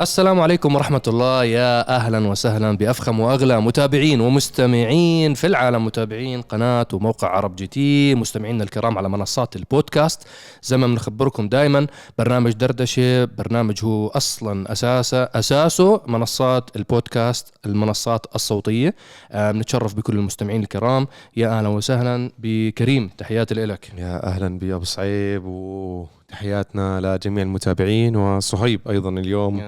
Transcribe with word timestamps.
السلام 0.00 0.40
عليكم 0.40 0.74
ورحمة 0.74 1.02
الله. 1.08 1.44
يا 1.44 1.96
أهلا 1.96 2.28
وسهلا 2.28 2.76
بأفخم 2.76 3.20
وأغلى 3.20 3.60
متابعين 3.60 4.20
ومستمعين 4.20 5.34
في 5.34 5.46
العالم. 5.46 5.84
متابعين 5.84 6.42
قناة 6.42 6.86
وموقع 6.92 7.28
عرب 7.28 7.56
جي 7.56 7.66
تي 7.66 8.14
مستمعينا 8.14 8.64
الكرام 8.64 8.98
على 8.98 9.08
منصات 9.08 9.56
البودكاست. 9.56 10.22
زي 10.62 10.76
ما 10.76 10.86
بنخبركم 10.86 11.48
دائما 11.48 11.86
برنامج 12.18 12.52
دردشة. 12.52 13.24
برنامج 13.24 13.84
هو 13.84 14.08
أصلا 14.08 14.72
أساسه 14.72 15.22
أساسه 15.22 16.00
منصات 16.06 16.76
البودكاست 16.76 17.54
المنصات 17.66 18.26
الصوتية. 18.34 18.94
آه 19.32 19.52
بنتشرف 19.52 19.94
بكل 19.94 20.12
المستمعين 20.12 20.62
الكرام. 20.62 21.06
يا 21.36 21.58
أهلا 21.58 21.68
وسهلا 21.68 22.30
بكريم 22.38 23.10
تحياتي 23.18 23.54
لك. 23.54 23.92
يا 23.98 24.26
أهلا 24.26 24.58
بأبو 24.58 24.84
صعيب 24.84 25.44
و 25.44 26.06
تحياتنا 26.36 27.00
لجميع 27.00 27.42
المتابعين 27.42 28.16
وصهيب 28.16 28.80
أيضا 28.88 29.10
اليوم 29.10 29.62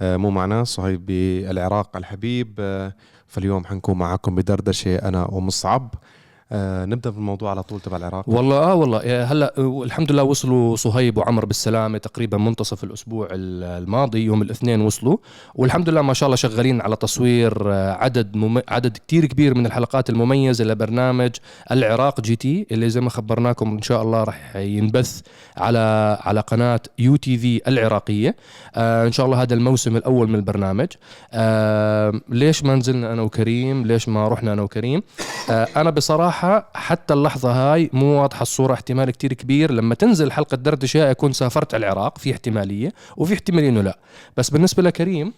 آه 0.00 0.16
مو 0.16 0.30
معنا 0.30 0.64
صهيب 0.64 1.06
بالعراق 1.06 1.96
الحبيب. 1.96 2.54
آه 2.58 2.94
فاليوم 3.26 3.64
حنكون 3.64 3.98
معكم 3.98 4.34
بدردشة 4.34 4.96
أنا 4.96 5.24
ومصعب. 5.30 5.94
آه 6.54 6.84
نبدأ 6.84 7.10
بالموضوع 7.10 7.50
على 7.50 7.62
طول 7.62 7.80
تبع 7.80 7.96
العراق. 7.96 8.28
والله 8.28 8.56
آه 8.56 8.74
والله. 8.74 9.24
هلأ 9.24 9.54
الحمد 9.58 10.12
لله 10.12 10.22
وصلوا 10.22 10.76
صهيب 10.76 11.18
وعمر 11.18 11.44
بالسلامة 11.44 11.98
تقريبا 11.98 12.38
منتصف 12.38 12.84
الأسبوع 12.84 13.28
الماضي 13.32 14.24
يوم 14.24 14.42
الاثنين 14.42 14.80
وصلوا. 14.80 15.16
والحمد 15.54 15.88
لله 15.88 16.02
ما 16.02 16.14
شاء 16.14 16.26
الله 16.26 16.36
شغالين 16.36 16.80
على 16.80 16.96
تصوير 16.96 17.72
آه، 17.72 17.92
عدد 17.92 18.36
مم... 18.36 18.62
عدد 18.68 18.98
كثير 19.08 19.24
كبير 19.26 19.54
من 19.54 19.66
الحلقات 19.66 20.10
المميزة 20.10 20.64
لبرنامج 20.64 21.30
العراق 21.70 22.20
جي 22.20 22.36
تي 22.36 22.66
اللي 22.72 22.90
زي 22.90 23.00
ما 23.00 23.10
خبرناكم 23.10 23.70
إن 23.70 23.82
شاء 23.82 24.02
الله 24.02 24.24
راح 24.24 24.56
ينبث 24.56 25.20
على 25.56 26.18
على 26.20 26.40
قناة 26.40 26.80
UTV 26.98 27.60
العراقية. 27.68 28.36
آه 28.74 29.06
إن 29.06 29.12
شاء 29.12 29.26
الله 29.26 29.42
هذا 29.42 29.54
الموسم 29.54 29.96
الأول 29.96 30.28
من 30.28 30.34
البرنامج. 30.34 30.88
آه 31.32 32.12
ليش 32.28 32.64
ما 32.64 32.74
نزلنا 32.74 33.12
أنا 33.12 33.22
وكريم؟ 33.22 33.86
ليش 33.86 34.08
ما 34.08 34.28
رحنا 34.28 34.52
أنا 34.52 34.62
وكريم؟ 34.62 35.02
آه 35.50 35.68
أنا 35.76 35.90
بصراحة 35.90 36.43
بصراحة 36.44 36.70
حتى 36.74 37.14
اللحظة 37.14 37.52
هاي 37.52 37.90
مو 37.92 38.22
واضحة 38.22 38.42
الصورة 38.42 38.74
احتمال 38.74 39.10
كتير 39.10 39.32
كبير. 39.32 39.72
لما 39.72 39.94
تنزل 39.94 40.32
حلقة 40.32 40.56
دردشة 40.56 41.10
أكون 41.10 41.32
سافرت 41.32 41.74
العراق 41.74 42.18
في 42.18 42.32
احتمالية 42.32 42.92
وفي 43.16 43.34
احتمالية 43.34 43.68
إنه 43.68 43.80
لا. 43.80 43.98
بس 44.36 44.50
بالنسبة 44.50 44.82
لكريم؟ 44.82 45.32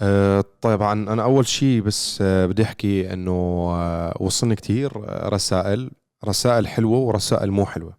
أه 0.00 0.44
طبعا 0.60 0.92
أنا 0.92 1.22
أول 1.22 1.46
شيء 1.46 1.80
بس 1.82 2.18
أه 2.22 2.46
بدي 2.46 2.62
أحكي 2.62 3.12
إنه 3.12 3.32
أه 3.74 4.16
وصلني 4.20 4.56
كثير 4.56 4.92
رسائل. 5.32 5.90
رسائل 6.24 6.68
حلوة 6.68 6.98
ورسائل 6.98 7.50
مو 7.50 7.66
حلوة. 7.66 7.94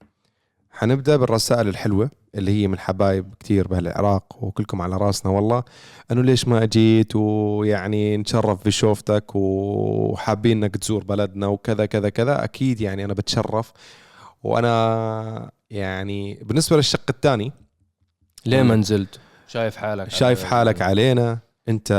حنبدأ 0.71 1.17
بالرسائل 1.17 1.67
الحلوة. 1.67 2.11
اللي 2.35 2.61
هي 2.61 2.67
من 2.67 2.79
حبايب 2.79 3.33
كثير 3.39 3.67
بهالعراق 3.67 4.43
وكلكم 4.43 4.81
على 4.81 4.97
راسنا 4.97 5.31
والله. 5.31 5.63
أنه 6.11 6.21
ليش 6.21 6.47
ما 6.47 6.63
اجيت 6.63 7.15
ويعني 7.15 8.17
نتشرف 8.17 8.65
بشوفتك 8.65 9.35
وحابين 9.35 10.63
إنك 10.63 10.77
تزور 10.77 11.03
بلدنا 11.03 11.47
وكذا 11.47 11.85
كذا 11.85 12.09
كذا؟ 12.09 12.43
أكيد 12.43 12.81
يعني 12.81 13.05
أنا 13.05 13.13
بتشرف. 13.13 13.71
وأنا 14.43 15.51
يعني 15.69 16.39
بالنسبة 16.43 16.77
للشق 16.77 17.01
الثاني 17.09 17.51
ليه 18.45 18.61
ما 18.61 18.75
نزلت؟ 18.75 19.19
شايف 19.47 19.77
حالك 19.77 20.09
شايف 20.09 20.43
حالك 20.43 20.81
علينا. 20.81 21.39
انت 21.69 21.93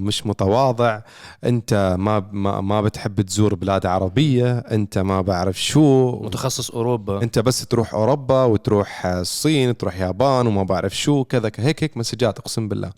مش 0.00 0.26
متواضع 0.26 1.00
انت 1.44 1.96
ما 1.98 2.28
ما, 2.32 2.60
ما 2.60 2.80
بتحب 2.80 3.20
تزور 3.20 3.54
بلاد 3.54 3.86
عربية 3.86 4.58
انت 4.58 4.98
ما 4.98 5.20
بعرف 5.20 5.62
شو. 5.62 6.10
متخصص 6.22 6.70
أوروبا. 6.70 7.22
انت 7.22 7.38
بس 7.38 7.66
تروح 7.66 7.94
أوروبا 7.94 8.44
وتروح 8.44 9.06
الصين 9.06 9.76
تروح 9.76 10.00
يابان 10.00 10.46
وما 10.46 10.62
بعرف 10.62 10.96
شو 10.96 11.24
كذا 11.24 11.50
هيك 11.58 11.82
هيك 11.84 11.96
مسجات 11.96 12.38
أقسم 12.38 12.68
بالله. 12.68 12.92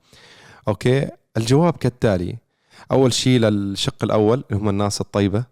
أوكي؟ 0.68 1.08
الجواب 1.36 1.76
كالتالي. 1.76 2.36
أول 2.92 3.12
شيء 3.12 3.38
للشق 3.40 4.04
الأول 4.04 4.44
اللي 4.50 4.62
هم 4.62 4.68
الناس 4.68 5.00
الطيبة 5.00 5.44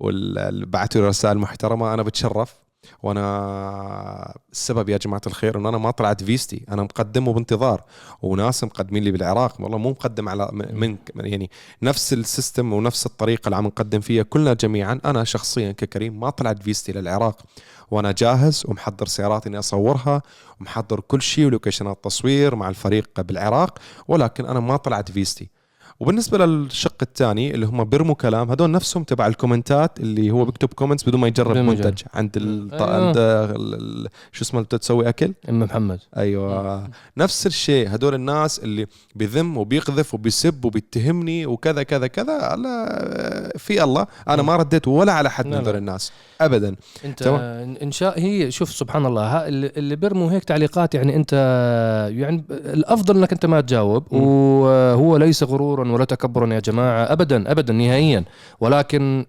واللي 0.00 0.66
بعثوا 0.66 1.08
رسائل 1.08 1.38
محترمة 1.38 1.94
أنا 1.94 2.02
بتشرف. 2.02 2.54
وأنا 3.02 4.34
السبب 4.52 4.88
يا 4.88 4.96
جماعة 4.96 5.20
الخير 5.26 5.58
إنه 5.58 5.68
أنا 5.68 5.78
ما 5.78 5.90
طلعت 5.90 6.24
فيستي 6.24 6.64
أنا 6.68 6.82
مقدم 6.82 7.28
وبانتظار 7.28 7.84
وناس 8.22 8.64
مقدمين 8.64 9.02
لي 9.04 9.10
بالعراق 9.10 9.60
والله 9.60 9.78
مو 9.78 9.90
مقدم 9.90 10.28
على 10.28 10.48
من 10.52 10.96
يعني 11.16 11.50
نفس 11.82 12.12
ال 12.12 12.21
system 12.21 12.72
ونفس 12.72 13.06
الطريقة 13.06 13.46
اللي 13.46 13.56
عم 13.56 13.66
نقدم 13.66 14.00
فيها 14.00 14.22
كلنا 14.22 14.54
جميعا 14.54 15.00
أنا 15.04 15.24
شخصيا 15.24 15.72
ككريم 15.72 16.20
ما 16.20 16.30
طلعت 16.30 16.62
فيستي 16.62 16.92
للعراق 16.92 17.42
وأنا 17.90 18.12
جاهز 18.12 18.64
ومحضر 18.68 19.06
سيارات 19.06 19.46
إني 19.46 19.58
أصورها 19.58 20.22
ومحضر 20.60 21.00
كل 21.00 21.22
شيء 21.22 21.46
ولوكيشنات 21.46 22.04
تصوير 22.04 22.54
مع 22.54 22.68
الفريق 22.68 23.20
بالعراق 23.20 23.78
ولكن 24.08 24.46
أنا 24.46 24.60
ما 24.60 24.76
طلعت 24.76 25.10
فيستي. 25.10 25.50
وبالنسبة 26.00 26.46
للشق 26.46 26.96
الثاني 27.02 27.54
اللي 27.54 27.66
هم 27.66 27.84
بيرموا 27.84 28.14
كلام 28.14 28.50
هذول 28.50 28.70
نفسهم 28.70 29.04
تبع 29.04 29.26
الكومنتات 29.26 30.00
اللي 30.00 30.30
هو 30.30 30.44
بيكتب 30.44 30.68
comments 30.68 31.08
بدون 31.08 31.20
ما 31.20 31.28
يجرب 31.28 31.56
منتج. 31.56 32.02
عند 32.14 32.36
ال... 32.36 32.74
أيوة. 32.74 33.06
عند 33.06 33.14
ال... 33.18 34.08
شو 34.32 34.44
اسمه 34.44 34.60
اللي 34.60 34.78
تسوي 34.78 35.08
أكل؟ 35.08 35.32
إم 35.48 35.60
محمد. 35.60 35.98
أيوه. 36.16 36.88
نفس 37.16 37.46
الشيء 37.46 37.88
هذول 37.88 38.14
الناس 38.14 38.58
اللي 38.58 38.86
بذم 39.14 39.56
وبيقذف 39.56 40.14
وبيسب 40.14 40.64
وبيتهمني 40.64 41.46
وكذا 41.46 41.82
كذا 41.82 42.06
كذا 42.06 42.56
لا 42.56 43.52
في 43.56 43.84
الله. 43.84 44.06
أنا 44.28 44.42
ما 44.42 44.56
رديت 44.56 44.88
ولا 44.88 45.12
على 45.12 45.30
حد 45.30 45.46
من 45.46 45.54
هذول 45.54 45.76
الناس. 45.76 46.12
ابدا. 46.40 46.76
أنت 47.04 47.22
إن 47.82 47.92
شاء 47.92 48.20
هي 48.20 48.50
شوف 48.50 48.70
سبحان 48.70 49.06
الله 49.06 49.48
اللي 49.48 49.96
بيرموا 49.96 50.32
هيك 50.32 50.44
تعليقات 50.44 50.94
يعني 50.94 51.16
أنت 51.16 51.32
يعني 52.12 52.44
الأفضل 52.50 53.16
إنك 53.16 53.32
أنت 53.32 53.46
ما 53.46 53.60
تجاوب. 53.60 54.12
وهو 54.12 55.16
ليس 55.16 55.42
غرورا 55.42 55.87
ولا 55.90 56.04
تكبرا 56.04 56.54
يا 56.54 56.60
جماعة 56.60 57.12
ابدا 57.12 57.50
ابدا 57.50 57.72
نهائيا. 57.72 58.24
ولكن 58.60 59.26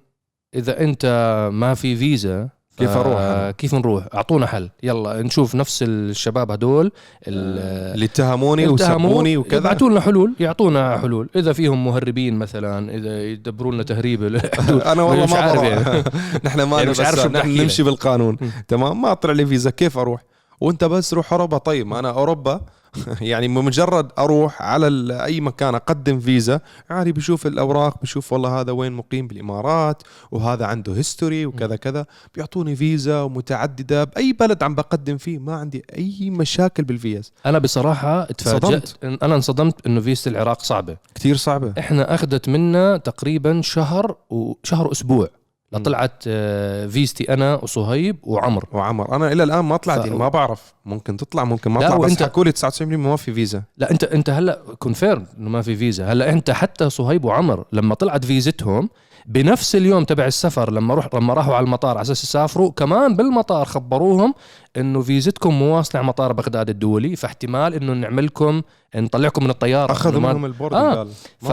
إذا 0.56 0.82
أنت 0.82 1.06
ما 1.54 1.74
في 1.74 1.96
فيزا 1.96 2.50
كيف 2.78 2.90
أروح 2.90 3.50
كيف 3.52 3.76
نروح؟ 3.76 4.08
أعطونا 4.14 4.46
حل. 4.46 4.70
يلا 4.84 5.22
نشوف 5.22 5.56
نفس 5.56 5.84
الشباب 5.84 6.52
هذول 6.52 6.92
اللي 7.28 8.06
اتهموني 8.06 8.68
وسبوني 8.68 9.38
وكذا. 9.38 9.60
يبعثوا 9.60 9.90
لنا 9.90 10.00
حلول 10.00 10.34
يعطونا 10.40 10.98
حلول. 10.98 11.30
إذا 11.36 11.54
فيهم 11.54 11.86
مهربين 11.86 12.36
مثلا 12.36 12.96
إذا 12.96 13.24
يدبروا 13.24 13.72
لنا 13.72 13.84
تهريب 13.84 14.24
أنا 14.92 15.02
والله 15.04 15.26
ما 15.26 15.38
عارف 15.46 15.64
يعني. 15.64 16.04
نحن 16.46 16.62
ما 16.62 16.78
يعني 16.78 16.90
مش 16.90 17.00
عارف 17.00 17.26
نحن 17.26 17.62
نمشي 17.62 17.84
بالقانون. 17.84 18.38
تمام؟ 18.68 19.02
ما 19.02 19.14
طلع 19.14 19.34
لي 19.34 19.46
فيزا 19.46 19.70
كيف 19.70 19.98
أروح؟ 19.98 20.22
وانت 20.62 20.84
بس 20.84 21.14
روح 21.14 21.34
أوروبا. 21.34 21.58
طيب 21.58 21.88
ما 21.88 22.00
أنا 22.00 22.10
أوروبا 22.10 22.62
يعني 23.22 23.48
بمجرد 23.48 24.12
أروح 24.20 24.62
على 24.62 25.24
أي 25.24 25.42
مكان 25.42 25.76
أقدم 25.76 26.20
فيزا 26.20 26.60
عادي 26.90 27.12
بشوف 27.12 27.48
الأوراق 27.48 28.02
بشوف 28.02 28.34
والله 28.34 28.60
هذا 28.60 28.72
وين 28.72 28.92
مقيم 28.92 29.28
بالإمارات 29.28 30.04
وهذا 30.32 30.66
عنده 30.66 30.94
history 30.94 31.46
وكذا 31.46 31.76
كذا 31.76 32.06
بيعطوني 32.36 32.76
فيزا 32.76 33.22
ومتعدده 33.22 34.04
بأي 34.04 34.34
بلد 34.34 34.64
عم 34.64 34.76
بقدم 34.76 35.18
فيه 35.18 35.40
ما 35.40 35.56
عندي 35.56 35.84
أي 35.98 36.30
مشاكل 36.30 36.84
بالفيز. 36.84 37.34
أنا 37.46 37.60
بصراحة 37.60 38.26
تفاجأت 38.26 38.90
أنا 39.04 39.36
انصدمت 39.36 39.86
إنه 39.86 40.02
فيزا 40.02 40.32
العراق 40.32 40.62
صعبة. 40.62 40.98
كثير 41.16 41.36
صعبة. 41.36 41.74
إحنا 41.80 42.14
أخذت 42.16 42.50
منا 42.50 42.98
تقريبا 42.98 43.62
شهر 43.62 44.16
وشهر 44.30 44.92
أسبوع. 44.92 45.30
طلعت 45.78 46.24
آه، 46.28 46.88
فيستي 46.88 47.34
أنا 47.34 47.56
وصهيب 47.56 48.18
وعمر. 48.24 48.66
وعمر. 48.72 49.16
أنا 49.16 49.32
إلى 49.32 49.44
الآن 49.44 49.60
ما 49.60 49.78
طلعت 49.78 50.00
ف... 50.00 50.06
يعني 50.06 50.18
ما 50.18 50.30
بعرف. 50.30 50.74
ممكن 50.86 51.18
تطلع 51.18 51.44
ممكن 51.44 51.72
ما 51.72 51.80
تطلع 51.80 51.98
بس 51.98 52.12
انت... 52.12 52.24
حكوا 52.24 52.44
لي 52.44 52.52
99% 52.52 52.82
ما 52.82 53.16
في 53.16 53.34
فيزا. 53.34 53.64
لا 53.78 53.92
أنت 53.92 54.04
أنت 54.04 54.30
هلا 54.30 54.62
confirm 54.80 55.26
إنه 55.38 55.50
ما 55.50 55.62
في 55.62 55.76
فيزا. 55.76 56.12
هلا 56.12 56.30
أنت 56.30 56.52
حتى 56.52 56.90
صهيب 56.90 57.26
وعمر 57.26 57.66
لما 57.72 57.96
طلعت 57.96 58.26
فيزتهم 58.26 58.90
بنفس 59.26 59.76
اليوم 59.76 60.04
تبع 60.04 60.26
السفر 60.26 60.72
لما 60.72 60.94
روح 60.94 61.10
لما 61.14 61.34
راحوا 61.34 61.56
على 61.56 61.64
المطار 61.64 61.92
على 61.92 62.02
أساس 62.02 62.24
يسافروا 62.24 62.72
كمان 62.72 63.16
بالمطار 63.16 63.66
خبروهم 63.66 64.34
إنه 64.78 65.02
فيزتكم 65.02 65.54
مواصله 65.54 66.00
على 66.00 66.08
مطار 66.08 66.34
بغداد 66.34 66.70
الدولي 66.70 67.16
فاحتمال 67.16 67.74
إنه 67.74 67.94
نعملكم 67.94 68.62
نطلعكم 68.96 69.44
من 69.44 69.50
الطيارة. 69.50 69.92
أخذوا 69.92 70.22
منهم 70.22 70.46
البورد 70.46 70.74
آه. 70.74 71.08
ف... 71.40 71.52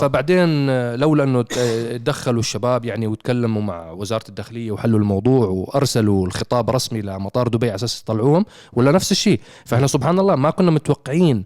فبعدين 0.00 0.66
لولا 0.94 1.24
إنه 1.24 1.42
تدخلوا 1.42 2.40
الشباب 2.40 2.84
يعني 2.84 3.06
وتكلموا 3.06 3.62
مع 3.62 3.90
وزارة 3.90 4.24
الداخلية 4.28 4.70
وحلوا 4.70 4.98
الموضوع 4.98 5.46
وأرسلوا 5.46 6.26
الخطاب 6.26 6.70
رسمي 6.70 7.00
لمطار 7.02 7.48
دبي 7.48 7.66
على 7.66 7.74
أساس 7.74 8.00
يطلعوهم 8.00 8.44
ولا 8.72 8.92
نفس 8.92 9.12
الشيء. 9.12 9.40
فإحنا 9.64 9.86
سبحان 9.86 10.18
الله 10.18 10.36
ما 10.36 10.50
كنا 10.50 10.70
متوقعين 10.70 11.44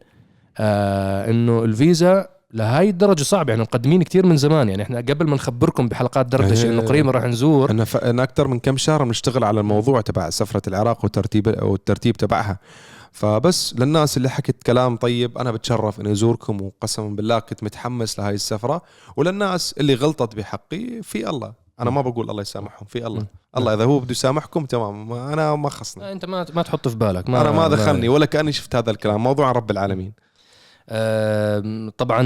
آه 0.58 1.30
إنه 1.30 1.64
الفيزا 1.64 2.28
لهي 2.54 2.88
الدرجة 2.88 3.22
صعب 3.22 3.48
يعني 3.48 3.62
مقدمين 3.62 4.02
كثير 4.02 4.26
من 4.26 4.36
زمان 4.36 4.68
يعني 4.68 4.82
إحنا 4.82 4.98
قبل 4.98 5.26
ما 5.26 5.34
نخبركم 5.34 5.88
بحلقات 5.88 6.26
دردشه 6.26 6.68
انه 6.68 6.82
قريبا 6.82 7.10
راح 7.10 7.24
نزور. 7.24 7.70
أنا 7.70 7.84
ف... 7.84 7.96
أنا 7.96 8.22
أكثر 8.22 8.48
من 8.48 8.58
كم 8.58 8.76
شهر 8.76 9.04
بنشتغل 9.04 9.44
على 9.44 9.60
الموضوع 9.60 10.00
تبع 10.00 10.30
سفرة 10.30 10.62
العراق 10.68 11.04
والترتيب 11.04 11.62
والترتيب 11.62 12.16
تبعها. 12.16 12.58
فبس 13.12 13.74
للناس 13.78 14.16
اللي 14.16 14.28
حكت 14.28 14.62
كلام 14.62 14.96
طيب 14.96 15.38
أنا 15.38 15.50
بتشرف 15.52 16.00
إني 16.00 16.12
أزوركم 16.12 16.62
وقسما 16.62 17.08
بالله 17.08 17.38
كنت 17.38 17.62
متحمس 17.64 18.18
لهاي 18.18 18.34
السفرة. 18.34 18.82
وللناس 19.16 19.74
اللي 19.78 19.94
غلطت 19.94 20.36
بحقي 20.36 21.02
في 21.02 21.30
الله. 21.30 21.52
أنا 21.80 21.90
ما 21.90 22.00
بقول 22.00 22.30
الله 22.30 22.42
يسامحهم 22.42 22.86
في 22.88 23.06
الله. 23.06 23.26
الله 23.56 23.74
إذا 23.74 23.84
هو 23.84 23.98
بده 23.98 24.10
يسامحكم 24.10 24.64
تمام. 24.64 25.12
أنا 25.12 25.56
ما 25.56 25.70
خصني. 25.70 26.12
أنت 26.12 26.24
ما 26.24 26.46
ما 26.54 26.62
تحط 26.62 26.88
في 26.88 26.96
بالك 26.96 27.30
ما 27.30 27.40
أنا 27.40 27.50
ما 27.50 27.68
دخلني 27.68 28.08
ولا 28.08 28.26
كأني 28.26 28.52
شفت 28.52 28.76
هذا 28.76 28.90
الكلام. 28.90 29.22
موضوع 29.22 29.52
رب 29.52 29.70
العالمين. 29.70 30.12
طبعا 31.98 32.24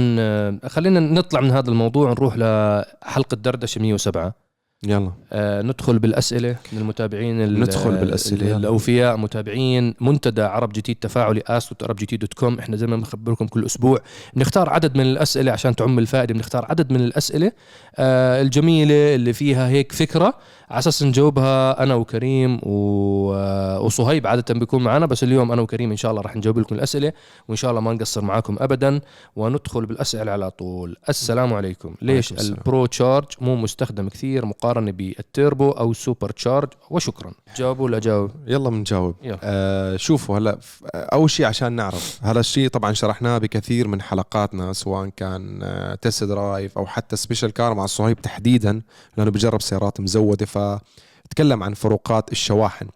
خلينا 0.68 1.00
نطلع 1.00 1.40
من 1.40 1.50
هذا 1.50 1.70
الموضوع 1.70 2.10
نروح 2.10 2.36
لحلقة 2.36 3.34
دردشة 3.34 3.80
107 3.80 4.43
يلا. 4.86 5.10
آه، 5.32 5.62
ندخل 5.62 5.98
بالأسئلة 5.98 6.56
من 6.72 6.78
المتابعين 6.78 7.40
ال- 7.40 7.60
ندخل 7.60 8.12
يلا. 8.42 8.56
الأوفياء 8.56 9.16
متابعين 9.16 9.94
منتدى 10.00 10.42
عرب 10.42 10.72
جديد 10.72 10.96
تفاعلي 11.00 11.42
اسوت 11.46 11.82
عرب 11.82 11.96
جديد 11.96 12.20
دوت 12.20 12.34
كوم. 12.34 12.58
إحنا 12.58 12.76
زي 12.76 12.86
ما 12.86 12.96
بنخبركم 12.96 13.46
كل 13.46 13.64
أسبوع 13.66 13.98
بنختار 14.34 14.70
عدد 14.70 14.96
من 14.96 15.02
الأسئلة 15.04 15.52
عشان 15.52 15.76
تعم 15.76 15.98
الفائدة 15.98 16.34
بنختار 16.34 16.66
عدد 16.70 16.92
من 16.92 17.00
الأسئلة 17.00 17.52
آه، 17.96 18.42
الجميلة 18.42 19.14
اللي 19.14 19.32
فيها 19.32 19.68
هيك 19.68 19.92
فكرة 19.92 20.34
على 20.70 20.78
أساس 20.78 21.02
نجاوبها 21.02 21.82
أنا 21.82 21.94
وكريم 21.94 22.60
و- 22.62 23.34
آه، 23.34 23.80
وصهيب 23.80 24.26
عادة 24.26 24.54
بيكون 24.54 24.82
معنا. 24.84 25.06
بس 25.06 25.24
اليوم 25.24 25.52
أنا 25.52 25.62
وكريم 25.62 25.90
إن 25.90 25.96
شاء 25.96 26.10
الله 26.10 26.22
راح 26.22 26.36
نجاوب 26.36 26.58
لكم 26.58 26.74
الأسئلة 26.74 27.12
وإن 27.48 27.56
شاء 27.56 27.70
الله 27.70 27.80
ما 27.80 27.92
نقصر 27.92 28.24
معاكم 28.24 28.56
ابدا. 28.60 29.00
وندخل 29.36 29.86
بالأسئلة 29.86 30.32
على 30.32 30.50
طول. 30.50 30.96
السلام 31.08 31.54
عليكم. 31.54 31.94
ليش. 32.02 32.32
البرو 32.32 32.86
charge 32.86 33.26
مو 33.40 33.56
مستخدم 33.56 34.08
كثير 34.08 34.46
مقارنة 34.46 34.73
بالتيربو 34.80 35.70
أو 35.70 35.90
ال 35.90 36.30
supercharge 36.30 36.68
وشكرا. 36.90 37.32
جاوبوا 37.56 37.84
ولا 37.84 37.98
جاوب؟ 37.98 38.30
يلا 38.46 38.70
بنجاوب 38.70 39.16
يلا. 39.22 39.38
آه 39.42 39.96
شوفوا 39.96 40.38
هلا 40.38 40.58
أول 40.94 41.30
شيء 41.30 41.46
عشان 41.46 41.72
نعرف 41.72 42.20
هذا 42.22 42.40
الشيء 42.40 42.68
طبعا 42.68 42.92
شرحناه 42.92 43.38
بكثير 43.38 43.88
من 43.88 44.02
حلقاتنا 44.02 44.72
سواء 44.72 45.08
كان 45.08 45.62
آه 45.62 45.94
test 45.94 46.24
drive 46.24 46.78
أو 46.78 46.86
حتى 46.86 47.16
special 47.16 47.52
car 47.52 47.74
مع 47.74 47.84
صهيب 47.84 48.22
تحديدا 48.22 48.82
لأنه 49.16 49.30
بجرب 49.30 49.62
سيارات 49.62 50.00
مزودة 50.00 50.46
فتكلم 50.46 51.62
عن 51.62 51.74
فروقات 51.74 52.32
الشواحن. 52.32 52.86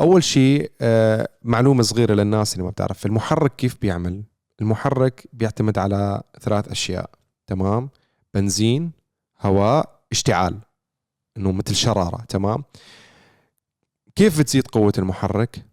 أول 0.00 0.24
شيء 0.24 0.70
آه 0.80 1.28
معلومة 1.42 1.82
صغيرة 1.82 2.14
للناس 2.14 2.52
اللي 2.52 2.64
ما 2.64 2.70
بتعرف 2.70 3.06
المحرك 3.06 3.56
كيف 3.56 3.76
بيعمل؟ 3.82 4.22
المحرك 4.60 5.28
بيعتمد 5.32 5.78
على 5.78 6.22
ثلاث 6.40 6.68
أشياء 6.68 7.10
تمام؟ 7.46 7.90
بنزين 8.34 8.90
هواء 9.40 9.98
اشتعال. 10.12 10.58
إنه 11.38 11.52
مثل 11.52 11.74
شرارة 11.74 12.24
تمام؟ 12.28 12.64
كيف 14.16 14.38
بتزيد 14.38 14.66
قوة 14.66 14.92
المحرك؟ 14.98 15.64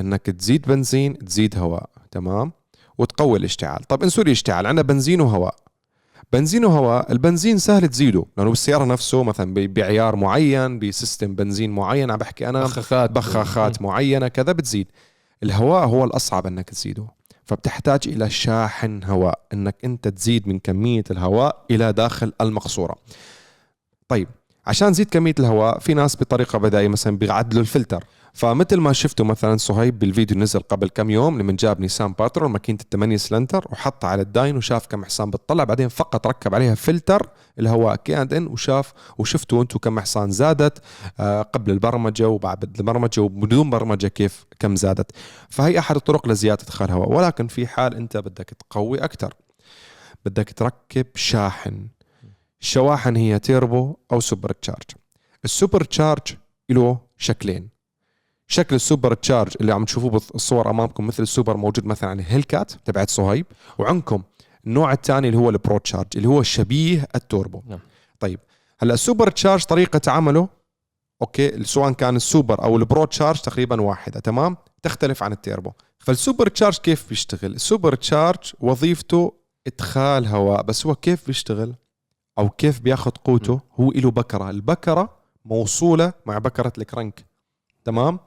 إنك 0.00 0.22
تزيد 0.22 0.66
بنزين 0.66 1.18
تزيد 1.18 1.58
هواء 1.58 1.90
تمام؟ 2.10 2.52
وتقوي 2.98 3.38
الاشتعال، 3.38 3.84
طب 3.84 4.02
انسوا 4.02 4.24
لي 4.24 4.32
اشتعال 4.32 4.66
عندنا 4.66 4.82
بنزين 4.82 5.20
وهواء. 5.20 5.54
بنزين 6.32 6.64
وهواء 6.64 7.12
البنزين 7.12 7.58
سهل 7.58 7.88
تزيده 7.88 8.24
لأنه 8.36 8.50
بالسيارة 8.50 8.84
نفسه 8.84 9.22
مثلا 9.22 9.54
بعيار 9.54 10.16
معين 10.16 10.78
بسيستم 10.78 11.34
بنزين 11.34 11.70
معين 11.70 12.10
عم 12.10 12.16
بحكي 12.16 12.48
أنا 12.48 12.62
بخاخات. 12.64 13.10
بخاخات 13.10 13.82
معينة 13.82 14.28
كذا 14.28 14.52
بتزيد. 14.52 14.86
الهواء 15.42 15.86
هو 15.86 16.04
الأصعب 16.04 16.46
أنك 16.46 16.70
تزيده. 16.70 17.06
فبتحتاج 17.44 18.00
إلى 18.06 18.30
شاحن 18.30 19.04
هواء 19.04 19.40
أنك 19.52 19.76
أنت 19.84 20.08
تزيد 20.08 20.48
من 20.48 20.58
كمية 20.58 21.04
الهواء 21.10 21.64
إلى 21.70 21.92
داخل 21.92 22.32
المقصورة. 22.40 22.96
طيب 24.08 24.28
عشان 24.66 24.92
تزيد 24.92 25.10
كمية 25.10 25.34
الهواء 25.38 25.78
في 25.78 25.94
ناس 25.94 26.16
بطريقة 26.16 26.58
بدائية 26.58 26.88
مثلا 26.88 27.18
بيعدلوا 27.18 27.62
الفلتر. 27.62 28.04
فمثل 28.36 28.76
ما 28.76 28.92
شفتوا 28.92 29.24
مثلا 29.24 29.56
صهيب 29.56 29.98
بالفيديو 29.98 30.38
نزل 30.38 30.60
قبل 30.60 30.88
كم 30.88 31.10
يوم 31.10 31.38
لما 31.38 31.52
جاب 31.52 31.80
نيسان 31.80 32.12
باترول 32.12 32.50
ماكينة 32.50 32.78
الثمانية 32.82 33.16
سلندر 33.16 33.66
وحطها 33.70 34.08
على 34.08 34.22
ال 34.22 34.29
dyno 34.29 34.56
وشاف 34.56 34.86
كم 34.86 35.04
حصان 35.04 35.30
بتطلع 35.30 35.64
بعدين 35.64 35.88
فقط 35.88 36.26
ركب 36.26 36.54
عليها 36.54 36.74
فلتر 36.74 37.28
الهواء 37.58 37.96
K&N 37.96 38.46
وشاف 38.46 38.92
وشفتوا 39.18 39.62
أنتم 39.62 39.78
كم 39.78 40.00
حصان 40.00 40.30
زادت 40.30 40.78
آه، 41.20 41.42
قبل 41.42 41.70
البرمجة 41.70 42.28
وبعد 42.28 42.64
البرمجة 42.78 43.20
وبدون 43.20 43.70
برمجة 43.70 44.06
كيف 44.06 44.44
كم 44.58 44.76
زادت. 44.76 45.10
فهي 45.48 45.78
أحد 45.78 45.96
الطرق 45.96 46.28
لزيادة 46.28 46.62
إدخال 46.62 46.90
هواء. 46.90 47.08
ولكن 47.08 47.46
في 47.46 47.66
حال 47.66 47.94
أنت 47.94 48.16
بدك 48.16 48.50
تقوي 48.70 48.98
أكثر 48.98 49.34
بدك 50.24 50.52
تركب 50.52 51.06
شاحن. 51.14 51.86
الشواحن 52.60 53.16
هي 53.16 53.38
تيربو 53.38 53.96
أو 54.12 54.20
super 54.20 54.52
charge 54.52 54.90
ال 55.44 55.51
super 55.51 55.84
charge 55.84 56.22
له 56.70 56.98
شكلين. 57.16 57.68
شكل 58.48 58.76
ال 58.76 58.82
super 58.82 59.14
charge 59.14 59.52
اللي 59.60 59.72
عم 59.72 59.84
تشوفوه 59.84 60.10
بالصور 60.10 60.70
أمامكم 60.70 61.06
مثل 61.06 61.22
السوبر 61.22 61.56
موجود 61.56 61.86
مثلا 61.86 62.10
عن 62.10 62.20
ال 62.20 62.26
Hellcat 62.26 62.72
تبعت 62.72 63.10
صهيب 63.10 63.46
وعندكم 63.78 64.22
النوع 64.66 64.92
الثاني 64.92 65.28
اللي 65.28 65.38
هو 65.38 65.50
ال 65.50 65.57
pro 65.57 65.78
charge 65.78 66.06
اللي 66.16 66.28
هو 66.28 66.42
شبيه 66.42 67.08
التوربو. 67.14 67.62
نعم. 67.66 67.78
طيب 68.20 68.40
هلأ 68.78 68.94
ال 68.94 69.00
super 69.00 69.30
charge 69.30 69.64
طريقة 69.64 70.12
عمله؟ 70.12 70.48
okay 71.22 71.64
سواء 71.64 71.92
كان 71.92 72.16
السوبر 72.16 72.62
أو 72.62 72.76
ال 72.76 72.83
pro 72.83 73.04
charge 73.04 73.40
تقريبا 73.40 73.80
واحدة 73.80 74.20
تمام؟ 74.20 74.56
تختلف 74.82 75.22
عن 75.22 75.32
التيربو. 75.32 75.72
فال 75.98 76.12
super 76.12 76.48
charge 76.48 76.76
كيف 76.76 77.08
بيشتغل؟ 77.08 77.54
ال 77.54 77.61
super 77.61 77.94
charge 77.94 78.52
وظيفته 78.60 79.32
إدخال 79.66 80.26
هواء 80.26 80.62
بس 80.62 80.86
هو 80.86 80.94
كيف 80.94 81.26
بيشتغل؟ 81.26 81.74
أو 82.38 82.48
كيف 82.48 82.80
بياخذ 82.80 83.10
قوته 83.10 83.60
هو 83.80 83.90
له 83.90 84.10
بكرة. 84.10 84.50
البكرة 84.50 85.16
موصولة 85.44 86.12
مع 86.26 86.38
بكرة 86.38 86.72
الكرنك. 86.78 87.26
تمام؟ 87.84 88.18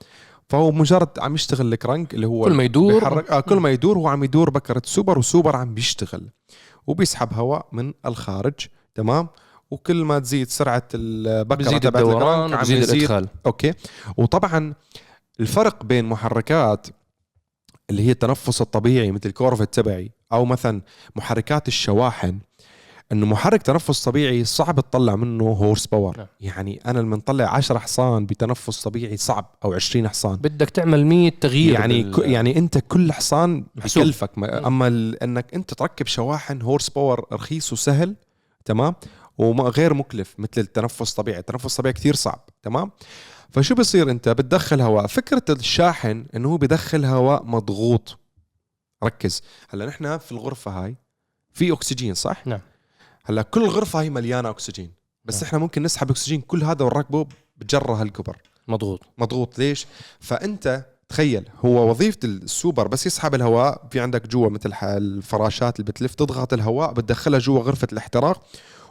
فهو 0.50 0.72
مجرد 0.72 1.10
عم 1.20 1.36
يشتغل 1.36 1.74
الكرنك 1.74 2.14
اللي 2.14 2.28
هو 2.28 2.46
كل 2.46 2.54
ما 2.54 2.64
يدور 2.64 2.94
بيحرك. 2.94 3.32
آه 3.32 3.40
كل 3.40 3.56
ما 3.56 3.72
يدور 3.72 3.98
هو 3.98 4.08
عم 4.08 4.24
يدور 4.24 4.50
بكرة 4.50 4.82
سوبر 4.86 5.20
وسوبر 5.20 5.56
عم 5.56 5.74
بيشتغل. 5.74 6.30
وبيسحب 6.88 7.34
هواء 7.34 7.68
من 7.72 7.94
الخارج. 8.06 8.54
تمام؟ 8.96 9.28
وكل 9.72 10.04
ما 10.04 10.20
تزيد 10.20 10.48
سرعة 10.48 10.88
البكرة 10.94 11.66
بزيد 11.66 11.80
تبعت 11.80 12.04
الدوران 12.04 12.40
الكرنك 12.40 12.60
عم 12.60 12.76
يزيد. 12.76 12.90
الإدخال. 12.90 13.28
okay؟ 13.46 13.74
وطبعا 14.18 14.74
الفرق 15.40 15.84
بين 15.84 16.06
محركات 16.06 16.88
اللي 17.90 18.08
هي 18.08 18.12
التنفس 18.12 18.62
الطبيعي 18.62 19.12
مثل 19.12 19.22
ال 19.26 19.31
Corvette 19.31 19.74
تبعي 19.74 20.12
أو 20.32 20.46
مثلا 20.46 20.82
محركات 21.16 21.68
الشواحن 21.68 22.40
إنه 23.12 23.26
محرك 23.26 23.62
تنفس 23.62 24.04
طبيعي 24.04 24.46
صعب 24.46 24.80
تطلع 24.80 25.16
منه 25.16 25.44
horsepower 25.44 26.18
نعم. 26.18 26.28
يعني 26.42 26.80
أنا 26.86 27.00
لما 27.00 27.16
نطلع 27.18 27.56
10 27.56 27.80
حصان 27.80 28.26
بتنفس 28.26 28.84
طبيعي 28.84 29.18
صعب 29.18 29.56
أو 29.66 29.74
20 29.74 30.10
حصان. 30.10 30.36
بدك 30.36 30.70
تعمل 30.70 31.06
100 31.06 31.30
تغيير 31.42 31.74
يعني 31.74 32.04
بال- 32.04 32.14
ك... 32.16 32.18
يعني 32.20 32.58
أنت 32.58 32.78
كل 32.78 33.12
حصان. 33.14 33.66
بكلفك. 33.76 34.38
ما- 34.38 34.68
أما 34.68 34.88
ال... 34.88 35.24
إنك 35.24 35.54
أنت 35.54 35.74
تركب 35.74 36.08
شواحن 36.08 36.62
horsepower 36.62 37.26
رخيص 37.34 37.74
وسهل 37.74 38.16
تمام؟ 38.66 38.96
وغير 39.38 39.94
مكلف 39.94 40.36
مثل 40.38 40.52
التنفس 40.62 41.12
الطبيعي 41.12 41.40
التنفس 41.40 41.66
الطبيعي 41.74 41.94
كثير 41.94 42.16
صعب 42.16 42.46
تمام؟ 42.64 42.92
فشو 43.50 43.76
بصير 43.76 44.12
أنت؟ 44.12 44.30
بتدخل 44.30 44.82
هواء. 44.82 45.08
فكرة 45.08 45.44
الشاحن 45.50 46.26
إنه 46.36 46.50
هو 46.50 46.58
بدخل 46.58 47.06
هواء 47.06 47.44
مضغوط. 47.44 48.18
ركز. 49.04 49.42
هلأ 49.70 49.86
نحن 49.86 50.18
في 50.18 50.32
الغرفة 50.32 50.72
هاي 50.72 50.96
في 51.54 51.74
أكسجين 51.74 52.14
صح؟ 52.14 52.48
نعم. 52.48 52.60
هلا 53.30 53.42
كل 53.42 53.68
غرفة 53.68 54.02
هي 54.02 54.10
مليانة 54.10 54.50
أكسجين 54.50 54.92
بس 55.26 55.36
نعم. 55.36 55.44
إحنا 55.44 55.60
ممكن 55.60 55.84
نسحب 55.84 56.10
أكسجين 56.12 56.42
كل 56.42 56.64
هذا 56.64 56.86
ونركبه 56.86 57.28
بجرة 57.58 57.94
هالكبر 57.94 58.38
مضغوط 58.68 59.02
مضغوط 59.18 59.60
ليش؟ 59.60 59.88
فأنت 60.20 60.86
تخيل 61.10 61.50
هو 61.66 61.90
وظيفة 61.90 62.18
السوبر 62.24 62.88
بس 62.88 63.06
يسحب 63.06 63.36
الهواء 63.36 63.88
في 63.92 64.00
عندك 64.00 64.28
جوا 64.28 64.50
مثل 64.50 64.74
الفراشات 64.84 65.80
اللي 65.80 65.92
بتلف 65.92 66.16
تضغط 66.16 66.54
الهواء 66.54 66.94
بتدخلها 66.94 67.40
جوا 67.40 67.62
غرفة 67.62 67.88
الاحتراق 67.94 68.46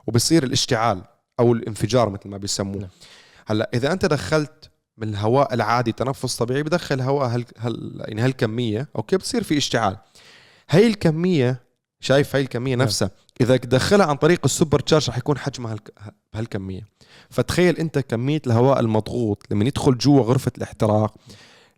وبصير 0.07 0.42
الاشتعال 0.42 1.02
أو 1.40 1.52
الانفجار 1.52 2.11
مثل 2.11 2.28
ما 2.28 2.37
بيسموه 2.37 2.80
نعم. 2.80 2.90
هلا 3.47 3.71
إذا 3.75 3.92
أنت 3.92 4.07
دخلت 4.07 4.71
من 4.99 5.09
الهواء 5.09 5.54
العادي 5.54 5.92
تنفس 5.92 6.37
طبيعي 6.37 6.62
بدخل 6.62 7.00
هواء 7.00 7.28
هال, 7.28 7.45
هال 7.59 8.04
يعني 8.09 8.21
هالكمية 8.21 8.88
okay 8.97 9.16
بصير 9.16 9.42
في 9.42 9.57
اشتعال 9.57 9.97
هي 10.71 10.87
الكمية 10.87 11.68
شايف 12.00 12.37
هاي 12.37 12.42
الكمية 12.42 12.75
نعم. 12.75 12.88
إذا 13.40 13.57
تدخلها 13.57 14.07
عن 14.07 14.16
طريق 14.16 14.40
ال 14.44 14.50
super 14.50 14.80
charge 14.80 15.08
رح 15.11 15.18
يكون 15.18 15.38
حجمها 15.38 15.73
هالك- 15.73 15.92
بهالكمية. 16.33 16.80
فتخيل 17.30 17.76
أنت 17.76 17.99
كمية 17.99 18.42
الهواء 18.47 18.80
المضغوط 18.80 19.42
لما 19.50 19.64
يدخل 19.64 19.99
جوا 19.99 20.23
غرفة 20.23 20.52
الاحتراق 20.59 21.14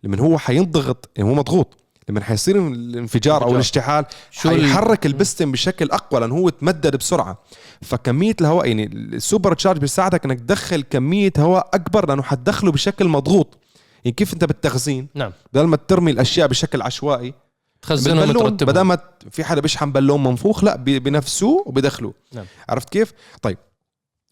لما 0.03 0.21
هو 0.21 0.39
حينضغط 0.39 1.09
يعني 1.17 1.31
هو 1.31 1.35
مضغوط 1.35 1.77
لما 2.09 2.21
حيصير 2.21 2.69
الانفجار 2.69 3.45
أو. 3.45 3.53
الاشتعال 3.53 4.05
حيحرك 4.37 5.07
البستم 5.07 5.53
بشكل 5.53 5.91
أقوى 5.91 6.21
لأنه 6.21 6.35
هو 6.35 6.49
تمدد 6.49 6.97
بسرعة. 6.97 7.39
فكمية 7.83 8.37
الهواء 8.41 8.67
يعني 8.67 8.85
ال 8.87 8.98
super 8.98 9.55
charge 9.55 9.81
بيساعدك 9.81 10.25
إنك 10.25 10.41
تدخل 10.41 10.83
كمية 10.83 11.33
هواء 11.39 11.71
أكبر 11.75 12.09
لأنه 12.09 12.23
حتدخله 12.23 12.73
بشكل 12.73 13.09
مضغوط. 13.09 13.59
يعني 14.05 14.15
كيف 14.15 14.35
أنت 14.35 14.45
بالتخزين؟ 14.45 15.09
نعم. 15.15 15.33
بدل 15.53 15.65
ما 15.67 15.77
ترمي 15.77 16.11
الأشياء 16.11 16.49
بشكل 16.49 16.83
عشوائي 16.83 17.35
تخزنهم 17.83 18.31
وترتبهم. 18.31 18.73
بدل 18.73 18.81
ما 18.81 18.99
في 19.31 19.45
حدا 19.45 19.61
بيشحن 19.61 19.93
بالون 19.93 20.23
منفوخ 20.23 20.65
لا 20.65 20.77
بنفسوه 20.77 21.63
وبدخلوه 21.67 22.15
نعم. 22.35 22.47
عرفت 22.69 22.91
كيف؟ 22.91 23.13
طيب 23.43 23.59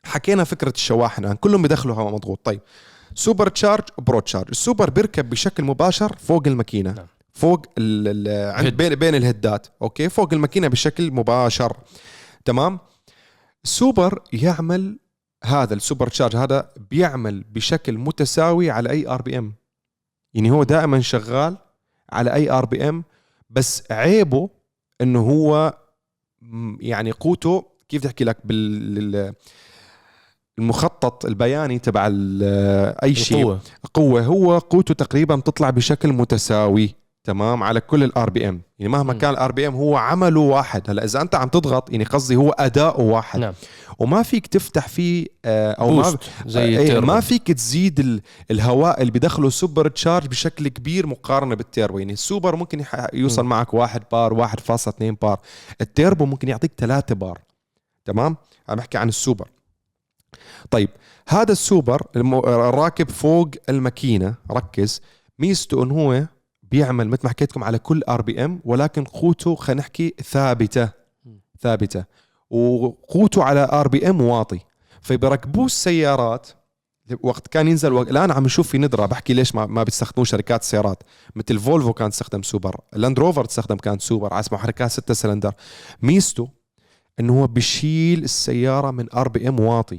حكينا 0.05 0.45
فكرة 0.45 0.73
الشواحن 0.77 1.25
الآن. 1.25 1.37
كلهم 1.37 1.63
بدخلوا 1.63 1.95
هواء 1.95 2.15
مضغوط. 2.15 2.41
طيب 2.45 2.61
super 3.15 3.49
charge 3.49 3.85
pro 3.99 4.21
charge. 4.21 4.49
السوبر 4.51 4.91
بيركب 4.91 5.31
بشكل 5.31 5.65
مباشر 5.65 6.17
فوق 6.19 6.43
الماكينة. 6.47 6.93
نعم. 6.93 7.07
فوق 7.33 7.67
ال 7.79 8.29
ال 8.29 8.53
عند. 8.55 8.69
بين 8.69 8.95
بين 8.95 9.15
الهدات. 9.15 9.67
okay؟ 9.83 10.09
فوق 10.09 10.33
الماكينة 10.33 10.69
بشكل 10.69 11.11
مباشر. 11.11 11.77
تمام؟ 12.45 12.79
السوبر 13.65 14.23
يعمل 14.33 14.99
هذا 15.45 15.75
ال 15.75 15.80
super 15.80 16.09
charge 16.09 16.37
هذا 16.37 16.71
بيعمل 16.91 17.45
بشكل 17.51 17.99
متساوي 17.99 18.71
على 18.71 18.91
أي 18.91 19.09
RPM. 19.09 19.55
يعني 20.35 20.51
هو 20.51 20.63
دائما 20.63 21.01
شغال 21.01 21.57
على 22.13 22.35
أي 22.35 22.51
RPM 22.51 23.05
بس 23.51 23.83
عيبه 23.91 24.51
إنه 25.01 25.21
هو 25.21 25.79
يعني 26.81 27.11
قوته 27.11 27.65
كيف 27.89 28.07
أحكي 28.07 28.25
لك؟ 28.25 28.37
بال 28.45 29.35
المخطط 30.59 31.25
البياني 31.27 31.79
تبع 31.79 32.11
أي 33.03 33.15
شيء. 33.15 33.39
القوة. 33.39 33.61
قوة. 33.95 34.23
هو 34.23 34.59
قوته 34.59 34.95
تقريبا 34.95 35.37
بتطلع 35.37 35.71
بشكل 35.71 36.13
متساوي. 36.13 36.95
تمام 37.25 37.63
على 37.63 37.81
كل 37.81 38.05
ال 38.05 38.31
RPM 38.31 38.61
يعني 38.79 38.93
مهما 38.93 39.13
مم. 39.13 39.19
كان 39.19 39.31
ال 39.31 39.53
RPM 39.53 39.75
هو 39.75 39.97
عمله 39.97 40.41
واحد. 40.41 40.91
هلا 40.91 41.05
إذا 41.05 41.21
أنت 41.21 41.35
عم 41.35 41.49
تضغط 41.49 41.91
يعني 41.91 42.05
قصدي 42.05 42.37
هو 42.37 42.51
أداؤه 42.51 43.01
واحد. 43.01 43.41
نعم. 43.41 43.53
وما 43.99 44.23
فيك 44.23 44.47
تفتح 44.47 44.89
فيه 44.89 45.27
آه، 45.45 45.73
أو 45.73 45.91
ما 45.91 46.17
زي 46.47 46.79
التيربو. 46.83 47.07
ما 47.07 47.21
فيك 47.21 47.53
تزيد 47.53 48.01
ال- 48.01 48.21
الهواء 48.51 49.01
اللي 49.01 49.13
بدخله 49.13 49.51
super 49.51 49.89
charge 49.89 50.27
بشكل 50.27 50.69
كبير 50.69 51.07
مقارنة 51.07 51.55
بالتيربو 51.55 51.99
يعني 51.99 52.13
السوبر 52.13 52.57
ممكن 52.57 52.85
يوصل 53.13 53.43
مم. 53.43 53.49
معك 53.49 53.75
واحد 53.75 54.03
بار 54.13 54.35
1.2 54.35 55.17
بار. 55.23 55.41
التيربو 55.81 56.25
ممكن 56.27 56.49
يعطيك 56.49 56.73
ثلاثة 56.79 57.15
بار. 57.15 57.39
تمام؟ 58.05 58.37
عم 58.69 58.77
بحكي 58.77 58.99
عن 58.99 59.09
السوبر. 59.09 59.49
طيب 60.71 60.89
هذا 61.29 61.53
السوبر 61.53 62.03
الراكب 62.17 63.11
فوق 63.11 63.49
الماكينة. 63.69 64.35
ركز. 64.51 65.01
ميزته 65.39 65.83
إنه 65.83 65.95
هو 65.95 66.25
بيعمل 66.71 67.09
مثل 67.09 67.21
ما 67.25 67.31
حكيت 67.31 67.51
لكم 67.51 67.65
على 67.65 67.79
كل 67.79 68.03
RPM 68.09 68.61
ولكن 68.65 69.05
قوته 69.05 69.55
خلينا 69.55 69.81
نحكي 69.81 70.15
ثابتة. 70.25 70.91
ثابتة. 71.61 72.05
وقوته 72.51 73.43
على 73.45 73.69
RPM 73.73 74.21
واطي. 74.21 74.61
فبركبوه 75.01 75.67
السيارات 75.67 76.49
وقت 77.23 77.47
كان 77.47 77.69
ينزل 77.69 77.93
وقت 77.93 78.11
الآن 78.11 78.31
عم 78.31 78.45
نشوف 78.45 78.69
في 78.69 78.79
ندرة 78.79 79.07
بحكي 79.07 79.35
ليش 79.35 79.55
ما, 79.55 79.67
ما 79.67 79.83
بيستخدموه 79.83 80.25
شركات 80.25 80.63
السيارات. 80.63 81.03
مثل 81.37 81.59
فولفو 81.59 81.93
كان 81.93 82.11
تستخدم 82.11 82.43
سوبر 82.43 82.81
لاند 82.93 83.19
روفر 83.19 83.45
تستخدم 83.45 83.77
كان 83.77 83.99
سوبر 83.99 84.35
على 84.35 84.45
محركات 84.53 84.91
6 84.91 85.15
سلندر. 85.15 85.53
ميزته 86.03 86.49
إنه 87.21 87.41
هو 87.41 87.47
بيشيل 87.47 88.25
السيارة 88.25 88.91
من 88.91 89.15
RPM 89.15 89.61
واطي. 89.61 89.99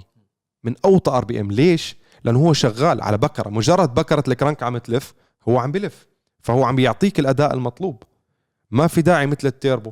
من 0.63 0.75
أوطى 0.85 1.11
RPM 1.11 1.51
ليش؟ 1.51 1.95
لأنه 2.23 2.39
هو 2.39 2.53
شغال 2.53 3.01
على 3.01 3.17
بكرة. 3.17 3.49
مجرد 3.49 3.93
بكرة 3.93 4.23
الكرنك 4.27 4.63
عم 4.63 4.77
تلف 4.77 5.13
هو 5.47 5.57
عم 5.57 5.71
بلف 5.71 6.07
فهو 6.41 6.63
عم 6.63 6.75
بيعطيك 6.75 7.19
الأداء 7.19 7.53
المطلوب. 7.53 8.03
ما 8.71 8.87
في 8.87 9.01
داعي 9.01 9.27
مثل 9.27 9.47
التيربو 9.47 9.91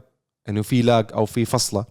إنه 0.49 0.61
في 0.61 0.81
lag 0.81 1.05
أو 1.13 1.25
في 1.25 1.45
فصلة. 1.45 1.85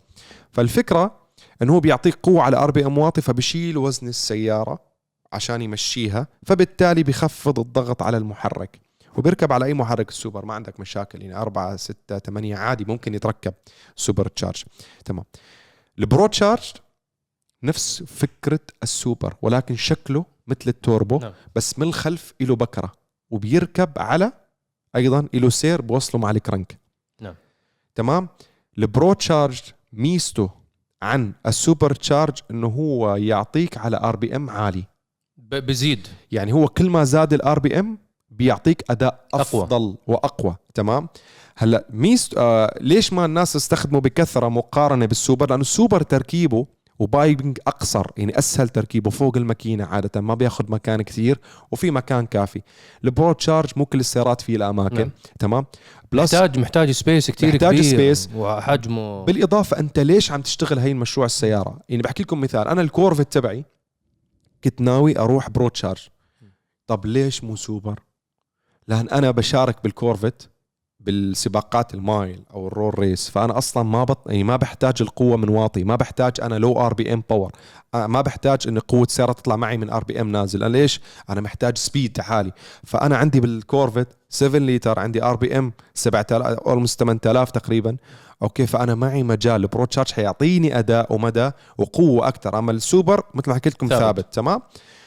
فالفكرة 0.53 1.19
إنه 1.63 1.75
هو 1.75 1.81
بيعطيك 1.81 2.15
قوة 2.23 2.43
على 2.43 2.57
RPM 2.57 2.99
واطي 2.99 3.21
فبشيل 3.21 3.79
وزن 3.79 4.09
السيارة 4.09 4.81
عشان 5.33 5.63
يمشيها 5.63 6.27
فبالتالي 6.47 7.03
بخفض 7.03 7.59
الضغط 7.59 8.03
على 8.03 8.17
المحرك. 8.17 8.81
وبيركب 9.17 9.53
على 9.53 9.65
أي 9.65 9.75
محرك؟ 9.75 10.09
السوبر. 10.09 10.45
ما 10.45 10.55
عندك 10.55 10.81
مشاكل. 10.81 11.23
يعني 11.23 11.37
أربعة 11.37 11.77
ستة 11.77 12.19
ثمانية 12.19 12.57
عادي 12.57 12.85
ممكن 12.85 13.15
يتركب 13.15 13.55
super 13.97 14.29
charge. 14.29 14.65
تمام. 15.05 15.25
ال 15.99 16.06
pro 16.06 16.27
charge 16.27 16.73
نفس 17.63 18.03
فكرة 18.03 18.61
السوبر 18.83 19.35
ولكن 19.43 19.77
شكله 19.77 20.25
مثل 20.47 20.65
التوربو 20.67 21.19
نعم. 21.19 21.33
بس 21.55 21.79
من 21.79 21.89
الخلف 21.89 22.35
له 22.41 22.57
بكرة 22.57 22.93
وبيركب 23.31 23.91
على 23.97 24.33
أيضا 24.97 25.29
له 25.35 25.49
سير 25.49 25.81
بوصله 25.81 26.21
مع 26.21 26.31
الكرنك. 26.31 26.79
نعم. 27.21 27.35
تمام؟ 27.95 28.29
ال 28.79 28.87
pro 28.87 29.13
charge 29.13 29.61
ميزته 29.93 30.51
عن 31.03 31.33
ال 31.47 31.55
super 31.55 31.95
charge 31.95 32.39
إنه 32.51 32.67
هو 32.67 33.17
يعطيك 33.17 33.79
على 33.79 33.97
RPM 33.97 34.51
عالي. 34.51 34.85
بزيد. 35.37 36.09
يعني 36.33 36.53
هو 36.53 36.69
كل 36.69 36.91
ما 36.91 37.05
زاد 37.05 37.33
ال 37.33 37.59
RPM 37.59 37.99
بيعطيك 38.31 38.85
أداء 38.91 39.27
أقوى. 39.35 39.63
أفضل 39.63 39.97
وأقوى. 40.07 40.57
تمام؟ 40.75 41.09
هلأ 41.57 41.87
ميزته 41.91 42.35
آه 42.39 42.79
ليش 42.81 43.13
ما 43.13 43.25
الناس 43.25 43.57
استخدموا 43.57 44.01
بكثرة 44.01 44.49
مقارنة 44.49 45.07
بالسوبر؟ 45.07 45.51
لأنه 45.51 45.61
السوبر 45.61 46.03
تركيبه 46.03 46.67
و 46.99 47.07
piping 47.07 47.59
أقصر 47.67 48.07
يعني 48.17 48.39
أسهل 48.39 48.69
تركيبه 48.69 49.11
فوق 49.11 49.37
الماكينة 49.37 49.85
عادة 49.85 50.21
ما 50.21 50.35
بياخذ 50.35 50.71
مكان 50.71 51.03
كثير 51.03 51.39
وفي 51.73 51.91
مكان 51.91 52.27
كافي. 52.27 52.63
ال 53.05 53.12
pro 53.12 53.33
charge 53.33 53.71
مو 53.77 53.87
كل 53.87 54.01
السيارات 54.01 54.41
فيه 54.41 54.57
الأماكن 54.57 54.97
نعم. 54.97 55.11
تمام؟ 55.39 55.67
plus 56.13 56.35
محتاج 56.35 56.59
محتاج 56.59 56.91
space 56.91 57.31
كثير 57.31 57.49
محتاج 57.49 57.75
كبير 57.75 57.83
space. 57.83 58.29
وحجمه. 58.35 59.25
بالإضافة 59.25 59.79
أنت 59.79 59.99
ليش 59.99 60.33
عم 60.33 60.43
تشتغل 60.43 60.79
هي 60.79 60.91
المشروع 60.91 61.27
السيارة؟ 61.27 61.79
يعني 61.89 62.03
بحكي 62.03 62.23
لكم 62.23 62.41
مثال 62.41 62.69
أنا 62.69 62.81
ال 62.83 62.88
Corvette 62.88 63.33
تبعي 63.33 63.65
كنت 64.65 64.81
ناوي 64.81 65.19
أروح 65.19 65.51
pro 65.51 65.69
charge 65.69 66.09
طب 66.87 67.07
ليش 67.07 67.45
مو 67.45 67.57
سوبر؟ 67.57 68.01
لأن 68.89 69.09
أنا 69.09 69.31
بشارك 69.31 69.83
بال 69.85 69.98
Corvette 69.98 70.51
بالسباقات 71.07 71.95
ال 71.95 72.04
mile 72.04 72.43
أو 72.55 72.69
ال 72.69 72.99
roll 72.99 73.13
race. 73.13 73.31
فأنا 73.31 73.59
أصلا 73.59 73.83
ما 73.83 74.05
بط... 74.05 74.19
يعني 74.27 74.45
ما 74.45 74.57
بحتاج 74.57 74.95
القوة 75.01 75.37
من 75.37 75.49
واطي 75.49 75.85
ما 75.85 75.97
بحتاج 75.97 76.33
أنا 76.43 76.55
low 76.55 76.81
RPM 76.81 77.23
power 77.31 77.53
ما 77.95 78.21
بحتاج 78.21 78.69
إن 78.69 78.79
قوة 78.79 79.03
السياره 79.03 79.33
تطلع 79.33 79.57
معي 79.57 79.77
من 79.77 79.91
RPM 79.91 80.33
نازل. 80.33 80.63
أنا 80.63 80.77
ليش؟ 80.77 81.01
أنا 81.31 81.41
محتاج 81.41 81.79
speed 81.79 82.21
عالي 82.21 82.53
فأنا 82.85 83.17
عندي 83.17 83.41
بال 83.41 83.54
Corvette 83.54 84.09
7 84.29 84.61
لتر 84.61 84.99
عندي 84.99 85.25
RPM 85.25 85.73
7000 85.95 86.59
almost 86.59 87.01
8000 87.01 87.51
تقريبا. 87.51 87.97
okay 88.43 88.67
فأنا 88.67 88.95
معي 88.95 89.23
مجال 89.23 89.63
ال 89.63 89.68
pro 89.68 89.85
charge 89.85 90.13
حيعطيني 90.13 90.79
أداء 90.79 91.15
ومدى 91.15 91.51
وقوة 91.79 92.29
أكثر. 92.29 92.59
أما 92.59 92.73
السوبر 92.73 93.23
مثل 93.35 93.51
ما 93.51 93.55
حكيت 93.55 93.73
لكم. 93.73 93.87
ثابت, 93.87 94.01
ثابت. 94.01 94.35
تمام؟ 94.35 94.61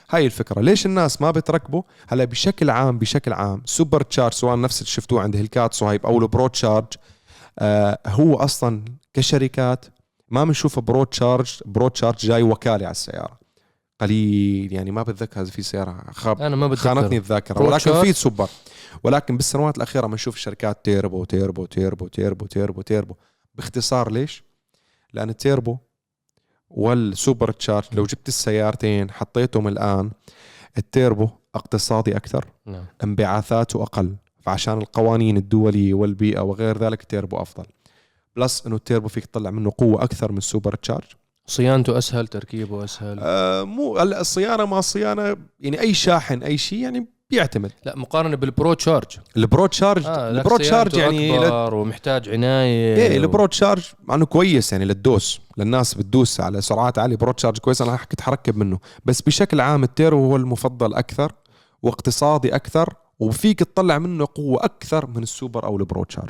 هاي 0.09 0.25
الفكرة. 0.25 0.61
ليش 0.61 0.85
الناس 0.85 1.21
ما 1.21 1.31
بتركبه 1.31 1.83
هلا 2.07 2.25
بشكل 2.25 2.69
عام 2.69 2.99
بشكل 2.99 3.33
عام 3.33 3.61
supercharge 3.65 4.33
سواء 4.33 4.59
نفس 4.59 4.81
اللي 4.81 4.91
شفتوه 4.91 5.21
عند 5.21 5.35
Hellcat 5.35 5.73
صهيب 5.73 6.05
أو 6.05 6.19
ال 6.19 6.47
ProCharge 6.47 6.87
آه 7.59 7.99
هو 8.07 8.35
أصلا 8.35 8.85
كشركات 9.13 9.85
ما 10.29 10.43
بنشوف 10.43 10.79
ProCharge 10.79 11.59
ProCharge 11.65 12.17
جاي 12.17 12.43
وكالة 12.43 12.85
على 12.85 12.91
السيارة. 12.91 13.39
قليل 14.01 14.73
يعني 14.73 14.91
ما 14.91 15.03
بتذكر 15.03 15.45
في 15.45 15.61
سيارة 15.61 16.03
خاب 16.11 16.41
أنا 16.41 16.55
ما 16.55 16.67
بتذكر. 16.67 16.95
خانتني 16.95 17.17
الذاكرة. 17.17 17.61
ولكن. 17.61 18.01
في 18.01 18.13
سوبر. 18.13 18.49
ولكن 19.03 19.37
بالسنوات 19.37 19.77
الأخيرة 19.77 20.07
بنشوف 20.07 20.35
الشركات 20.35 20.85
turbo 20.85 21.23
turbo 21.23 21.65
turbo 21.65 22.07
turbo 22.07 22.45
turbo 22.45 22.81
turbo. 22.81 23.15
باختصار 23.55 24.11
ليش؟ 24.11 24.43
لأن 25.13 25.29
ال 25.29 25.35
turbo 25.35 25.65
وال 25.65 25.77
supercharge 26.69 27.85
لو 27.93 28.03
جبت 28.03 28.27
السيارتين 28.27 29.11
حطيتهم 29.11 29.67
الآن 29.67 30.11
التيربو 30.77 31.29
اقتصادي 31.55 32.17
أكثر 32.17 32.45
نعم. 32.65 32.85
انبعاثاته 33.03 33.83
أقل 33.83 34.15
فعشان 34.39 34.77
القوانين 34.77 35.37
الدولية 35.37 35.93
والبيئة 35.93 36.39
وغير 36.41 36.77
ذلك 36.77 37.01
التيربو 37.01 37.37
أفضل. 37.37 37.65
plus 38.35 38.65
إنه 38.67 38.75
التيربو 38.75 39.07
فيك 39.07 39.25
تطلع 39.25 39.49
منه 39.49 39.71
قوة 39.77 40.03
أكثر 40.03 40.31
من 40.31 40.37
السوبر 40.37 40.75
تشارج 40.75 41.07
صيانته 41.47 41.97
أسهل 41.97 42.27
تركيبه 42.27 42.83
أسهل. 42.83 43.19
آه 43.21 43.63
مو 43.63 43.97
هلأ 43.97 44.21
الصيانة 44.21 44.65
ما 44.65 44.81
صيانة 44.81 45.37
يعني 45.59 45.79
أي 45.79 45.93
شاحن 45.93 46.43
أي 46.43 46.57
شيء 46.57 46.79
يعني 46.79 47.07
بيعتمد. 47.33 47.71
لا 47.85 47.95
مقارنة 47.97 48.35
بال 48.35 48.73
ProCharge. 48.73 49.05
ال 49.37 49.65
ProCharge 49.65 50.05
آه 50.05 50.29
ال 50.31 50.57
ProCharge 50.57 50.97
يعني 50.97 51.37
لل- 51.37 51.43
اكبر 51.43 51.73
ومحتاج 51.75 52.29
عناية 52.29 52.95
إيه 52.95 53.17
البرو 53.17 53.45
تشارج 53.45 53.83
مع 54.03 54.15
إنه 54.15 54.25
كويس 54.25 54.71
يعني 54.71 54.85
للدوس 54.85 55.41
للناس 55.57 55.93
بتدوس 55.93 56.39
على 56.41 56.61
سرعات 56.61 56.99
عالية. 56.99 57.15
ProCharge 57.15 57.57
كويس 57.57 57.81
أنا 57.81 57.95
كنت 58.11 58.21
حركب 58.21 58.57
منه. 58.57 58.79
بس 59.05 59.21
بشكل 59.21 59.61
عام 59.61 59.83
التيرو 59.83 60.25
هو 60.25 60.35
المفضل 60.35 60.93
أكثر 60.93 61.31
واقتصادي 61.83 62.55
أكثر 62.55 62.93
وفيك 63.19 63.59
تطلع 63.59 63.97
منه 63.97 64.27
قوة 64.35 64.65
أكثر 64.65 65.07
من 65.07 65.23
السوبر 65.23 65.63
أو 65.65 65.77
ال 65.77 66.03
ProCharge. 66.03 66.29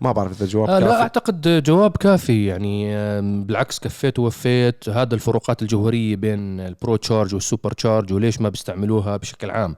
ما 0.00 0.12
بعرف 0.12 0.32
إذا 0.32 0.46
جواب 0.46 0.70
آه 0.70 0.78
لا 0.78 0.86
كافي. 0.86 1.02
أعتقد 1.02 1.62
جواب 1.62 1.96
كافي 1.96 2.46
يعني 2.46 2.92
بالعكس 3.42 3.78
كفيت 3.78 4.18
ووفيت. 4.18 4.88
هذا 4.88 5.14
الفروقات 5.14 5.62
الجوهرية 5.62 6.16
بين 6.16 6.60
ال 6.60 6.96
ProCharge 6.96 7.34
وال 7.34 7.72
supercharge 7.72 8.12
وليش 8.12 8.40
ما 8.40 8.48
بيستعملوها 8.48 9.16
بشكل 9.16 9.50
عام. 9.50 9.76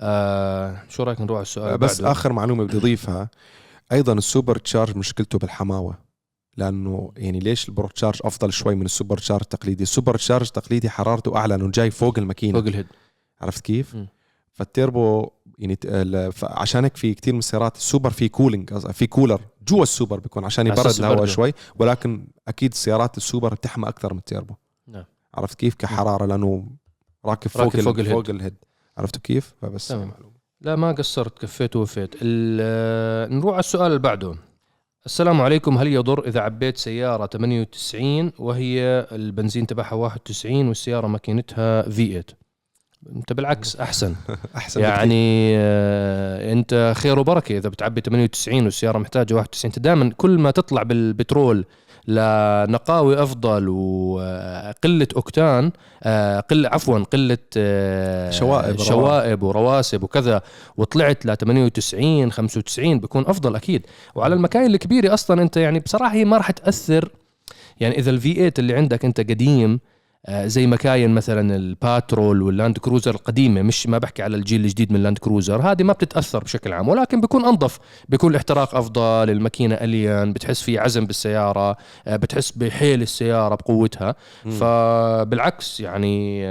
آه 0.00 0.82
شو 0.88 1.02
رأيك 1.02 1.20
نروح 1.20 1.36
على 1.36 1.42
السؤال 1.42 1.78
بس 1.78 2.00
بعده؟ 2.00 2.12
آخر 2.12 2.32
معلومة 2.32 2.64
بدي 2.64 2.76
أضيفها. 2.76 3.30
أيضا 3.92 4.12
ال 4.12 4.58
supercharge 4.58 4.96
مشكلته 4.96 5.38
بالحماوة 5.38 5.98
لأنه 6.56 7.12
يعني 7.16 7.38
ليش 7.38 7.68
ال 7.68 7.88
ProCharge 7.88 8.20
أفضل 8.24 8.52
شوي 8.52 8.74
من 8.74 8.84
ال 8.84 9.18
supercharge 9.18 9.40
التقليدي؟ 9.42 9.82
ال 9.82 10.16
supercharge 10.16 10.46
التقليدي 10.46 10.90
حرارته 10.90 11.36
أعلى 11.36 11.56
لأنه 11.56 11.70
جاي 11.70 11.90
فوق 11.90 12.18
الماكينة. 12.18 12.58
فوق 12.58 12.68
ال 12.68 12.71
head. 12.71 12.86
عرفت 13.40 13.64
كيف؟ 13.64 13.96
فالتيربو 14.52 15.30
يعني 15.60 15.78
عشان 16.42 16.84
هيك 16.84 16.96
في 16.96 17.14
كتير 17.14 17.32
من 17.32 17.38
السيارات 17.38 17.76
السوبر 17.76 18.10
في 18.10 18.28
cooling 18.28 18.78
في 18.78 19.06
كولر 19.06 19.40
جوا 19.68 19.82
السوبر 19.82 20.20
بيكون 20.20 20.44
عشان 20.44 20.66
يبرد 20.66 20.86
الهواء. 20.98 21.24
شوي 21.24 21.52
ولكن 21.78 22.26
أكيد 22.48 22.72
السيارات 22.72 23.16
السوبر 23.16 23.54
بتحمى 23.54 23.88
أكثر 23.88 24.12
من 24.12 24.18
التيربو 24.18 24.54
نعم. 24.86 25.04
عرفت 25.34 25.58
كيف 25.58 25.74
كحرارة 25.74 26.26
لأنه 26.26 26.66
راكب 27.24 27.50
فوق 27.50 27.62
راكب 27.62 27.80
فوق 27.80 27.98
الهيد. 27.98 28.12
فوق 28.12 28.30
الهيد 28.30 28.54
عرفتوا 28.98 29.20
كيف؟ 29.22 29.54
فبس 29.62 29.88
تمام. 29.88 30.12
لا 30.60 30.76
ما 30.76 30.92
قصرت 30.92 31.38
كفيت 31.38 31.76
ووفيت 31.76 32.14
آه، 32.22 33.26
نروح 33.26 33.52
على 33.52 33.60
السؤال 33.60 33.86
اللي 33.86 33.98
بعده 33.98 34.34
السلام 35.06 35.40
عليكم 35.40 35.78
هل 35.78 35.86
يضر 35.86 36.26
إذا 36.28 36.40
عبيت 36.40 36.76
سيارة 36.76 37.26
98 37.26 38.32
وهي 38.38 39.06
البنزين 39.12 39.66
تبعها 39.66 39.94
91 39.94 40.68
والسيارة 40.68 41.06
ماكينتها 41.06 41.82
في 41.82 42.06
8 42.06 42.24
انت 43.06 43.32
بالعكس 43.32 43.76
أحسن. 43.76 44.14
أحسن 44.56 44.80
بكثير. 44.80 44.94
يعني 44.94 45.52
آه، 45.56 46.52
أنت 46.52 46.92
خير 46.96 47.18
وبركة 47.18 47.56
إذا 47.58 47.68
بتعبي 47.68 48.00
98 48.00 48.64
والسيارة 48.64 48.98
محتاجة 48.98 49.34
91 49.34 49.70
أنت 49.70 49.78
دائما 49.78 50.12
كل 50.16 50.38
ما 50.38 50.50
تطلع 50.50 50.82
بالبترول 50.82 51.64
لنقاوة 52.08 53.22
أفضل 53.22 53.68
وقلة 53.68 55.08
أوكتان 55.16 55.70
آه، 56.02 56.40
قلة 56.40 56.68
عفوا 56.68 56.98
قلة 56.98 57.38
آه، 57.56 58.30
شوائب، 58.30 58.78
شوائب 58.78 59.42
ورواسب 59.42 60.02
وكذا 60.02 60.42
وطلعت 60.76 61.26
ل 61.26 61.36
98 61.36 62.32
95 62.32 63.00
بيكون 63.00 63.26
أفضل 63.26 63.56
أكيد. 63.56 63.86
وعلى 64.14 64.34
المكاين 64.34 64.66
الكبيرة 64.66 65.14
أصلا 65.14 65.42
أنت 65.42 65.56
يعني 65.56 65.80
بصراحة 65.80 66.14
هي 66.14 66.24
ما 66.24 66.36
راح 66.36 66.50
تأثر. 66.50 67.08
يعني 67.80 67.98
إذا 67.98 68.10
ال 68.10 68.34
V8 68.34 68.52
اللي 68.58 68.74
عندك 68.74 69.04
أنت 69.04 69.20
قديم 69.20 69.80
زي 70.28 70.66
مكاين 70.66 71.10
مثلا 71.10 71.56
الباترول 71.56 72.42
واللاند 72.42 72.78
كروزر 72.78 73.14
القديمة 73.14 73.62
مش 73.62 73.86
ما 73.86 73.98
بحكي 73.98 74.22
على 74.22 74.36
الجيل 74.36 74.60
الجديد 74.64 74.90
من 74.90 74.96
اللاند 74.96 75.18
كروزر 75.18 75.60
هذه 75.62 75.82
ما 75.82 75.92
بتتأثر 75.92 76.44
بشكل 76.44 76.72
عام 76.72 76.88
ولكن 76.88 77.20
بيكون 77.20 77.44
أنظف 77.44 77.78
بيكون 78.08 78.30
الاحتراق 78.30 78.74
أفضل 78.74 79.30
الماكينة 79.30 79.74
الين 79.74 80.32
بتحس 80.32 80.62
في 80.62 80.78
عزم 80.78 81.06
بالسيارة 81.06 81.76
آه، 82.06 82.16
بتحس 82.16 82.50
بحيل 82.50 83.02
السيارة 83.02 83.54
بقوتها. 83.54 84.14
فبالعكس 84.60 85.80
يعني 85.80 86.42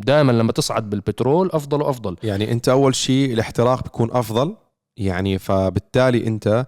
دائما 0.00 0.32
لما 0.32 0.52
تصعد 0.52 0.90
بالبترول 0.90 1.50
أفضل 1.52 1.82
وأفضل. 1.82 2.16
يعني 2.22 2.52
أنت 2.52 2.68
أول 2.68 2.94
شيء 2.94 3.32
الاحتراق 3.32 3.82
بيكون 3.82 4.10
أفضل 4.12 4.56
يعني 4.96 5.38
فبالتالي 5.38 6.26
أنت 6.26 6.66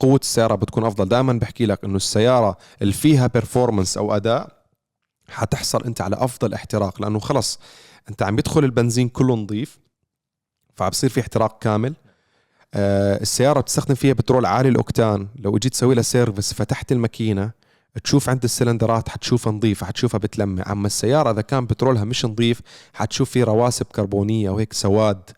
قوة 0.00 0.20
السيارة 0.22 0.54
بتكون 0.54 0.84
أفضل. 0.84 1.08
دائما 1.08 1.32
بحكي 1.32 1.66
لك 1.66 1.84
إنه 1.84 1.96
السيارة 1.96 2.56
اللي 2.82 2.92
فيها 2.92 3.26
بيرفورمانس 3.26 3.96
أو 3.98 4.16
أداء 4.16 4.59
حتحصل 5.30 5.84
انت 5.84 6.00
على 6.00 6.16
افضل 6.16 6.54
احتراق 6.54 7.02
لأنه 7.02 7.18
خلص 7.18 7.58
انت 8.08 8.22
عم 8.22 8.38
يدخل 8.38 8.64
البنزين 8.64 9.08
كله 9.08 9.34
نظيف 9.36 9.78
فبصير 10.74 11.10
في 11.10 11.20
احتراق 11.20 11.58
كامل. 11.58 11.94
آه 12.74 13.20
السيارة 13.20 13.60
بتستخدم 13.60 13.94
فيها 13.94 14.12
بترول 14.12 14.46
عالي 14.46 14.68
الأوكتان. 14.68 15.28
لو 15.36 15.56
اجيت 15.56 15.72
تسوي 15.72 15.94
لها 15.94 16.02
service 16.02 16.54
فتحت 16.54 16.92
الماكينة 16.92 17.50
تشوف 18.04 18.28
عند 18.28 18.44
السلندرات 18.44 19.08
حتشوفها 19.08 19.52
نظيفة 19.52 19.86
حتشوفها 19.86 20.18
بتلمع. 20.18 20.72
أما 20.72 20.86
السيارة 20.86 21.30
إذا 21.30 21.40
كان 21.40 21.66
بترولها 21.66 22.04
مش 22.04 22.24
نظيف 22.24 22.60
حتشوف 22.92 23.30
في 23.30 23.42
رواسب 23.42 23.86
كربونية 23.86 24.50
وهيك 24.50 24.72
سواد 24.72 25.30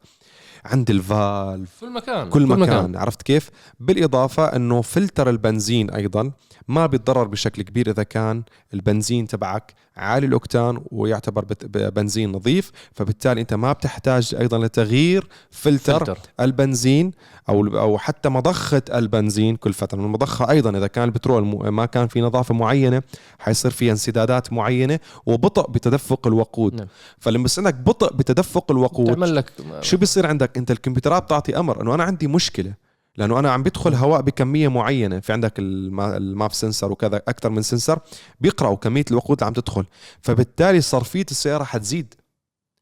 عند 0.65 0.91
ال 0.91 1.02
valve. 1.02 1.71
في 1.71 1.83
المكان 1.83 2.29
كل 2.29 2.47
مكان, 2.47 2.61
مكان. 2.61 2.97
عرفت 2.97 3.23
كيف؟ 3.23 3.51
بالإضافة 3.81 4.45
أنه 4.57 4.83
فلتر 4.83 5.31
البنزين 5.31 5.91
أيضا 5.91 6.33
ما 6.69 6.87
بيتضرر 6.87 7.25
بشكل 7.25 7.63
كبير 7.63 7.91
إذا 7.91 8.03
كان 8.03 8.43
البنزين 8.75 9.27
تبعك 9.27 9.75
عالي 9.97 10.27
الأوكتان 10.27 10.81
ويعتبر 10.91 11.45
بنزين 11.67 12.33
نظيف 12.33 12.71
فبالتالي 12.95 13.41
أنت 13.41 13.55
ما 13.55 13.73
بتحتاج 13.73 14.35
أيضا 14.41 14.59
لتغيير 14.59 15.29
فلتر, 15.51 15.99
فلتر. 15.99 16.19
البنزين 16.41 17.13
أو 17.49 17.67
أو 17.67 17.99
حتى 17.99 18.29
مضخة 18.29 18.83
البنزين 18.95 19.57
كل 19.57 19.73
فترة. 19.73 20.01
المضخة 20.01 20.51
أيضا 20.51 20.79
إذا 20.79 20.87
كان 20.87 21.05
البترول 21.05 21.71
ما 21.73 21.87
كان 21.87 22.07
في 22.07 22.21
نظافة 22.21 22.55
معينة 22.55 23.03
حيصير 23.39 23.71
فيها 23.71 23.93
انسدادات 23.93 24.53
معينة 24.53 24.99
وبطء 25.27 25.71
بتدفق 25.71 26.27
الوقود. 26.27 26.75
نعم. 26.75 26.87
فلما 27.19 27.45
يصير 27.45 27.65
عندك 27.65 27.81
بطء 27.81 28.17
بتدفق 28.17 28.71
الوقود 28.71 29.07
تعمل 29.07 29.37
لك 29.37 29.53
شو 29.81 29.97
بيصير 29.97 30.27
عندك؟ 30.27 30.59
أنت 30.59 30.71
الكمبيوترات 30.71 31.23
بتعطي 31.23 31.59
أمر 31.59 31.83
إنه 31.83 31.95
أنا 31.95 32.03
عندي 32.03 32.27
مشكلة. 32.27 32.75
لأنه 33.17 33.39
أنا 33.39 33.51
عم 33.53 33.63
بدخل 33.63 33.95
هواء 33.95 34.21
بكمية 34.21 34.69
معينة. 34.69 35.21
في 35.21 35.33
عندك 35.33 35.59
الما- 35.59 36.17
الماف 36.17 36.55
سنسر 36.55 36.93
وكذا 36.93 37.17
أكثر 37.17 37.51
من 37.51 37.63
سنسر 37.63 37.99
بيقرأوا 38.41 38.77
كمية 38.77 39.05
الوقود 39.11 39.39
اللي 39.39 39.47
عم 39.47 39.53
تدخل. 39.53 39.85
فبالتالي 40.23 40.81
صرفية 40.81 41.27
السيارة 41.31 41.65
حتزيد. 41.65 42.15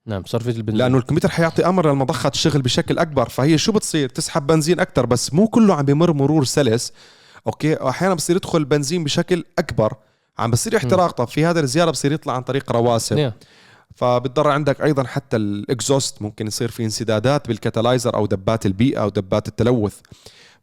نعم 0.07 0.25
صرفة 0.27 0.51
البنزين. 0.51 0.79
لأنه 0.79 0.99
الكمبيوتر 0.99 1.29
حيعطي 1.29 1.67
أمر 1.67 1.89
للمضخة 1.89 2.29
تشتغل 2.29 2.63
بشكل 2.63 2.99
أكبر. 2.99 3.29
فهي 3.29 3.59
شو 3.59 3.73
بتصير؟ 3.73 4.09
تسحب 4.09 4.47
بنزين 4.47 4.81
أكثر 4.81 5.07
بس 5.07 5.35
مو 5.35 5.49
كله 5.49 5.75
عم 5.75 5.85
بمر 5.85 6.13
مرور 6.13 6.45
سلس. 6.45 6.93
أوكي؟ 7.47 7.89
أحيانا 7.89 8.15
بصير 8.15 8.37
يدخل 8.37 8.59
البنزين 8.59 9.04
بشكل 9.04 9.45
أكبر. 9.59 9.95
عم 10.39 10.50
بصير 10.50 10.76
احتراق 10.76 11.11
طب 11.11 11.28
في 11.28 11.45
هذا 11.47 11.61
الزياده 11.61 11.91
بصير 11.91 12.13
يطلع 12.13 12.33
عن 12.35 12.43
طريق 12.43 12.73
رواسب. 12.73 13.17
نعم. 13.17 13.33
فبتضر 13.95 14.49
عندك 14.49 14.81
أيضا 14.81 15.05
حتى 15.05 15.37
الإكزوست 15.37 16.23
ممكن 16.23 16.47
يصير 16.47 16.71
في 16.71 16.85
انسدادات 16.85 17.49
بالكتالايزر 17.49 18.15
أو 18.15 18.26
دبات 18.26 18.67
البيئة 18.67 19.03
أو 19.03 19.09
دبات 19.09 19.49
التلوث. 19.49 20.00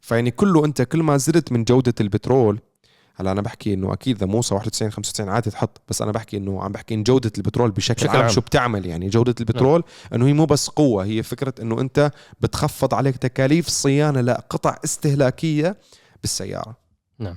فيعني 0.00 0.30
كله 0.30 0.64
أنت 0.64 0.82
كل 0.82 1.02
ما 1.02 1.16
زدت 1.16 1.52
من 1.52 1.64
جودة 1.64 1.94
البترول 2.00 2.60
هلا 3.14 3.32
أنا 3.32 3.42
بحكي 3.42 3.74
إنه 3.74 3.92
أكيد 3.92 4.16
اذا 4.16 4.26
موسى 4.26 4.54
91 4.54 4.92
95 4.92 5.28
عادي 5.28 5.50
تحط 5.50 5.80
بس 5.88 6.02
أنا 6.02 6.12
بحكي 6.12 6.36
إنه 6.36 6.62
عم 6.62 6.72
بحكي 6.72 6.94
إن 6.94 7.02
جودة 7.02 7.32
البترول 7.38 7.70
بشكل, 7.70 7.94
بشكل 7.94 8.08
عام 8.08 8.20
عام. 8.20 8.28
شو 8.28 8.40
بتعمل؟ 8.40 8.86
يعني 8.86 9.08
جودة 9.08 9.34
البترول 9.40 9.82
إنه 10.14 10.26
هي 10.26 10.32
مو 10.32 10.44
بس 10.44 10.68
قوة 10.68 11.04
هي 11.04 11.22
فكرة 11.22 11.54
إنه 11.62 11.80
أنت 11.80 12.10
بتخفض 12.40 12.94
عليك 12.94 13.16
تكاليف 13.16 13.66
الصيانه 13.66 14.20
لقطع 14.20 14.76
استهلاكية 14.84 15.76
بالسيارة. 16.22 16.76
نعم. 17.18 17.36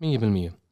100% 0.00 0.63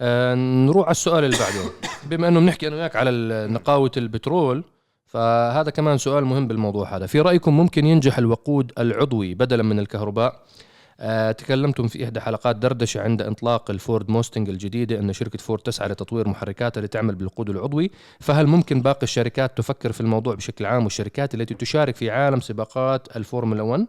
آه 0.00 0.34
نروح 0.34 0.84
على 0.84 0.90
السؤال 0.90 1.24
اللي 1.24 1.36
بعده. 1.36 1.70
بما 2.04 2.28
انه 2.28 2.40
بنحكي 2.40 2.68
أنا 2.68 2.76
وياك 2.76 2.96
على 2.96 3.10
نقاوة 3.50 3.90
البترول 3.96 4.64
فهذا 5.06 5.70
كمان 5.70 5.98
سؤال 5.98 6.24
مهم 6.24 6.48
بالموضوع 6.48 6.96
هذا. 6.96 7.06
في 7.06 7.20
رأيكم 7.20 7.56
ممكن 7.56 7.86
ينجح 7.86 8.18
الوقود 8.18 8.72
العضوي 8.78 9.34
بدلا 9.34 9.62
من 9.62 9.78
الكهرباء؟ 9.78 10.42
آه 11.00 11.32
تكلمتم 11.32 11.88
في 11.88 12.04
إحدى 12.04 12.20
حلقات 12.20 12.56
دردشة 12.56 13.00
عند 13.02 13.22
اطلاق 13.22 13.70
الفورد 13.70 14.10
موستنج 14.10 14.48
الجديدة 14.48 14.98
أن 14.98 15.12
شركة 15.12 15.38
فورد 15.38 15.62
تسعى 15.62 15.88
لتطوير 15.88 16.28
محركاتها 16.28 16.80
لتعمل 16.80 17.14
بالوقود 17.14 17.50
العضوي. 17.50 17.90
فهل 18.20 18.46
ممكن 18.46 18.82
باقي 18.82 19.02
الشركات 19.02 19.58
تفكر 19.58 19.92
في 19.92 20.00
الموضوع 20.00 20.34
بشكل 20.34 20.66
عام 20.66 20.84
والشركات 20.84 21.34
التي 21.34 21.54
تشارك 21.54 21.96
في 21.96 22.10
عالم 22.10 22.40
سباقات 22.40 23.16
الفورمولا 23.16 23.62
1 23.62 23.80
آه، 23.80 23.86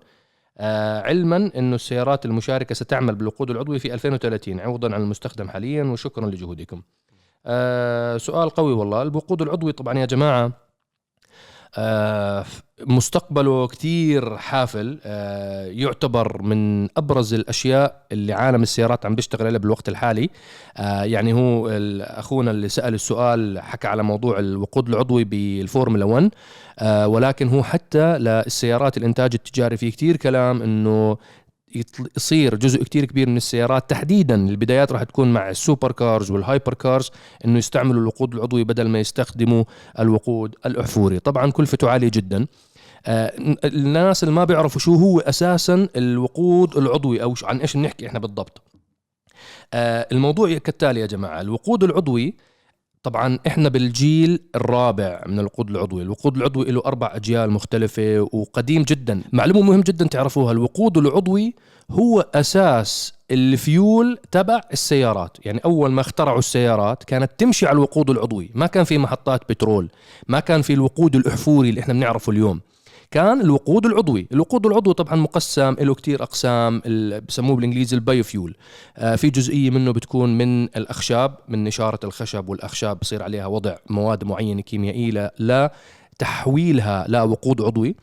علما 1.05 1.51
إنه 1.55 1.75
السيارات 1.75 2.25
المشاركة 2.25 2.75
ستعمل 2.75 3.15
بالوقود 3.15 3.49
العضوي 3.51 3.79
في 3.79 3.93
2030 3.93 4.59
عوضا 4.59 4.93
عن 4.95 5.01
المستخدم 5.01 5.49
حاليا 5.49 5.83
وشكرا 5.83 6.25
لجهودكم. 6.27 6.81
آه، 7.45 8.17
سؤال 8.17 8.49
قوي 8.49 8.73
والله 8.73 9.01
الوقود 9.01 9.41
العضوي 9.41 9.71
طبعا 9.71 9.99
يا 9.99 10.05
جماعة 10.05 10.45
آه، 10.45 10.51
مستقبله 12.88 13.67
كتير 13.67 14.38
حافل 14.38 14.99
آه، 15.05 15.65
يعتبر 15.65 16.41
من 16.41 16.88
أبرز 16.97 17.34
الأشياء 17.34 18.05
اللي 18.12 18.34
عالم 18.34 18.62
السيارات 18.62 19.05
عم 19.05 19.15
بيشتغل 19.15 19.47
عليها 19.47 19.60
بالوقت 19.60 19.89
الحالي. 19.89 20.29
آه، 20.77 21.03
يعني 21.03 21.34
هو 21.34 21.69
أخونا 22.01 22.51
اللي 22.51 22.69
سأل 22.69 22.93
السؤال 22.93 23.60
حكى 23.60 23.88
على 23.88 24.03
موضوع 24.03 24.39
الوقود 24.39 24.89
العضوي 24.89 25.23
بالفورمولا 25.23 26.05
1 26.05 26.29
آه، 26.79 27.07
ولكن 27.07 27.47
هو 27.47 27.63
حتى 27.63 28.17
للسيارات 28.17 28.97
الإنتاج 28.97 29.31
التجاري 29.34 29.77
في 29.77 29.91
كتير 29.91 30.17
كلام 30.17 30.62
إنه 30.62 31.17
يصير 32.17 32.55
جزء 32.55 32.84
كتير 32.84 33.05
كبير 33.05 33.29
من 33.29 33.38
السيارات. 33.38 33.89
تحديدا 33.89 34.36
البدايات 34.36 34.91
راح 34.91 35.03
تكون 35.03 35.34
مع 35.34 35.49
ال 35.49 35.91
supercars 35.91 36.32
وال 36.32 36.73
hypercars 36.73 37.12
إنه 37.45 37.57
يستعملوا 37.57 38.01
الوقود 38.01 38.34
العضوي 38.36 38.63
بدل 38.63 38.88
ما 38.88 38.99
يستخدموا 38.99 39.63
الوقود 39.99 40.55
الأحفوري. 40.65 41.19
طبعا 41.19 41.51
كلفته 41.51 41.89
عالية 41.89 42.12
جدا. 42.13 42.47
آه، 43.05 43.34
الناس 43.65 44.23
اللي 44.23 44.36
ما 44.36 44.43
بيعرفوا 44.43 44.81
شو 44.81 44.95
هو 44.95 45.19
أساسا 45.19 45.88
الوقود 45.95 46.77
العضوي 46.77 47.23
أو 47.23 47.36
عن 47.43 47.60
إيش 47.60 47.77
بنحكي 47.77 48.07
إحنا 48.07 48.19
بالضبط. 48.19 48.62
آه، 49.73 50.07
الموضوع 50.12 50.57
كالتالي 50.57 50.99
يا 50.99 51.05
جماعة. 51.05 51.41
الوقود 51.41 51.84
العضوي 51.84 52.36
طبعا 53.03 53.39
إحنا 53.47 53.69
بالجيل 53.69 54.39
الرابع 54.55 55.23
من 55.27 55.39
الوقود 55.39 55.69
العضوي، 55.69 56.01
الوقود 56.01 56.37
العضوي 56.37 56.65
له 56.65 56.81
أربع 56.85 57.11
أجيال 57.15 57.51
مختلفة 57.51 58.29
وقديم 58.31 58.83
جدا، 58.83 59.21
معلومة 59.33 59.61
مهم 59.61 59.81
جدا 59.81 60.07
تعرفوها 60.07 60.51
الوقود 60.51 60.97
العضوي 60.97 61.55
هو 61.91 62.19
أساس 62.35 63.13
الفيول 63.31 64.17
تبع 64.31 64.61
السيارات، 64.73 65.37
يعني 65.45 65.59
أول 65.65 65.91
ما 65.91 66.01
اخترعوا 66.01 66.39
السيارات 66.39 67.03
كانت 67.03 67.31
تمشي 67.37 67.65
على 67.65 67.75
الوقود 67.75 68.09
العضوي، 68.09 68.51
ما 68.55 68.67
كان 68.67 68.83
في 68.83 68.97
محطات 68.97 69.41
بترول، 69.49 69.89
ما 70.27 70.39
كان 70.39 70.61
في 70.61 70.73
الوقود 70.73 71.15
الأحفوري 71.15 71.69
اللي 71.69 71.81
إحنا 71.81 71.93
بنعرفه 71.93 72.31
اليوم. 72.31 72.61
كان 73.12 73.41
الوقود 73.41 73.86
العضوي. 73.86 74.28
الوقود 74.32 74.65
العضوي 74.65 74.93
طبعا 74.93 75.15
مقسم 75.15 75.76
له 75.80 75.93
كتير 75.95 76.24
أقسام 76.24 76.82
بسموه 77.28 77.56
بالإنجليزي 77.56 77.95
ال 77.95 78.03
biofuel 78.03 78.56
آه، 78.97 79.15
في 79.15 79.30
جزئية 79.30 79.69
منه 79.69 79.91
بتكون 79.91 80.38
من 80.38 80.63
الأخشاب 80.63 81.36
من 81.47 81.63
نشارة 81.63 82.00
الخشب 82.04 82.50
والأخشاب 82.50 83.00
بصير 83.00 83.24
عليها 83.24 83.45
وضع 83.45 83.76
مواد 83.89 84.24
معينة 84.24 84.62
كيميائية 84.62 85.32
لتحويلها 85.39 87.06
لوقود 87.08 87.62
عضوي. 87.62 87.95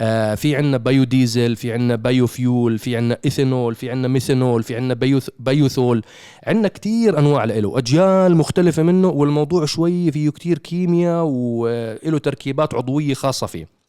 آه، 0.00 0.34
في 0.34 0.56
عندنا 0.56 0.76
بايو 0.76 1.04
ديزل 1.04 1.56
في 1.56 1.72
عندنا 1.72 1.96
biofuel 1.96 2.78
في 2.78 2.96
عندنا 2.96 3.18
إيثانول 3.24 3.74
في 3.74 3.90
عندنا 3.90 4.08
ميثانول 4.08 4.62
في 4.62 4.76
عندنا 4.76 4.94
bio 4.94 5.20
بايوثول 5.38 6.02
عندنا 6.46 6.68
كتير 6.68 7.18
أنواع 7.18 7.44
له 7.44 7.78
أجيال 7.78 8.36
مختلفة 8.36 8.82
منه 8.82 9.08
والموضوع 9.08 9.64
شوي 9.64 10.12
فيه 10.12 10.30
كتير 10.30 10.58
كيمياء 10.58 11.24
وله 11.24 12.18
تركيبات 12.18 12.74
عضوية 12.74 13.14
خاصة 13.14 13.46
فيه. 13.46 13.81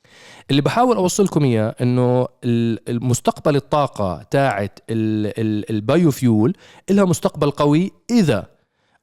اللي 0.50 0.62
بحاول 0.62 0.96
أوصلكم 0.96 1.44
إياه 1.44 1.76
إنه 1.82 2.28
ال- 2.44 2.90
المستقبل 2.90 3.56
الطاقة 3.56 4.24
تاعت 4.32 4.80
ال- 4.90 5.40
ال- 5.40 5.70
ال 5.70 5.80
biofuel 5.80 6.54
لها 6.90 7.06
مستقبل 7.06 7.52
قوي 7.52 7.92
إذا 8.12 8.48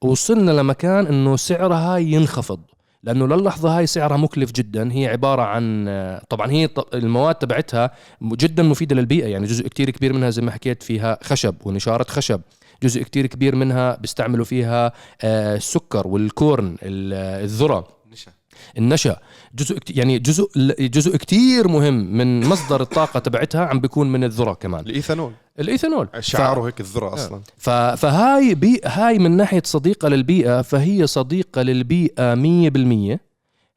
وصلنا 0.01 0.51
لمكان 0.51 1.07
إنه 1.07 1.35
سعرها 1.35 1.97
ينخفض. 1.97 2.59
لأنه 3.03 3.27
للحظة 3.27 3.77
هاي 3.77 3.87
سعرها 3.87 4.17
مكلف 4.17 4.51
جدا. 4.51 4.91
هي 4.93 5.07
عبارة 5.07 5.41
عن 5.41 5.85
طبعا 6.29 6.51
هي 6.51 6.69
المواد 6.93 7.35
تبعتها 7.35 7.91
جدا 8.23 8.63
مفيدة 8.63 8.95
للبيئة. 8.95 9.27
يعني 9.27 9.47
جزء 9.47 9.67
كتير 9.67 9.89
كبير 9.89 10.13
منها 10.13 10.29
زي 10.29 10.41
ما 10.41 10.51
حكيت 10.51 10.83
فيها 10.83 11.17
خشب 11.23 11.55
ونشارة 11.65 12.05
خشب. 12.09 12.41
جزء 12.83 13.03
كتير 13.03 13.27
كبير 13.27 13.55
منها 13.55 13.95
بيستعملوا 13.95 14.45
فيها 14.45 14.91
آه، 15.21 15.55
السكر 15.55 16.07
وال 16.07 16.30
corn 16.30 16.75
ال- 16.83 17.43
الذرة. 17.43 17.87
النشأ. 18.77 19.17
جزء 19.55 19.79
يعني 19.89 20.19
جزء 20.19 20.49
جزء 20.79 21.17
كتير 21.17 21.67
مهم 21.67 22.17
من 22.17 22.45
مصدر 22.45 22.81
الطاقة 22.81 23.19
تبعتها 23.19 23.65
عم 23.65 23.79
بيكون 23.79 24.11
من 24.11 24.23
الذرة 24.23 24.53
كمان. 24.53 24.85
الإيثانول. 24.85 25.33
الإيثانول. 25.59 26.07
شعاره 26.19 26.67
هيك 26.67 26.79
الذرة 26.79 27.13
أصلا. 27.13 27.41
ف... 27.57 27.69
فهاي 27.69 28.55
بي... 28.55 28.81
هاي 28.85 29.19
من 29.19 29.31
ناحية 29.37 29.61
صديقة 29.65 30.09
للبيئة 30.09 30.61
فهي 30.61 31.07
صديقة 31.07 31.61
للبيئة 31.61 32.35
100% 33.15 33.17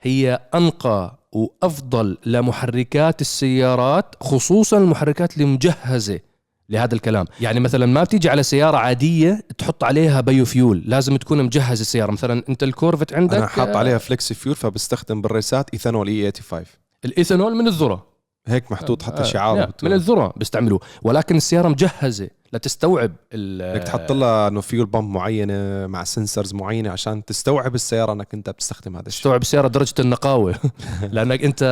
هي 0.02 0.40
أنقى 0.54 1.18
وأفضل 1.32 2.18
لمحركات 2.26 3.20
السيارات 3.20 4.14
خصوصا 4.20 4.78
المحركات 4.78 5.36
المجهزة. 5.36 6.20
لهذا 6.68 6.94
الكلام. 6.94 7.26
يعني 7.40 7.60
مثلا 7.60 7.86
ما 7.86 8.04
بتيجي 8.04 8.28
على 8.28 8.42
سيارة 8.42 8.76
عادية 8.76 9.40
تحط 9.58 9.84
عليها 9.84 10.20
biofuel 10.20 10.82
لازم 10.86 11.16
تكون 11.16 11.42
مجهز 11.42 11.80
السيارة. 11.80 12.12
مثلا 12.12 12.44
أنت 12.48 12.62
ال 12.62 12.68
Corvette 12.68 13.12
عندك 13.12 13.36
أنا 13.36 13.46
حاط 13.46 13.68
آه، 13.68 13.76
عليها 13.76 13.98
flex 13.98 14.32
fuel 14.32 14.54
فبستخدم 14.54 15.22
بال 15.22 15.36
raceات 15.36 15.70
إيثانول 15.70 16.08
E85 16.08 16.64
الإيثانول 17.04 17.54
من 17.54 17.66
الذرة. 17.66 18.13
هيك 18.46 18.72
محطوط 18.72 19.02
حتى 19.02 19.20
آه، 19.22 19.24
شعار 19.24 19.56
نعم، 19.58 19.72
من 19.82 19.92
الذرة 19.92 20.32
بيستعملوه. 20.36 20.80
ولكن 21.02 21.36
السيارة 21.36 21.68
مجهزة 21.68 22.28
لتستوعب 22.52 23.12
ال- 23.32 23.74
بدك 23.78 23.82
تحط 23.86 24.12
لها 24.12 24.48
إنه 24.48 24.60
fuel 24.60 24.86
pump 24.86 25.10
معينة 25.10 25.86
مع 25.86 26.04
sensors 26.04 26.54
معينة 26.54 26.90
عشان 26.90 27.24
تستوعب 27.24 27.74
السيارة 27.74 28.12
إنك 28.12 28.34
أنت 28.34 28.50
بتستخدم 28.50 28.96
هذا 28.96 29.06
الشيء. 29.06 29.18
تستوعب 29.20 29.42
السيارة 29.42 29.68
درجة 29.68 29.94
النقاوة. 29.98 30.54
لأنك 31.12 31.44
أنت 31.44 31.62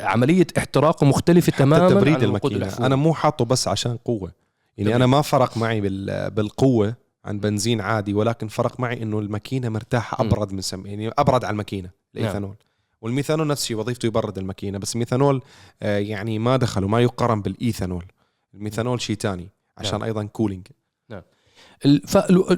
عملية 0.00 0.46
احتراقه 0.58 1.06
مختلفة 1.06 1.52
تماما 1.52 1.84
حتى 1.84 1.94
تبريد 1.94 2.22
الماكينه. 2.22 2.72
أنا 2.80 2.96
مو 2.96 3.14
حاطه 3.14 3.44
بس 3.44 3.68
عشان 3.68 3.96
قوة. 3.96 4.32
يعني. 4.78 4.96
أنا 4.96 5.06
ما 5.06 5.22
فرق 5.22 5.56
معي 5.56 5.80
بال- 5.80 6.30
بالقوة 6.30 6.94
عن 7.24 7.38
بنزين 7.40 7.80
عادي 7.80 8.14
ولكن 8.14 8.48
فرق 8.48 8.80
معي 8.80 9.02
إنه 9.02 9.18
الماكينه 9.18 9.68
مرتاحة. 9.68 10.24
أبرد 10.24 10.52
من 10.52 10.60
سم 10.60 10.86
يعني 10.86 11.08
أبرد 11.18 11.44
على 11.44 11.52
الماكينه 11.52 11.90
الإيثانول. 12.14 12.54
والميثانول 13.02 13.46
نفس 13.46 13.62
الشيء 13.62 13.76
وظيفته 13.76 14.06
يبرد 14.06 14.38
الماكينة 14.38 14.78
بس 14.78 14.94
الميثانول 14.94 15.42
آه، 15.82 15.98
يعني 15.98 16.38
ما 16.38 16.56
دخله 16.56 16.88
ما 16.88 17.00
يقارن 17.00 17.42
بالإيثانول. 17.42 18.04
الميثانول 18.54 19.00
شيء 19.00 19.16
ثاني 19.16 19.48
عشان 19.78 19.92
نعم. 19.98 20.02
أيضا 20.02 20.24
cooling 20.24 20.66
فالو- 22.06 22.56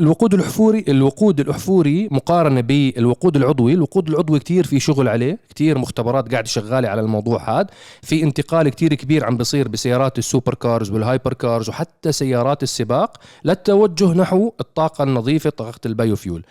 الوقود 0.00 0.34
الاحفوري 0.34 0.84
الوقود 0.88 1.40
الاحفوري 1.40 2.08
مقارنة 2.10 2.60
بالوقود 2.60 3.36
العضوي 3.36 3.72
الوقود 3.72 4.08
العضوي 4.08 4.38
كتير 4.38 4.66
في 4.66 4.80
شغل 4.80 5.08
عليه 5.08 5.38
كتير 5.48 5.78
مختبرات 5.78 6.32
قاعدة 6.32 6.46
شغالة 6.46 6.88
على 6.88 7.00
الموضوع 7.00 7.60
هذا 7.60 7.66
في 8.02 8.22
انتقال 8.22 8.68
كتير 8.68 8.94
كبير 8.94 9.24
عم 9.24 9.36
بيصير 9.36 9.68
بسيارات 9.68 10.18
ال 10.18 10.24
super 10.24 10.54
cars 10.54 10.90
وال 10.90 11.02
hyper 11.02 11.32
cars 11.32 11.68
وحتى 11.68 12.12
سيارات 12.12 12.62
السباق 12.62 13.16
للتوجه 13.44 14.12
نحو 14.12 14.52
الطاقة 14.60 15.04
النظيفة 15.04 15.50
طاقة 15.50 15.80
ال 15.86 15.93
biofuel 15.93 16.44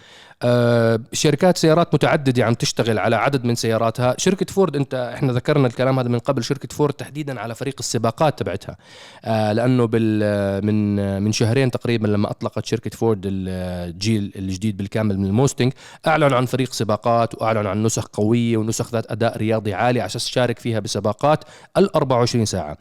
آه، 0.43 0.99
شركات 1.13 1.57
سيارات 1.57 1.93
متعددة 1.93 2.45
عم 2.45 2.53
تشتغل 2.53 2.99
على 2.99 3.15
عدد 3.15 3.45
من 3.45 3.55
سياراتها. 3.55 4.15
شركة 4.17 4.45
فورد 4.53 4.75
انت 4.75 5.11
إحنا 5.15 5.33
ذكرنا 5.33 5.67
الكلام 5.67 5.99
هذا 5.99 6.09
من 6.09 6.19
قبل 6.19 6.43
شركة 6.43 6.75
فورد 6.75 6.93
تحديدا 6.93 7.39
على 7.39 7.55
فريق 7.55 7.75
السباقات 7.79 8.39
تبعتها. 8.39 8.77
آه، 9.25 9.53
لأنه 9.53 9.85
بال 9.85 10.65
من 10.65 11.21
من 11.23 11.31
شهرين 11.31 11.71
تقريبا 11.71 12.07
لما 12.07 12.31
أطلقت 12.31 12.65
شركة 12.65 12.89
فورد 12.89 13.27
الجيل 13.47 14.31
الجديد 14.35 14.77
بالكامل 14.77 15.19
من 15.19 15.25
الموستنج. 15.25 15.73
اعلنوا 16.07 16.37
عن 16.37 16.45
فريق 16.45 16.73
سباقات 16.73 17.41
واعلنوا 17.41 17.71
عن 17.71 17.83
نسخ 17.83 18.07
قوية 18.07 18.57
ونسخ 18.57 18.91
ذات 18.91 19.11
أداء 19.11 19.37
رياضي 19.37 19.73
عالي 19.73 20.05
أساس 20.05 20.25
تشارك 20.25 20.59
فيها 20.59 20.79
بسباقات 20.79 21.43
ال 21.77 21.95
24 21.95 22.45
ساعة. 22.45 22.77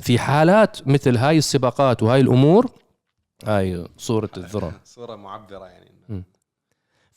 في 0.00 0.18
حالات 0.18 0.88
مثل 0.88 1.16
هاي 1.16 1.38
السباقات 1.38 2.02
وهاي 2.02 2.20
الأمور 2.20 2.70
هاي 3.46 3.86
صورة 3.96 4.30
الذرة. 4.36 4.72
صورة 4.84 5.16
معبرة 5.16 5.66
يعني. 5.66 5.91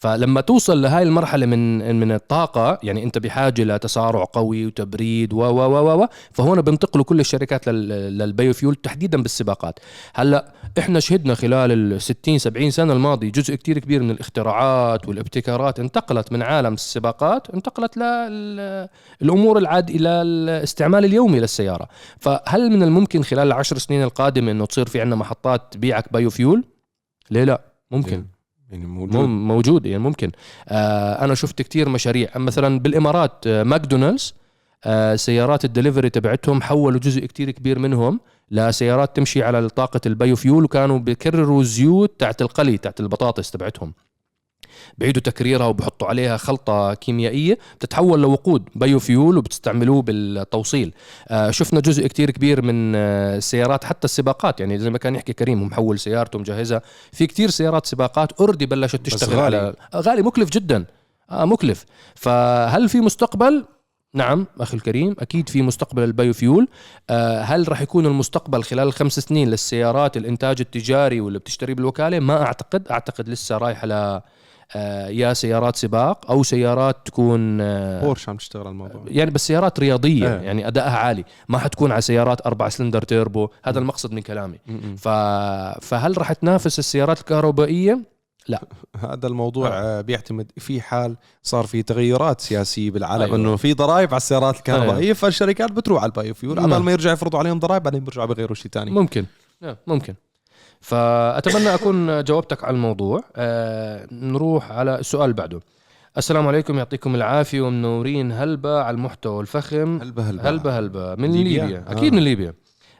فلما 0.06 0.42
توصل 0.42 0.82
لهاي 0.82 1.04
المرحلة 1.04 1.46
من 1.46 1.96
من 2.00 2.12
الطاقة 2.12 2.80
يعني 2.84 3.04
أنت 3.04 3.18
بحاجة 3.18 3.64
لتسارع 3.64 4.24
قوي 4.24 4.66
وتبريد 4.66 5.34
و 5.34 5.38
و 5.38 5.60
و 5.62 6.04
و 6.04 6.08
فهون 6.32 6.62
بينتقلوا 6.62 7.06
كل 7.06 7.20
الشركات 7.20 7.68
لل- 7.70 8.18
للبيوفيول 8.18 8.76
تحديدا 8.76 9.22
بالسباقات 9.22 9.80
هلأ 10.16 10.54
إحنا 10.80 11.00
شهدنا 11.00 11.36
خلال 11.36 11.72
ال 11.72 12.02
60 12.02 12.38
70 12.38 12.72
سنة 12.72 12.94
الماضي 12.94 13.30
جزء 13.32 13.56
كتير 13.56 13.80
كبير 13.80 14.04
من 14.04 14.12
الاختراعات 14.12 15.08
والابتكارات 15.08 15.80
انتقلت 15.80 16.32
من 16.32 16.42
عالم 16.42 16.74
السباقات 16.74 17.50
انتقلت 17.50 17.98
للأمور 19.22 19.58
العاد 19.58 19.90
إلى 19.90 20.10
الاستعمال 20.10 21.06
اليومي 21.06 21.40
للسيارة 21.40 21.88
فهل 22.20 22.70
من 22.72 22.84
الممكن 22.84 23.24
خلال 23.24 23.48
العشر 23.48 23.78
سنين 23.78 24.04
القادمة 24.04 24.52
أنه 24.52 24.66
تصير 24.66 24.86
في 24.86 25.02
عندنا 25.02 25.16
محطات 25.16 25.62
تبيعك 25.74 26.14
biofuel؟ 26.14 26.64
ليه 27.32 27.44
لا؟ 27.44 27.62
ممكن 27.92 28.26
يعني 28.76 28.88
موجود. 28.88 29.26
موجود 29.30 29.86
يعني 29.86 30.04
ممكن. 30.04 30.32
آه 30.68 31.26
أنا 31.26 31.36
شفت 31.36 31.62
كتير 31.62 31.90
مشاريع. 31.90 32.30
مثلا 32.36 32.80
بالإمارات 32.80 33.48
آه 33.48 33.64
ماكدونالدز 33.64 34.34
آه 34.84 35.16
سيارات 35.16 35.66
الدليفري 35.66 36.10
تبعتهم 36.10 36.62
حولوا 36.62 37.00
جزء 37.00 37.26
كتير 37.26 37.52
كبير 37.52 37.80
منهم 37.80 38.20
لسيارات 38.52 39.16
تمشي 39.16 39.44
على 39.44 39.70
طاقة 39.70 40.02
ال 40.06 40.13
biofuel 40.13 40.64
وكانوا 40.64 41.00
بيكرروا 41.00 41.64
زيوت 41.64 42.20
تاعت 42.20 42.42
القلي 42.42 42.78
تاعت 42.78 43.00
البطاطس 43.00 43.52
تبعتهم. 43.52 43.94
بعيدوا 44.98 45.22
تكريرها 45.22 45.66
وبحطوا 45.66 46.08
عليها 46.08 46.38
خلطة 46.38 46.94
كيميائية 46.94 47.58
بتتحول 47.80 48.22
لوقود 48.22 48.70
biofuel 48.76 49.38
وبتستعملوه 49.38 50.02
بالتوصيل. 50.02 50.94
آه 51.28 51.52
شفنا 51.52 51.80
جزء 51.80 52.08
كتير 52.08 52.32
كبير 52.32 52.62
من 52.62 52.96
آه 52.96 53.38
السيارات 53.38 53.84
حتى 53.84 54.06
السباقات 54.06 54.60
يعني 54.60 54.80
زي 54.80 54.90
ما 54.90 54.98
كان 54.98 55.16
يحكي 55.16 55.34
كريم 55.34 55.62
ومحول 55.62 56.00
سيارته 56.00 56.40
مجهزها. 56.40 56.82
في 57.12 57.28
كتير 57.28 57.50
سيارات 57.50 57.86
سباقات 57.86 58.32
already 58.32 58.66
بلشت 58.66 58.96
تشتغل 58.96 59.36
غالي. 59.36 59.58
على 59.58 59.74
آه، 59.94 60.00
غالي 60.00 60.22
مكلف 60.22 60.50
جدا. 60.50 60.86
آه 61.32 61.46
مكلف. 61.46 61.86
فهل 62.16 62.90
في 62.90 63.00
مستقبل؟ 63.00 63.66
نعم 64.14 64.48
أخي 64.60 64.78
الكريم 64.78 65.16
أكيد 65.20 65.50
في 65.50 65.62
مستقبل 65.62 66.04
ال 66.04 66.11
biofuel. 66.11 66.68
آه 67.10 67.42
هل 67.42 67.70
راح 67.70 67.82
يكون 67.82 68.06
المستقبل 68.06 68.64
خلال 68.64 68.94
خمس 68.94 69.20
سنين 69.20 69.50
للسيارات 69.50 70.18
الإنتاج 70.18 70.58
التجاري 70.60 71.22
واللي 71.22 71.40
بتشتري 71.40 71.74
بالوكالة؟ 71.74 72.20
ما 72.20 72.42
أعتقد. 72.42 72.88
أعتقد 72.88 73.30
لسه 73.30 73.58
رايحة 73.58 73.88
آه 73.92 74.24
يا 75.10 75.34
سيارات 75.34 75.76
سباق 75.76 76.32
أو 76.32 76.44
سيارات 76.44 76.98
تكون 77.06 77.62
آه 77.62 78.02
بورش 78.02 78.30
عم 78.30 78.38
تشتغل 78.38 78.62
على 78.62 78.70
الموضوع 78.70 79.02
يعني 79.08 79.32
بس 79.32 79.48
سيارات 79.48 79.80
رياضية 79.80 80.36
إيه. 80.36 80.42
يعني 80.42 80.68
أدائها 80.68 80.98
عالي 80.98 81.24
ما 81.50 81.58
حتكون 81.58 81.92
على 81.92 82.02
سيارات 82.02 82.46
أربع 82.48 82.70
سلندر 82.70 83.02
تيربو 83.02 83.50
هذا 83.64 83.80
المقصد 83.80 84.12
من 84.12 84.22
كلامي 84.22 84.60
م-م. 84.68 84.96
ف... 84.96 85.08
فهل 85.86 86.18
راح 86.18 86.34
تنافس 86.34 86.80
السيارات 86.80 87.20
الكهربائية 87.20 88.00
هذا 89.10 89.28
الموضوع 89.28 89.70
آه. 89.74 90.02
بيعتمد 90.02 90.52
في 90.58 90.82
حال 90.82 91.18
صار 91.44 91.66
في 91.66 91.84
تغيرات 91.84 92.42
سياسية 92.42 92.92
بالعالم 92.92 93.24
أيوة. 93.24 93.36
إنه 93.36 93.56
في 93.56 93.74
ضرائب 93.74 94.10
على 94.10 94.18
السيارات 94.18 94.58
الكهربائية 94.58 95.06
أيوة. 95.06 95.14
فالشركات 95.14 95.72
بتروح 95.72 96.04
على 96.04 96.10
ال 96.10 96.15
biofuel 96.15 96.56
نعم. 96.56 96.74
قبل 96.74 96.84
ما 96.84 96.92
يرجعوا 96.92 97.14
يفرضوا 97.14 97.40
عليهم 97.40 97.60
ضرائب 97.60 97.84
بعدين 97.84 98.04
بيرجعوا 98.04 98.28
بغيروا 98.28 98.56
شيء 98.56 98.72
ثاني 98.72 98.92
ممكن 98.92 99.26
آه، 99.64 99.78
ممكن 99.88 100.16
فأتمنى 100.82 101.74
أكون 101.74 102.24
جاوبتك 102.24 102.64
على 102.64 102.76
الموضوع. 102.76 103.24
آه 103.36 104.08
نروح 104.12 104.72
على 104.72 105.00
السؤال 105.00 105.24
اللي 105.24 105.36
بعده. 105.36 105.60
السلام 106.18 106.48
عليكم 106.48 106.78
يعطيكم 106.78 107.16
العافية 107.16 107.62
ومنورين 107.62 108.32
هلبة 108.32 108.82
على 108.82 108.96
المحتوى 108.96 109.42
الفخم. 109.42 110.02
هلبة 110.02 110.30
هلبة. 110.30 110.50
هلبة 110.50 110.80
هلبة. 110.80 111.16
من 111.16 111.32
ليبيا؟ 111.32 111.66
ليبيا, 111.66 111.86
آه. 111.88 111.92
أكيد 111.92 112.14
من 112.14 112.20
ليبيا. 112.24 112.54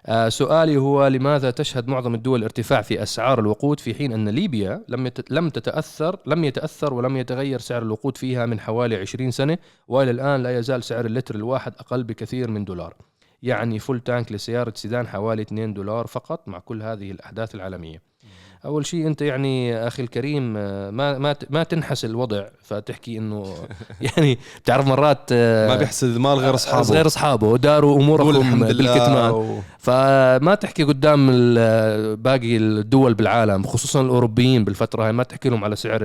آه 0.08 0.30
سؤالي 0.30 0.78
هو 0.78 1.08
لماذا 1.08 1.52
تشهد 1.52 1.88
معظم 1.88 2.16
الدول 2.16 2.44
ارتفاع 2.44 2.82
في 2.82 3.04
أسعار 3.04 3.40
الوقود 3.40 3.80
في 3.80 3.94
حين 3.94 4.14
أن 4.14 4.30
ليبيا 4.30 4.82
لم 4.88 5.12
لم 5.30 5.50
تتأثر 5.50 6.20
لم 6.26 6.44
يتأثر 6.44 6.94
ولم 6.94 7.18
يتغير 7.18 7.60
سعر 7.60 7.82
الوقود 7.82 8.18
فيها 8.18 8.46
من 8.46 8.60
حوالي 8.60 8.96
20 8.96 9.32
سنة 9.32 9.58
وإلى 9.88 10.12
الآن 10.12 10.44
لا 10.44 10.58
يزال 10.60 10.84
سعر 10.84 11.06
اللتر 11.06 11.36
الواحد 11.36 11.74
أقل 11.80 12.04
بكثير 12.04 12.52
من 12.52 12.66
دولار. 12.66 12.94
يعني 13.44 13.80
فول 13.80 14.00
تانك 14.00 14.32
لسيارة 14.32 14.74
سيدان 14.76 15.08
حوالي 15.08 15.42
2 15.42 15.74
دولار 15.74 16.08
فقط 16.08 16.48
مع 16.48 16.60
كل 16.60 16.84
هذه 16.84 17.12
الأحداث 17.12 17.56
العالمية. 17.56 18.15
أول 18.66 18.86
شيء 18.86 19.08
أنت 19.08 19.22
يعني 19.22 19.78
أخي 19.88 20.04
الكريم 20.04 20.58
آه، 20.58 20.90
ما 20.90 21.18
ما 21.18 21.36
ما 21.50 21.64
تنحس 21.64 22.06
الوضع 22.06 22.46
فتحكي 22.64 23.18
إنه 23.18 23.54
يعني 24.18 24.38
بتعرف 24.64 24.88
مرات 24.88 25.30
آه، 25.32 25.68
ما 25.68 25.76
بيحسد 25.76 26.08
المال 26.08 26.38
غير 26.38 26.56
أصحابه. 26.56 26.90
غير 26.90 27.06
أصحابه. 27.06 27.58
داروا 27.58 28.00
لله 28.64 28.68
بالكتمان. 28.68 29.32
و... 29.32 29.60
فما 29.78 30.56
تحكي 30.56 30.84
قدام 30.84 31.28
باقي 32.16 32.58
الدول 32.58 33.14
بالعالم 33.14 33.64
خصوصا 33.68 34.02
الأوروبيين 34.02 34.66
بالفترة 34.66 35.06
هاي 35.06 35.12
ما 35.12 35.24
تحكي 35.24 35.50
لهم 35.50 35.64
على 35.64 35.76
سعر 35.76 36.00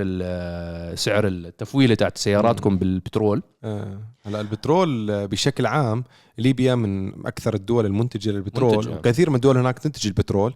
سعر 0.95 1.27
التفويلة 1.27 1.95
تاعت 1.95 2.17
سياراتكم 2.17 2.77
بالبترول. 2.77 3.41
آه. 3.63 3.97
هلا 4.25 4.41
البترول 4.41 5.11
آه، 5.11 5.25
بشكل 5.25 5.65
عام 5.65 6.03
ليبيا 6.37 6.75
من 6.75 7.25
أكثر 7.25 7.53
الدول 7.53 7.85
المنتجة 7.85 8.29
للبترول. 8.29 8.75
منتجة. 8.75 8.91
وكثير 8.91 9.29
من 9.29 9.35
الدول 9.35 9.57
هناك 9.57 9.79
تنتج 9.79 10.07
البترول. 10.07 10.53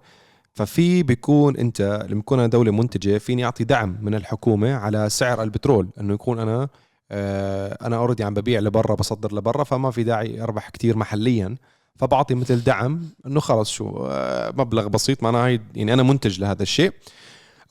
ففي 0.55 1.03
بيكون 1.03 1.57
أنت 1.57 2.05
لما 2.09 2.19
يكون 2.19 2.39
أنا 2.39 2.47
دولة 2.47 2.71
منتجة 2.71 3.17
فيني 3.17 3.45
أعطي 3.45 3.63
دعم 3.63 3.97
من 4.01 4.15
الحكومة 4.15 4.73
على 4.73 5.09
سعر 5.09 5.43
البترول. 5.43 5.87
إنه 5.99 6.13
يكون 6.13 6.39
أنا 6.39 6.67
آه، 7.11 7.77
أنا 7.81 7.95
already 7.95 8.23
عم 8.23 8.33
ببيع 8.33 8.59
لبرا 8.59 8.95
بصدر 8.95 9.35
لبرا 9.35 9.63
فما 9.63 9.91
في 9.91 10.03
داعي 10.03 10.41
أربح 10.41 10.69
كتير 10.69 10.97
محليا. 10.97 11.55
فبعطي 11.95 12.35
مثل 12.35 12.63
دعم 12.63 13.01
إنه 13.27 13.39
خلص 13.39 13.69
شو 13.69 14.07
آه، 14.09 14.53
مبلغ 14.57 14.87
بسيط. 14.87 15.23
معناها 15.23 15.47
هي 15.47 15.59
يعني 15.75 15.93
أنا 15.93 16.03
منتج 16.03 16.39
لهذا 16.39 16.63
الشيء. 16.63 16.93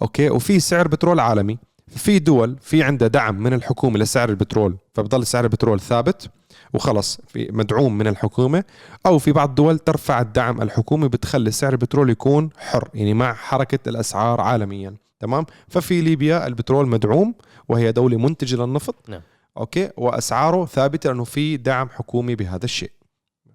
أوكي؟ 0.03 0.31
وفي 0.31 0.61
سعر 0.61 0.89
بترول 0.89 1.21
عالمي. 1.21 1.59
في 1.89 2.19
دول 2.19 2.57
في 2.61 2.83
عندها 2.83 3.09
دعم 3.09 3.43
من 3.43 3.53
الحكومة 3.53 3.99
لسعر 3.99 4.29
البترول. 4.29 4.77
فبضل 4.95 5.27
سعر 5.27 5.45
البترول 5.45 5.81
ثابت. 5.81 6.31
وخلص 6.75 7.21
في 7.29 7.49
مدعوم 7.53 7.99
من 7.99 8.07
الحكومة 8.07 8.65
أو 9.07 9.19
في 9.19 9.33
بعض 9.33 9.49
الدول 9.49 9.79
ترفع 9.79 10.21
الدعم 10.21 10.63
الحكومي 10.63 11.09
بتخلي 11.09 11.51
سعر 11.51 11.73
البترول 11.73 12.11
يكون 12.11 12.51
حر 12.59 12.89
يعني 12.95 13.15
مع 13.15 13.33
حركة 13.33 13.89
الأسعار 13.89 14.41
عالميا 14.41 14.95
تمام؟ 15.21 15.47
ففي 15.69 16.01
ليبيا 16.01 16.47
البترول 16.47 16.89
مدعوم 16.89 17.35
وهي 17.69 17.93
دولة 17.93 18.17
منتجة 18.17 18.57
للنفط 18.57 18.95
نعم. 19.09 19.21
أوكي؟ 19.57 19.91
وأسعاره 19.97 20.67
ثابتة 20.67 21.11
لأنه 21.11 21.25
في 21.25 21.57
دعم 21.57 21.89
حكومي 21.89 22.35
بهذا 22.35 22.65
الشيء. 22.65 22.91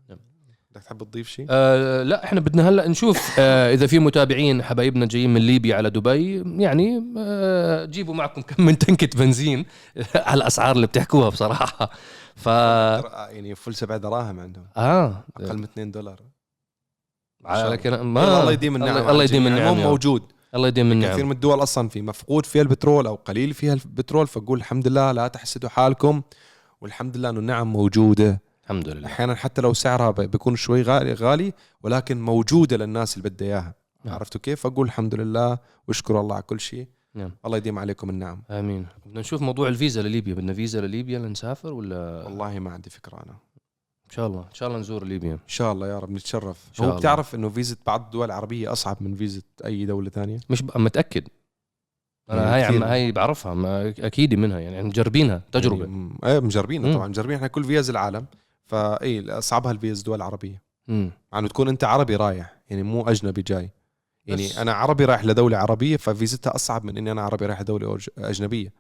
نعم. 0.09 0.19
بدك 0.71 0.83
تحب 0.83 1.03
تضيف 1.03 1.29
شيء؟ 1.29 1.45
آه 1.49 2.03
لا 2.03 2.23
إحنا 2.23 2.39
بدنا 2.39 2.69
هلأ 2.69 2.87
نشوف 2.87 3.35
آه 3.39 3.73
إذا 3.73 3.87
في 3.87 3.99
متابعين 3.99 4.63
حبايبنا 4.63 5.05
جايين 5.05 5.33
من 5.33 5.41
ليبيا 5.41 5.75
على 5.75 5.89
دبي 5.89 6.43
يعني 6.63 7.13
آه 7.17 7.85
جيبوا 7.85 8.13
معكم 8.13 8.41
كم 8.41 8.65
من 8.65 8.77
تنكة 8.77 9.09
بنزين 9.17 9.65
على 10.15 10.37
الأسعار 10.37 10.75
اللي 10.75 10.87
بتحكوها 10.87 11.29
بصراحة. 11.29 11.89
ف 12.39 12.45
يعني 12.45 13.55
فل 13.55 13.75
سبع 13.75 13.97
دراهم 13.97 14.39
عندهم. 14.39 14.65
آه. 14.77 15.23
أقل 15.37 15.57
من 15.57 15.63
2 15.63 15.91
دولار. 15.91 16.19
على 17.45 17.77
كلام 17.77 18.13
ما 18.13 18.41
الله 18.41 18.51
يديم 18.51 18.75
النعم 18.75 18.97
الله- 19.09 19.23
يديم 19.23 19.47
النعم 19.47 19.77
رب. 19.77 19.83
موجود. 19.83 20.23
الله 20.55 20.67
يديم 20.67 20.85
كثير 20.87 21.09
النعم 21.11 21.25
من 21.25 21.31
الدول 21.31 21.63
أصلا 21.63 21.89
في 21.89 22.01
مفقود 22.01 22.45
فيها 22.45 22.61
البترول 22.61 23.07
أو 23.07 23.15
قليل 23.15 23.53
فيها 23.53 23.73
البترول 23.73 24.27
فقول 24.27 24.57
الحمد 24.59 24.87
لله 24.87 25.11
لا 25.11 25.27
تحسدوا 25.27 25.69
حالكم 25.69 26.21
والحمد 26.81 27.17
لله 27.17 27.29
إنه 27.29 27.39
النعم 27.39 27.73
موجودة. 27.73 28.41
الحمد 28.63 28.89
لله. 28.89 29.07
أحيانا 29.07 29.35
حتى 29.35 29.61
لو 29.61 29.73
سعرها 29.73 30.11
بيكون 30.11 30.55
شوي 30.55 30.81
غالي 30.81 31.13
غالي 31.13 31.53
ولكن 31.83 32.21
موجودة 32.21 32.77
للناس 32.77 33.17
اللي 33.17 33.29
بدها 33.29 33.47
إياها. 33.47 33.73
نعم. 34.05 34.15
عرفتوا 34.15 34.41
كيف؟ 34.41 34.61
فقول 34.67 34.85
الحمد 34.87 35.15
لله 35.15 35.57
واشكروا 35.87 36.21
الله 36.21 36.35
على 36.35 36.43
كل 36.43 36.59
شيء. 36.59 36.87
نعم. 37.15 37.31
الله 37.45 37.57
يديم 37.57 37.79
عليكم 37.79 38.09
النعم. 38.09 38.41
آمين. 38.49 38.87
بدنا 39.05 39.19
نشوف 39.19 39.41
موضوع 39.41 39.67
الفيزا 39.67 40.01
لليبيا. 40.01 40.33
بدنا 40.33 40.53
فيزا 40.53 40.81
لليبيا 40.81 41.19
لنسافر 41.19 41.73
ولا؟ 41.73 42.23
والله 42.23 42.59
ما 42.59 42.71
عندي 42.71 42.89
فكرة 42.89 43.15
أنا. 43.15 43.35
إن 44.05 44.15
شاء 44.15 44.27
الله. 44.27 44.41
إن 44.41 44.53
شاء 44.53 44.69
الله 44.69 44.79
نزور 44.79 45.03
ليبيا. 45.03 45.33
إن 45.33 45.39
شاء 45.47 45.71
الله 45.71 45.87
يا 45.87 45.99
رب 45.99 46.11
نتشرف. 46.11 46.67
إن 46.69 46.73
شاء 46.73 46.85
هو 46.85 46.89
الله. 46.89 46.99
بتعرف 46.99 47.35
إنه 47.35 47.49
فيزا 47.49 47.75
بعض 47.87 48.05
الدول 48.05 48.25
العربية 48.25 48.71
أصعب 48.71 48.97
من 49.01 49.15
فيزا 49.15 49.41
أي 49.65 49.85
دولة 49.85 50.09
ثانية؟ 50.09 50.39
مش 50.49 50.61
بقى 50.61 50.79
متأكد. 50.79 51.27
أنا 52.29 52.57
يعني 52.57 52.77
هاي 52.77 52.77
عم. 52.77 52.83
هاي 52.83 53.11
بعرفها. 53.11 53.53
ما 53.53 53.89
أكيد 53.89 54.35
منها. 54.35 54.59
يعني 54.59 54.83
مجربينها. 54.83 55.41
تجربة. 55.51 55.85
يعني 55.85 56.17
إيه 56.23 56.39
مجربينها. 56.39 56.93
طبعا. 56.93 57.07
مجربين. 57.07 57.35
إحنا 57.35 57.47
كل 57.47 57.63
فيز 57.63 57.89
العالم. 57.89 58.25
فاي 58.65 59.31
أصعبها 59.31 59.71
الفيز 59.71 59.97
الدول 59.97 60.15
العربيه 60.15 60.61
امم 60.89 61.11
يعني 61.33 61.47
تكون 61.47 61.69
أنت 61.69 61.83
عربي 61.83 62.15
رايح. 62.15 62.55
يعني 62.69 62.83
مو 62.83 63.01
أجنبي 63.01 63.41
جاي. 63.41 63.69
يعني 64.29 64.61
أنا 64.61 64.73
عربي 64.73 65.05
رايح 65.05 65.25
لدولة 65.25 65.57
عربية 65.57 65.97
ففيزتها 65.97 66.55
أصعب 66.55 66.83
من 66.85 66.97
إني 66.97 67.11
أنا 67.11 67.21
عربي 67.21 67.45
رايح 67.45 67.61
لدولة 67.61 67.97
أجنبية. 68.17 68.73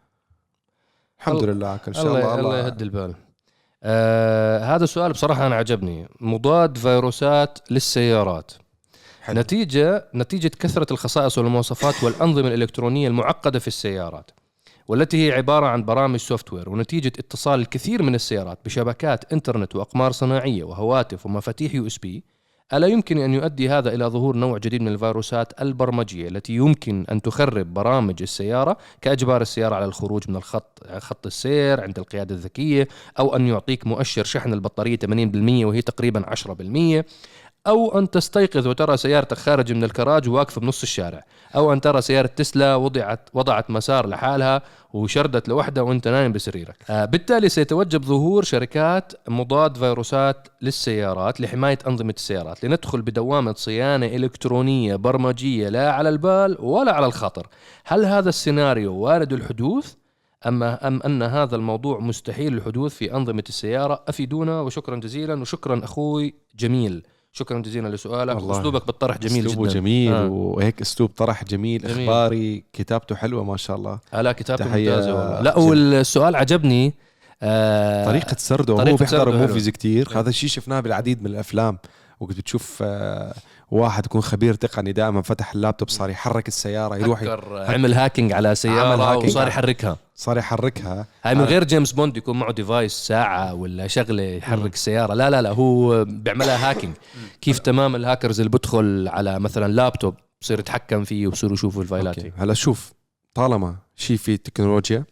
الحمد 1.19 1.35
الله- 1.43 1.53
لله 1.53 1.79
ان 1.87 1.93
شاء 1.93 2.05
الله 2.07 2.19
الله 2.19 2.39
الله 2.39 2.57
يهدي 2.57 2.83
البال. 2.83 3.15
آه 3.83 4.75
هذا 4.75 4.83
السؤال 4.83 5.11
بصراحة 5.11 5.47
أنا 5.47 5.55
عجبني. 5.55 6.07
مضاد 6.19 6.77
فيروسات 6.77 7.59
للسيارات. 7.71 8.51
حلو. 9.21 9.39
نتيجه 9.39 10.05
نتيجة 10.15 10.51
كثرة 10.59 10.87
الخصائص 10.93 11.37
والمواصفات 11.37 12.03
والأنظمة 12.03 12.47
الإلكترونية 12.47 13.07
المعقدة 13.07 13.59
في 13.59 13.67
السيارات 13.67 14.31
والتي 14.87 15.27
هي 15.27 15.31
عبارة 15.31 15.65
عن 15.65 15.85
برامج 15.85 16.19
software 16.19 16.69
ونتيجة 16.69 17.07
اتصال 17.19 17.59
الكثير 17.59 18.03
من 18.03 18.15
السيارات 18.15 18.59
بشبكات 18.65 19.33
إنترنت 19.33 19.75
وأقمار 19.75 20.11
صناعية 20.11 20.63
وهواتف 20.63 21.25
ومفاتيح 21.25 21.75
USB 21.75 22.23
ألا 22.73 22.87
يمكن 22.87 23.17
أن 23.17 23.33
يؤدي 23.33 23.69
هذا 23.69 23.93
إلى 23.95 24.05
ظهور 24.05 24.35
نوع 24.35 24.57
جديد 24.57 24.81
من 24.81 24.87
الفيروسات 24.87 25.61
البرمجية 25.61 26.27
التي 26.27 26.53
يمكن 26.53 27.05
أن 27.11 27.21
تخرب 27.21 27.73
برامج 27.73 28.21
السيارة 28.21 28.77
كإجبار 29.01 29.41
السيارة 29.41 29.75
على 29.75 29.85
الخروج 29.85 30.29
من 30.29 30.35
الخط 30.35 30.79
خط 30.97 31.25
السير 31.25 31.81
عند 31.81 31.99
القيادة 31.99 32.35
الذكية 32.35 32.87
أو 33.19 33.35
أن 33.35 33.47
يعطيك 33.47 33.87
مؤشر 33.87 34.23
شحن 34.23 34.53
البطارية 34.53 34.97
80% 34.97 35.05
وهي 35.65 35.81
تقريبا 35.81 36.25
10% 37.01 37.03
أو 37.67 37.99
أن 37.99 38.09
تستيقظ 38.09 38.67
وترى 38.67 38.97
سيارتك 38.97 39.37
خارج 39.37 39.73
من 39.73 39.83
الكراج 39.83 40.29
وواقفة 40.29 40.61
بنص 40.61 40.81
الشارع 40.81 41.23
أو 41.55 41.73
أن 41.73 41.81
ترى 41.81 42.01
سيارة 42.01 42.27
تسلا 42.27 42.75
وضعت 42.75 43.29
وضعت 43.33 43.71
مسار 43.71 44.07
لحالها 44.07 44.61
وشردت 44.93 45.49
لوحدها 45.49 45.83
وأنت 45.83 46.07
نايم 46.07 46.31
بسريرك. 46.31 46.75
آه 46.89 47.05
بالتالي 47.05 47.49
سيتوجب 47.49 48.05
ظهور 48.05 48.43
شركات 48.43 49.13
مضاد 49.27 49.77
فيروسات 49.77 50.47
للسيارات 50.61 51.41
لحماية 51.41 51.77
أنظمة 51.87 52.13
السيارات 52.17 52.65
لندخل 52.65 53.01
بدوامة 53.01 53.53
صيانة 53.53 54.05
إلكترونية 54.05 54.95
برمجية 54.95 55.69
لا 55.69 55.91
على 55.91 56.09
البال 56.09 56.57
ولا 56.59 56.93
على 56.93 57.05
الخاطر 57.05 57.47
هل 57.85 58.05
هذا 58.05 58.29
السيناريو 58.29 58.95
وارد 58.95 59.33
الحدوث؟ 59.33 59.93
أما 60.47 60.87
أم 60.87 61.01
أن 61.05 61.23
هذا 61.23 61.55
الموضوع 61.55 61.99
مستحيل 61.99 62.53
الحدوث 62.53 62.95
في 62.95 63.13
أنظمة 63.13 63.43
السيارة؟ 63.49 64.03
أفيدونا 64.07 64.61
وشكرا 64.61 64.95
جزيلا 64.95 65.41
وشكرا 65.41 65.83
أخوي 65.83 66.33
جميل. 66.55 67.03
شكرا 67.31 67.59
جزيلا 67.59 67.87
لسؤالك 67.87 68.35
والله. 68.35 68.59
أسلوبك 68.59 68.87
بالطرح 68.87 69.17
جميل 69.17 69.45
أسلوبه 69.47 69.63
جدا 69.69 69.73
جميل 69.79 70.13
آه. 70.13 70.25
وهيك 70.27 70.81
أسلوب 70.81 71.09
طرح 71.17 71.43
جميل, 71.43 71.81
جميل. 71.81 72.09
إخباري 72.09 72.63
كتابته 72.73 73.15
حلوة 73.15 73.43
ما 73.43 73.57
شاء 73.57 73.75
الله 73.77 73.99
لا 74.13 74.31
كتابته 74.31 74.65
تحية 74.65 74.89
ممتازة 74.89 75.15
والله 75.15 75.41
لا. 75.41 75.57
والسؤال 75.57 76.35
عجبني 76.35 76.93
آه 77.41 78.05
طريقة 78.05 78.35
سرده 78.39 78.73
هو 78.73 78.77
طريقة 78.77 78.97
بيحضر 78.97 79.17
سرده 79.17 79.31
حلو. 79.37 79.47
movies 79.47 79.69
كتير 79.69 80.09
نعم. 80.09 80.17
هذا 80.17 80.29
الشيء 80.29 80.49
شفناه 80.49 80.79
بالعديد 80.79 81.21
من 81.23 81.27
الأفلام 81.27 81.77
وكنت 82.19 82.37
بتشوف 82.37 82.79
آه، 82.81 83.33
واحد 83.71 84.05
يكون 84.05 84.21
خبير 84.21 84.53
تقني 84.53 84.91
دائما 84.91 85.21
فتح 85.21 85.53
اللابتوب 85.53 85.89
صار 85.89 86.09
يحرك 86.09 86.47
السيارة 86.47 86.97
يروح 86.97 87.19
حكر 87.19 87.65
عمل 87.73 87.93
hacking 87.93 88.33
على 88.33 88.47
عمل 88.47 88.57
سيارة 88.57 89.03
hacking. 89.03 89.29
وصار 89.29 89.47
يحركها. 89.47 89.97
صار 90.15 90.37
يحركها. 90.37 91.05
هاي 91.23 91.35
من 91.35 91.41
آه. 91.41 91.45
غير 91.45 91.63
جيمس 91.63 91.91
بوند 91.91 92.17
يكون 92.17 92.39
معه 92.39 92.51
device 92.51 92.93
ساعة 92.93 93.53
ولا 93.53 93.87
شغلة 93.87 94.23
يحرك 94.23 94.73
السيارة. 94.73 95.13
لا 95.13 95.29
لا 95.29 95.41
لا 95.41 95.49
هو 95.49 96.05
بيعملها 96.05 96.69
hacking 96.69 96.95
كيف 97.41 97.59
تمام 97.59 97.95
الهاكرز 97.95 98.39
اللي 98.39 98.49
بدخل 98.49 99.07
على 99.07 99.39
مثلا 99.39 99.73
لابتوب 99.73 100.15
بصير 100.41 100.59
يتحكم 100.59 101.03
فيه 101.03 101.27
وبصيروا 101.27 101.53
يشوفوا 101.53 101.81
الفايلات. 101.81 102.15
هلا 102.37 102.53
شوف 102.53 102.93
طالما 103.33 103.75
شيء 103.95 104.17
في 104.17 104.37
تكنولوجيا 104.37 105.05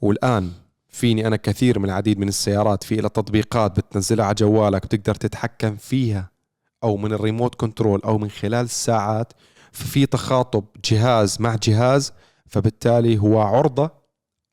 والآن 0.00 0.50
فيني 0.88 1.26
أنا 1.26 1.36
كثير 1.36 1.78
من 1.78 1.84
العديد 1.84 2.18
من 2.18 2.28
السيارات 2.28 2.84
في 2.84 2.96
لها 2.96 3.08
تطبيقات 3.08 3.76
بتنزلها 3.76 4.24
على 4.24 4.34
جوالك 4.34 4.86
بتقدر 4.86 5.14
تتحكم 5.14 5.76
فيها. 5.76 6.31
أو 6.84 6.96
من 6.96 7.12
الريموت 7.12 7.54
كنترول 7.54 8.00
أو 8.04 8.18
من 8.18 8.30
خلال 8.30 8.64
الساعات 8.64 9.32
ففي 9.72 10.06
تخاطب 10.06 10.64
جهاز 10.84 11.40
مع 11.40 11.56
جهاز 11.62 12.12
فبالتالي 12.46 13.18
هو 13.18 13.40
عرضة 13.40 13.90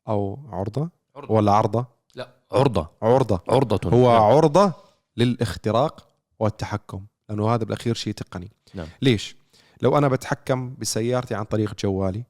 أو 0.08 0.38
عرضة 0.52 0.90
عرضة. 1.16 1.34
ولا 1.34 1.52
عرضة 1.52 1.86
لا 2.14 2.28
عرضة 2.52 2.90
عرضة 3.02 3.40
عرضة 3.48 3.90
هو 3.90 4.12
نعم. 4.12 4.22
عرضة 4.22 4.72
للاختراق 5.16 6.08
والتحكم 6.38 7.06
لأنه 7.28 7.54
هذا 7.54 7.64
بالأخير 7.64 7.94
شيء 7.94 8.12
تقني 8.12 8.52
نعم. 8.74 8.86
ليش 9.02 9.36
لو 9.82 9.98
أنا 9.98 10.08
بتحكم 10.08 10.74
بسيارتي 10.78 11.34
عن 11.34 11.44
طريق 11.44 11.74
جوالي 11.82 12.24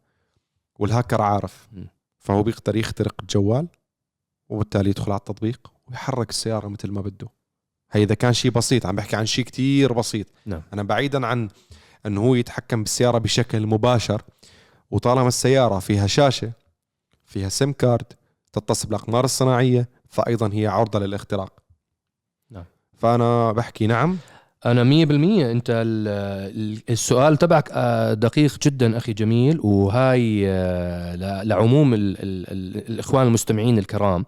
والهاكر 0.78 1.22
عارف 1.22 1.68
م. 1.72 1.84
فهو 2.18 2.42
بيقدر 2.42 2.76
يخترق 2.76 3.14
الجوال 3.20 3.68
وبالتالي 4.48 4.90
يدخل 4.90 5.12
على 5.12 5.18
التطبيق 5.18 5.72
ويحرك 5.88 6.30
السيارة 6.30 6.68
مثل 6.68 6.90
ما 6.90 7.00
بده 7.00 7.28
هي 7.92 8.03
إذا 8.03 8.14
كان 8.14 8.33
شيء 8.33 8.50
بسيط 8.50 8.87
عم 8.87 8.96
بحكي 8.96 9.16
عن 9.16 9.26
شيء 9.26 9.44
كتير 9.44 9.92
بسيط. 9.92 10.26
نعم. 10.46 10.62
أنا 10.72 10.83
بعيدا 10.83 11.26
عن 11.26 11.48
انه 12.07 12.20
هو 12.20 12.35
يتحكم 12.35 12.83
بالسيارة 12.83 13.18
بشكل 13.18 13.66
مباشر 13.66 14.22
وطالما 14.90 15.29
السيارة 15.29 15.79
فيها 15.79 16.07
شاشة 16.07 16.53
فيها 17.24 17.48
سيم 17.48 17.72
كارد 17.72 18.07
تتصل 18.53 18.88
بالأقمار 18.88 19.24
الصناعية 19.24 19.88
فايضا 20.09 20.50
هي 20.53 20.66
عرضة 20.66 20.98
للاختراق. 20.98 21.53
نعم. 22.50 22.64
فأنا 22.98 23.53
بحكي 23.53 23.87
نعم. 23.87 24.16
أنا 24.66 24.85
مية 24.85 25.05
بالمية. 25.05 25.50
أنت 25.50 25.70
ال- 25.70 26.09
ال- 26.57 26.83
السؤال 26.90 27.37
تبعك 27.37 27.70
آه، 27.72 28.14
دقيق 28.14 28.59
جدا 28.62 28.96
أخي 28.96 29.12
جميل 29.12 29.61
وهاي 29.61 30.42
آه، 30.48 31.42
لعموم 31.42 31.94
ال 31.94 32.00
ال 32.00 32.50
ال 32.50 32.88
الإخوان 32.92 33.26
المستمعين 33.26 33.79
الكرام. 33.79 34.24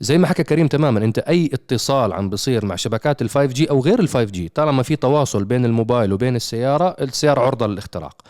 زي 0.00 0.18
ما 0.18 0.26
حكى 0.26 0.44
كريم 0.44 0.66
تماما 0.66 1.04
أنت 1.04 1.18
أي 1.18 1.50
اتصال 1.52 2.12
عم 2.12 2.30
بصير 2.30 2.66
مع 2.66 2.76
شبكات 2.76 3.22
ال 3.22 3.30
5 3.30 3.46
G 3.46 3.70
أو 3.70 3.80
غير 3.80 4.00
ال 4.00 4.08
5 4.08 4.24
G 4.24 4.48
طالما 4.48 4.82
في 4.82 4.96
تواصل 4.96 5.44
بين 5.44 5.64
الموبايل 5.64 6.12
وبين 6.12 6.36
السيارة 6.36 6.96
السيارة 7.00 7.40
عرضة 7.40 7.66
للاختراق. 7.66 8.22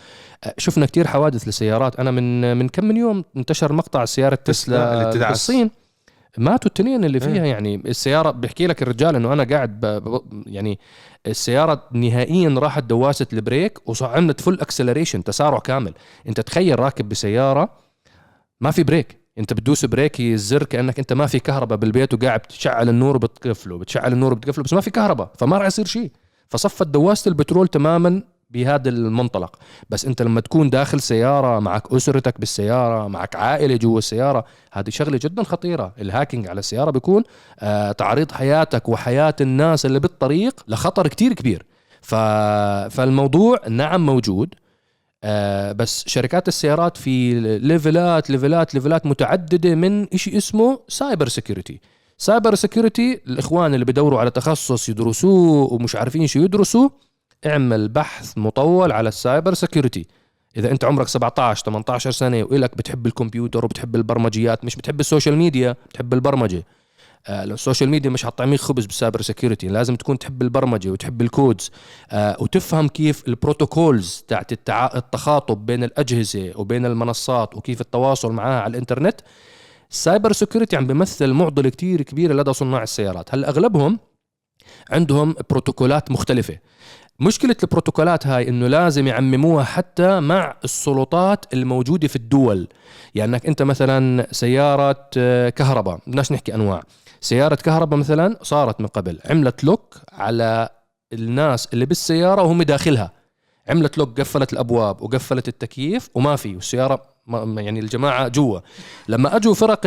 آه، 0.44 0.54
شفنا 0.58 0.86
كتير 0.86 1.06
حوادث 1.06 1.48
لسيارات. 1.48 2.00
أنا 2.00 2.10
من 2.10 2.56
من 2.56 2.68
كم 2.68 2.84
من 2.84 2.96
يوم 2.96 3.24
انتشر 3.36 3.72
مقطع 3.72 4.04
سيارة 4.04 4.34
تسلا. 4.34 5.10
بالصين. 5.28 5.70
ماتوا 6.38 6.68
التنين 6.68 7.04
اللي 7.04 7.20
فيها 7.20 7.44
إيه. 7.44 7.50
يعني 7.50 7.74
السيارة. 7.74 8.30
بيحكي 8.30 8.66
لك 8.66 8.82
الرجال 8.82 9.16
إنه 9.16 9.32
أنا 9.32 9.44
قاعد 9.44 9.80
ب... 9.80 9.86
ب... 9.86 10.20
يعني 10.46 10.78
السيارة 11.26 11.82
نهائيا 11.92 12.54
راحت 12.58 12.82
دواسة 12.82 13.26
ال 13.32 13.40
brake 13.40 13.78
وعملت 14.02 14.40
full 14.40 14.60
acceleration 14.60 15.24
تسارع 15.24 15.58
كامل. 15.58 15.94
أنت 16.28 16.40
تخيل 16.40 16.80
راكب 16.80 17.08
بسيارة 17.08 17.70
ما 18.60 18.70
في 18.70 18.82
brake. 18.82 19.19
انت 19.40 19.52
بتدوس 19.52 19.84
brake 19.84 20.20
الزر 20.20 20.62
كأنك 20.64 20.98
انت 20.98 21.12
ما 21.12 21.26
في 21.26 21.38
كهرباء 21.38 21.78
بالبيت 21.78 22.14
وقاعد 22.14 22.40
بتشعل 22.40 22.88
النور 22.88 23.16
وبتقفله 23.16 23.78
بتشعل 23.78 24.12
النور 24.12 24.32
وبتقفله 24.32 24.64
بس 24.64 24.72
ما 24.72 24.80
في 24.80 24.90
كهرباء 24.90 25.30
فما 25.38 25.58
راح 25.58 25.66
يصير 25.66 25.86
شيء. 25.86 26.10
فصفت 26.48 26.86
دواسة 26.86 27.28
البترول 27.28 27.68
تماما 27.68 28.22
بهذا 28.50 28.88
المنطلق. 28.88 29.56
بس 29.90 30.04
انت 30.04 30.22
لما 30.22 30.40
تكون 30.40 30.70
داخل 30.70 31.00
سيارة 31.00 31.58
معك 31.58 31.92
أسرتك 31.92 32.40
بالسيارة 32.40 33.08
معك 33.08 33.36
عائلة 33.36 33.76
جوا 33.76 33.98
السيارة 33.98 34.44
هذه 34.72 34.90
شغلة 34.90 35.20
جدا 35.22 35.42
خطيرة. 35.42 35.92
ال 36.00 36.06
hacking 36.06 36.48
على 36.48 36.58
السيارة 36.58 36.90
بيكون 36.90 37.22
آه 37.60 37.92
تعريض 37.92 38.32
حياتك 38.32 38.88
وحياة 38.88 39.36
الناس 39.40 39.86
اللي 39.86 40.00
بالطريق 40.00 40.64
لخطر 40.68 41.08
كتير 41.08 41.32
كبير. 41.32 41.66
ف... 42.02 42.14
فالموضوع 42.94 43.58
نعم 43.68 44.06
موجود 44.06 44.54
آه 45.24 45.72
بس 45.72 46.04
شركات 46.06 46.48
السيارات 46.48 46.96
في 46.96 47.34
level 47.58 48.18
ات 48.18 48.30
level 48.30 48.67
ات 48.67 48.74
level 48.74 49.01
ات 49.01 49.06
متعددة 49.06 49.74
من 49.74 50.06
شيء 50.16 50.36
اسمه 50.36 50.80
cyber 50.88 51.28
security 51.28 51.80
cyber 52.18 52.54
security 52.54 53.20
الإخوان 53.26 53.74
اللي 53.74 53.84
بدوروا 53.84 54.20
على 54.20 54.30
تخصص 54.30 54.88
يدرسوه 54.88 55.72
ومش 55.72 55.96
عارفين 55.96 56.26
شو 56.26 56.38
يدرسوا 56.40 56.88
اعمل 57.46 57.88
بحث 57.88 58.38
مطول 58.38 58.92
على 58.92 59.08
ال 59.08 59.16
cyber 59.16 59.54
security 59.54 60.06
إذا 60.56 60.70
أنت 60.70 60.84
عمرك 60.84 61.08
17 61.08 61.64
18 61.64 62.10
سنة 62.10 62.42
وإلك 62.42 62.76
بتحب 62.76 63.06
الكمبيوتر 63.06 63.64
وبتحب 63.64 63.96
البرمجيات 63.96 64.64
مش 64.64 64.76
بتحب 64.76 65.00
ال 65.00 65.05
social 65.05 65.36
media 65.36 65.76
بتحب 65.90 66.14
البرمجة. 66.14 66.64
ال 67.28 67.37
social 67.37 67.90
media 67.90 68.10
مش 68.10 68.24
حتطعميك 68.24 68.60
خبز 68.60 68.86
بال 68.86 68.96
cyber 68.96 69.22
security 69.22 69.68
لازم 69.68 69.96
تكون 69.96 70.18
تحب 70.18 70.42
البرمجة 70.42 70.90
وتحب 70.90 71.22
ال 71.22 71.30
codes 71.30 71.70
آه 72.10 72.36
وتفهم 72.40 72.88
كيف 72.88 73.28
ال 73.28 73.38
protocols 73.38 74.24
تاعت. 74.28 74.52
التخاطب 74.96 75.66
بين 75.66 75.84
الأجهزة 75.84 76.52
وبين 76.56 76.86
المنصات 76.86 77.56
وكيف 77.56 77.80
التواصل 77.80 78.32
معها 78.32 78.60
على 78.60 78.70
الإنترنت. 78.70 79.20
ال 79.90 79.97
cyber 79.97 80.32
security 80.32 80.76
عم 80.76 80.86
بيمثل 80.86 81.32
معضلة 81.32 81.68
كتير 81.68 82.02
كبيرة 82.02 82.32
لدى 82.32 82.52
صناع 82.52 82.82
السيارات. 82.82 83.34
هلا 83.34 83.48
أغلبهم 83.48 83.98
عندهم 84.90 85.34
بروتوكولات 85.50 86.10
مختلفة. 86.10 86.58
مشكلة 87.20 87.56
البروتوكولات 87.62 88.26
هاي 88.26 88.48
إنه 88.48 88.66
لازم 88.66 89.06
يعمموها 89.06 89.64
حتى 89.64 90.20
مع 90.20 90.56
السلطات 90.64 91.54
الموجودة 91.54 92.08
في 92.08 92.16
الدول. 92.16 92.68
يعني 93.14 93.32
إنك 93.32 93.46
أنت 93.46 93.62
مثلا 93.62 94.26
سيارة 94.32 95.08
آه، 95.16 95.48
كهرباء 95.48 95.98
بدناش 96.06 96.32
نحكي 96.32 96.54
أنواع. 96.54 96.82
سيارة 97.20 97.54
كهرباء 97.54 97.98
مثلا 97.98 98.36
صارت 98.42 98.80
من 98.80 98.86
قبل. 98.86 99.18
عملت 99.24 99.64
لوك 99.64 99.96
على 100.12 100.68
الناس 101.12 101.68
اللي 101.72 101.86
بالسيارة 101.86 102.42
وهم 102.42 102.62
داخلها. 102.62 103.12
عملت 103.68 103.98
لوك 103.98 104.20
قفلت 104.20 104.52
الأبواب 104.52 105.02
وقفلت 105.02 105.48
التكييف 105.48 106.10
وما 106.14 106.36
في. 106.36 106.54
والسيارة 106.54 107.02
يعني 107.58 107.80
الجماعة 107.80 108.28
جوا. 108.28 108.60
لما 109.08 109.36
أجوا 109.36 109.54
فرق 109.54 109.80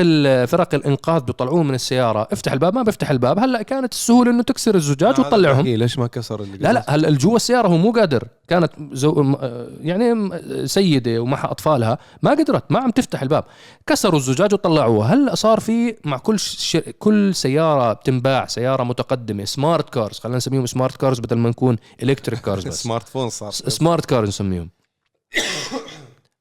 فرق 0.46 0.76
الإنقاذ 0.76 1.22
بيطلعوهم 1.22 1.68
من 1.68 1.76
السيارة 1.76 2.28
افتح 2.32 2.52
الباب 2.52 2.76
ما 2.76 2.84
بيفتح 2.84 3.10
الباب. 3.10 3.40
هلأ 3.40 3.62
كانت 3.62 3.94
السهولة 3.94 4.32
إنه 4.32 4.44
تكسر 4.44 4.76
الزجاج 4.76 5.20
وتطلعهم 5.20 5.68
ليش 5.68 6.00
ما 6.00 6.08
كسر 6.08 6.42
اللي 6.42 6.58
لا 6.58 6.74
لا 6.74 6.86
هلأ 6.88 7.10
جوا 7.10 7.36
السيارة 7.36 7.68
هو 7.68 7.78
مو 7.78 7.92
قادر. 7.92 8.28
كانت 8.48 8.72
زو 8.92 9.38
يعني 9.82 10.30
سيدة 10.68 11.20
ومعها 11.20 11.52
أطفالها 11.52 11.98
ما 12.22 12.32
قدرت 12.32 12.64
ما 12.72 12.80
عم 12.80 12.90
تفتح 12.90 13.22
الباب. 13.22 13.44
كسروا 13.88 14.20
الزجاج 14.20 14.54
وطلعوها. 14.54 15.14
هلأ 15.14 15.36
صار 15.36 15.60
في 15.60 15.96
مع 16.06 16.18
كل 16.18 16.40
ش... 16.40 16.78
كل 17.00 17.36
سيارة 17.36 17.94
بتنباع 17.94 18.46
سيارة 18.48 18.84
متقدمة 18.84 19.46
smart 19.46 19.90
cars 19.90 20.20
خلينا 20.20 20.38
نسميهم 20.38 20.66
smart 20.66 20.98
cars 20.98 21.20
بدل 21.20 21.38
ما 21.38 21.50
نكون 21.50 21.78
electric 22.04 22.40
cars 22.40 22.68
smart 22.68 23.10
phone 23.10 23.30
صار. 23.30 23.52
smart 23.52 24.06
cars 24.06 24.28
نسميهم. 24.28 24.70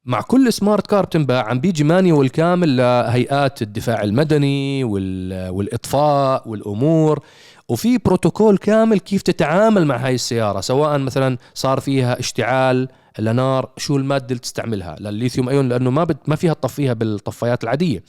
مع 0.05 0.21
كل 0.21 0.53
smart 0.53 0.87
car 0.87 1.05
بتنباع 1.05 1.49
عم 1.49 1.61
بيجي 1.61 1.85
manual 1.85 2.31
كامل 2.31 2.77
لهيئات 2.77 3.63
الدفاع 3.63 4.03
المدني 4.03 4.85
والإطفاء 4.85 6.49
والأمور 6.49 7.21
وفي 7.69 7.99
بروتوكول 7.99 8.59
كامل 8.59 8.99
كيف 8.99 9.23
تتعامل 9.23 9.87
مع 9.87 9.97
هاي 9.97 10.15
السيارة 10.15 10.61
سواء 10.61 10.99
مثلا 10.99 11.39
صار 11.55 11.81
فيها 11.81 12.19
اشتعال 12.19 12.89
لنار 13.19 13.71
شو 13.77 13.97
المادة 13.97 14.27
اللي 14.27 14.39
تستعملها؟ 14.39 14.97
للليثيوم 15.01 15.49
أيون 15.49 15.69
لأنه 15.69 15.91
ما 15.91 16.05
بد 16.05 16.17
ما 16.27 16.37
فيها 16.37 16.53
تطفيها 16.53 16.93
بالطفايات 16.93 17.65
العادية. 17.65 18.03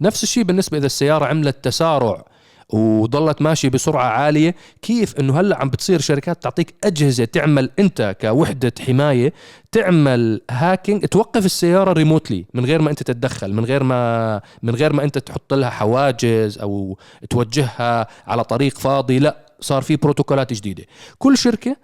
نفس 0.00 0.22
الشيء 0.22 0.42
بالنسبة 0.42 0.78
إذا 0.78 0.86
السيارة 0.86 1.24
عملت 1.24 1.64
تسارع 1.64 2.24
وضلت 2.72 3.42
ماشي 3.42 3.68
بسرعة 3.68 4.08
عالية. 4.08 4.54
كيف 4.82 5.20
إنه 5.20 5.40
هلأ 5.40 5.60
عم 5.60 5.70
بتصير 5.70 6.00
شركات 6.00 6.42
تعطيك 6.42 6.74
أجهزة 6.84 7.24
تعمل 7.24 7.70
أنت 7.78 8.16
كوحدة 8.20 8.72
حماية 8.86 9.32
تعمل 9.72 10.40
هاكينج 10.50 11.06
توقف 11.06 11.44
السيارة 11.44 11.92
ريموتلي 11.92 12.44
من 12.54 12.64
غير 12.64 12.82
ما 12.82 12.90
أنت 12.90 13.02
تتدخل 13.02 13.52
من 13.52 13.64
غير 13.64 13.82
ما 13.82 14.40
من 14.62 14.74
غير 14.74 14.92
ما 14.92 15.04
أنت 15.04 15.18
تحط 15.18 15.54
لها 15.54 15.70
حواجز 15.70 16.58
أو 16.58 16.98
توجهها 17.30 18.06
على 18.26 18.44
طريق 18.44 18.78
فاضي. 18.78 19.18
لأ 19.18 19.36
صار 19.60 19.82
في 19.82 19.96
بروتوكولات 19.96 20.52
جديدة. 20.52 20.84
كل 21.18 21.38
شركة 21.38 21.76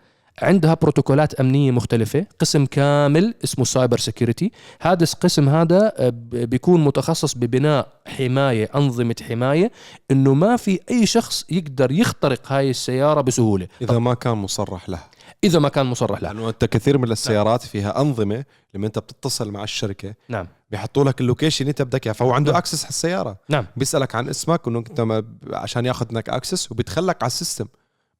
عندها 0.42 0.74
بروتوكولات 0.74 1.34
أمنية 1.34 1.70
مختلفة 1.70 2.26
قسم 2.38 2.66
كامل 2.66 3.34
اسمه 3.44 3.64
cyber 3.64 3.98
security 3.98 4.52
هذا 4.80 5.04
القسم 5.04 5.48
هذا 5.48 5.92
آه، 5.96 6.12
بيكون 6.32 6.84
متخصص 6.84 7.34
ببناء 7.34 7.88
حماية 8.06 8.70
أنظمة 8.74 9.16
حماية 9.28 9.72
إنه 10.10 10.34
ما 10.34 10.56
في 10.56 10.80
أي 10.90 11.06
شخص 11.06 11.44
يقدر 11.50 11.92
يخترق 11.92 12.52
هاي 12.52 12.70
السيارة 12.70 13.20
بسهولة. 13.20 13.68
إذا 13.82 13.98
ما 13.98 14.14
كان 14.14 14.34
مصرح 14.34 14.88
له 14.88 14.98
إذا 15.44 15.58
ما 15.58 15.68
كان 15.68 15.86
مصرح 15.86 16.22
له 16.22 16.28
لأنه 16.32 16.48
أنت 16.48 16.64
كثير 16.64 16.98
من 16.98 17.12
السيارات 17.12 17.62
فيها 17.62 18.00
أنظمة 18.00 18.44
لما 18.74 18.86
أنت 18.86 18.98
بتتصل 18.98 19.50
مع 19.50 19.64
الشركة 19.64 20.14
نعم. 20.28 20.46
بيحطوا 20.70 21.04
لك 21.04 21.20
ال 21.20 21.25
location 21.25 21.68
أنت 21.68 21.82
بدك 21.82 22.06
إياه 22.06 22.14
فهو 22.14 22.32
عنده 22.32 22.52
نعم. 22.52 22.58
access 22.58 22.82
على 22.82 22.88
السيارة. 22.88 23.36
نعم. 23.48 23.66
بيسألك 23.76 24.14
عن 24.14 24.28
اسمك 24.28 24.66
وإنه 24.66 24.78
أنت 24.78 25.24
عشان 25.52 25.86
ياخذ 25.86 26.06
منك 26.14 26.28
access 26.28 26.72
وبيدخلك 26.72 27.22
على 27.22 27.30
ال 27.30 27.35
system. 27.35 27.66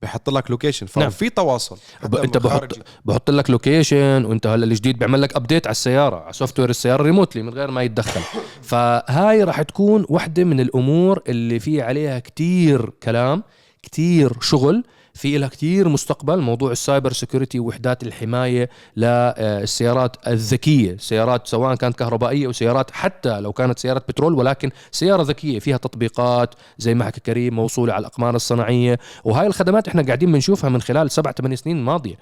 بحط 0.04 0.30
لك 0.30 0.50
location 0.50 0.86
ففي 0.86 1.00
نعم. 1.00 1.10
في 1.10 1.30
تواصل 1.30 1.78
أنت 2.04 2.38
بحط 2.38 2.78
بحط 3.04 3.30
لك 3.30 3.50
location 3.50 4.24
وأنت 4.24 4.46
هلا 4.46 4.64
الجديد 4.64 4.98
بيعمل 4.98 5.22
لك 5.22 5.36
update 5.36 5.66
على 5.66 5.72
السيارة 5.72 6.16
على 6.16 6.32
software 6.32 6.70
السيارة 6.70 7.02
remotely 7.02 7.42
من 7.42 7.54
غير 7.54 7.70
ما 7.70 7.82
يتدخل 7.82 8.20
فهاي 8.70 9.44
راح 9.44 9.62
تكون 9.62 10.06
واحدة 10.08 10.44
من 10.44 10.60
الأمور 10.60 11.22
اللي 11.28 11.58
في 11.58 11.82
عليها 11.82 12.18
كتير 12.18 12.90
كلام 13.02 13.42
كتير 13.82 14.32
شغل 14.40 14.84
في 15.14 15.38
لها 15.38 15.48
كثير 15.48 15.88
مستقبل 15.88 16.40
موضوع 16.40 16.72
ال 16.72 16.79
cyber 16.79 17.12
security 17.12 17.60
وحدات 17.60 18.02
الحماية 18.02 18.70
للسيارات 18.96 20.16
الذكية 20.28 20.96
سيارات 20.96 21.46
سواء 21.46 21.74
كانت 21.74 21.98
كهربائية 21.98 22.46
أو 22.46 22.52
سيارات 22.52 22.90
حتى 22.90 23.40
لو 23.40 23.52
كانت 23.52 23.78
سياره 23.78 24.02
بترول 24.08 24.34
ولكن 24.34 24.70
سيارة 24.90 25.22
ذكية 25.22 25.58
فيها 25.58 25.76
تطبيقات 25.76 26.54
زي 26.78 26.94
ما 26.94 27.04
حكى 27.04 27.20
كريم 27.20 27.54
موصولة 27.54 27.92
على 27.92 28.00
الأقمار 28.00 28.36
الصناعية. 28.36 28.98
وهاي 29.24 29.46
الخدمات 29.46 29.88
إحنا 29.88 30.02
قاعدين 30.02 30.32
بنشوفها 30.32 30.70
من 30.70 30.80
خلال 30.80 31.10
سبع 31.10 31.32
ثمان 31.32 31.56
سنين 31.56 31.82
ماضية. 31.84 32.14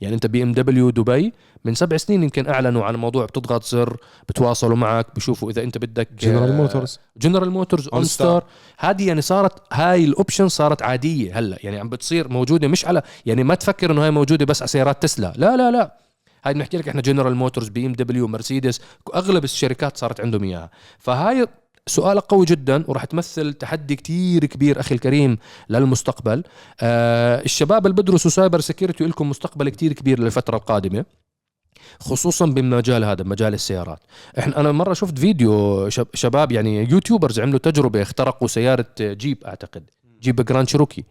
يعني 0.00 0.14
انت 0.14 0.26
BMW 0.26 0.90
دبي 0.90 1.32
من 1.64 1.74
سبع 1.74 1.96
سنين 1.96 2.22
يمكن 2.22 2.48
اعلنوا 2.48 2.84
عن 2.84 2.96
موضوع 2.96 3.24
بتضغط 3.24 3.64
زر 3.64 3.96
بتواصلوا 4.28 4.76
معك 4.76 5.06
بشوفوا 5.16 5.50
إذا 5.50 5.62
انت 5.62 5.78
بدك 5.78 6.08
General 6.18 6.52
Motors 6.52 6.98
General 7.16 7.50
Motors 7.50 7.88
OnStar 7.88 8.44
هذه 8.78 9.08
يعني 9.08 9.20
صارت 9.20 9.52
هاي 9.72 10.04
ال 10.04 10.10
option 10.10 10.48
صارت 10.48 10.82
عادية 10.82 11.38
هلا 11.38 11.58
يعني 11.62 11.78
عم 11.78 11.88
بتصير 11.88 12.28
موجودة 12.28 12.68
مش 12.68 12.86
على 12.86 13.02
يعني 13.26 13.44
ما 13.44 13.54
تفكر 13.54 13.90
إنه 13.90 14.04
هاي 14.04 14.10
موجودة 14.10 14.44
بس 14.44 14.62
على 14.62 14.68
سيارات 14.68 15.02
تسلا. 15.02 15.32
لا 15.36 15.56
لا 15.56 15.70
لا. 15.70 15.96
هاي 16.44 16.54
بنحكي 16.54 16.76
لك 16.76 16.88
إحنا 16.88 17.00
General 17.00 17.34
Motors 17.34 17.68
BMW 17.68 18.28
مرسيدس 18.28 18.80
أغلب 19.14 19.44
الشركات 19.44 19.96
صارت 19.96 20.20
عندهم 20.20 20.44
إياها. 20.44 20.70
فهاي 20.98 21.46
سؤال 21.90 22.20
قوي 22.20 22.46
جدا 22.46 22.84
وراح 22.88 23.04
تمثل 23.04 23.52
تحدي 23.52 23.96
كتير 23.96 24.44
كبير 24.44 24.80
أخي 24.80 24.94
الكريم 24.94 25.38
للمستقبل. 25.68 26.42
آه 26.80 27.42
الشباب 27.44 27.86
اللي 27.86 28.02
بدرسوا 28.02 28.30
cyber 28.30 28.60
security 28.60 29.04
لكم 29.04 29.30
مستقبل 29.30 29.68
كتير 29.68 29.92
كبير 29.92 30.20
للفترة 30.20 30.56
القادمة 30.56 31.04
خصوصا 32.00 32.46
بمجال 32.46 33.04
هذا 33.04 33.22
بمجال 33.22 33.54
السيارات. 33.54 33.98
إحنا 34.38 34.60
أنا 34.60 34.72
مرة 34.72 34.92
شفت 34.92 35.18
فيديو 35.18 35.88
شباب 36.14 36.52
يعني 36.52 36.90
YouTubers 36.90 37.40
عملوا 37.40 37.58
تجربة 37.58 38.02
اخترقوا 38.02 38.48
سيارة 38.48 38.86
جيب 39.00 39.44
أعتقد 39.44 39.90
Jeep 40.22 40.40
Grand 40.40 40.68
Cherokee 40.68 41.04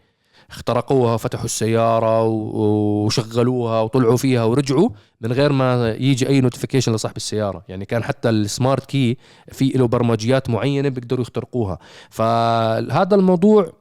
اخترقوها 0.52 1.18
فتحوا 1.18 1.45
السيارة 1.45 2.24
وشغلوها 2.24 3.82
وطلعوا 3.82 4.18
فيها 4.18 4.43
ورجعوا 4.43 4.89
من 5.22 5.32
غير 5.32 5.52
ما 5.52 5.91
يجي 5.91 6.30
أي 6.30 6.41
notification 6.41 6.93
لصاحب 6.93 7.16
السيارة. 7.18 7.64
يعني 7.68 7.86
كان 7.86 8.04
حتى 8.04 8.30
ال 8.30 8.39
smart 8.39 8.86
key 8.86 9.18
في 9.52 9.66
له 9.70 9.88
برمجيات 9.88 10.50
معينة 10.50 10.89
بيقدروا 10.89 11.22
يخترقوها. 11.22 11.80
فهذا 12.10 13.16
الموضوع 13.16 13.72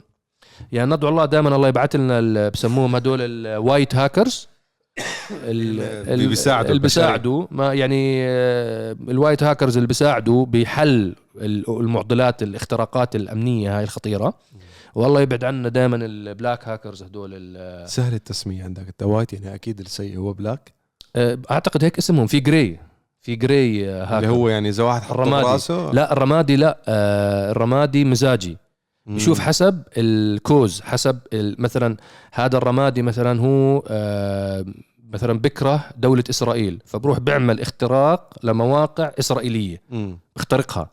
يعني 0.73 0.95
ندعو 0.95 1.11
الله 1.11 1.25
دائما 1.25 1.57
الله 1.57 1.69
يبعث 1.69 1.97
لنا 1.97 2.49
بسموهم 2.49 2.97
هدول 2.97 3.19
ال 3.47 3.55
white 3.55 3.95
hackers 3.95 4.49
اللي 5.45 6.27
بيساعدوا 6.27 6.71
اللي 6.71 6.83
بيساعدوا. 6.83 7.47
ما 7.51 7.75
يعني 7.75 8.23
آه، 8.29 8.97
ال 9.09 9.15
white 9.15 9.43
hackers 9.43 9.77
اللي 9.77 9.87
بيساعدوا 9.87 10.47
بحل 10.47 11.15
ال- 11.37 11.65
المعضلات 11.81 12.43
الاختراقات 12.43 13.17
الأمنية 13.17 13.79
هاي 13.79 13.85
الخطيرة. 13.85 14.35
والله 14.99 15.21
يبعد 15.21 15.45
عنا 15.45 15.69
دائما 15.69 15.97
ال 15.97 16.09
black 16.09 16.69
hackers 16.69 17.03
هدول 17.03 17.57
سهل 17.89 18.15
التسمية 18.15 18.65
عندك 18.65 18.87
انت 18.87 19.03
white 19.03 19.33
يعني 19.33 19.55
أكيد 19.55 19.81
السيء 19.81 20.19
هو 20.19 20.33
black 20.33 20.73
آه، 21.17 21.39
أعتقد 21.51 21.85
هيك 21.85 21.99
اسمهم 21.99 22.27
في 22.27 22.41
جراي 22.41 22.81
في 23.21 23.37
جراي 23.37 23.91
آه، 23.91 24.05
هاكر 24.05 24.17
اللي 24.19 24.29
هو 24.29 24.49
يعني 24.49 24.69
إذا 24.69 24.83
واحد 24.85 25.03
حط 25.03 25.11
الرمادي. 25.13 25.47
راسه 25.47 25.93
لا 25.93 26.13
الرمادي 26.13 26.57
لا 26.57 26.79
آه، 26.89 27.51
الرمادي 27.51 28.05
مزاجي. 28.05 28.57
بشوف 29.07 29.41
حسب 29.41 29.83
الكوز 29.97 30.81
حسب 30.81 31.19
مثلا 31.35 31.97
هذا 32.33 32.57
الرمادي 32.57 33.03
مثلا 33.03 33.41
هو 33.41 33.83
مثلا 35.11 35.39
بكرة 35.39 35.85
دولة 35.97 36.25
إسرائيل 36.31 36.83
فبروح 36.85 37.19
بيعمل 37.19 37.61
اختراق 37.61 38.35
لمواقع 38.43 39.13
إسرائيلية. 39.19 39.83
مم. 39.91 40.19
بيخترقها 40.37 40.91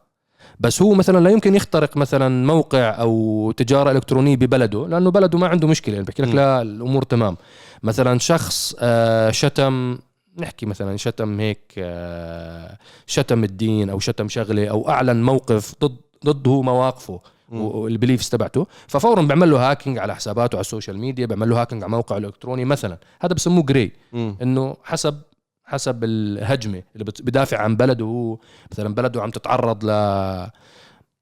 بس 0.60 0.82
هو 0.82 0.94
مثلا 0.94 1.20
لا 1.24 1.30
يمكن 1.30 1.56
يخترق 1.56 1.98
مثلا 1.98 2.46
موقع 2.46 2.90
أو 2.90 3.52
تجارة 3.58 3.92
إلكترونية 3.92 4.36
ببلده 4.36 4.88
لأنه 4.88 5.12
بلده 5.12 5.38
ما 5.38 5.48
عنده 5.48 5.68
مشكلة 5.68 5.96
يعني 5.96 6.06
بحكي 6.08 6.22
لك. 6.22 6.36
لا 6.36 6.62
الأمور 6.62 7.04
تمام 7.04 7.38
مثلا 7.84 8.20
شخص 8.20 8.76
آه، 8.80 9.32
شتم 9.32 9.98
نحكي 10.38 10.66
مثلا 10.66 10.98
شتم 10.98 11.40
هيك 11.40 11.74
آه، 11.78 12.78
شتم 13.08 13.44
الدين 13.44 13.90
أو 13.90 14.00
شتم 14.00 14.28
شغلة 14.30 14.68
أو 14.68 14.90
أعلن 14.90 15.24
موقف 15.24 15.76
ضد 15.84 15.96
ضده 16.26 16.62
مواقفه. 16.62 17.20
وال 17.52 17.69
beliefs 17.69 18.30
تبعته 18.30 18.68
ففورا 18.88 19.22
بيعمل 19.22 19.52
له 19.52 19.72
hacking 19.72 19.98
على 19.98 20.16
حساباته 20.16 20.56
على 20.56 20.62
ال 20.62 20.67
social 20.67 20.98
media 21.00 21.26
بيعمل 21.26 21.50
له 21.50 21.62
hacking 21.62 21.84
على 21.84 21.92
موقعه 21.92 22.18
الإلكتروني 22.18 22.66
مثلا 22.66 22.98
هذا 23.22 23.34
بسموه 23.34 23.64
gray 23.64 23.92
مم. 24.14 24.38
إنه 24.42 24.76
حسب 24.84 25.22
حسب 25.66 26.04
الهجمة 26.04 26.84
اللي 26.96 27.06
بدافع 27.22 27.58
عن 27.58 27.76
بلده. 27.76 28.06
هو 28.06 28.38
مثلا 28.72 28.96
بلده 28.96 29.22
عم 29.22 29.30
تتعرض 29.32 29.86
ل 29.86 29.90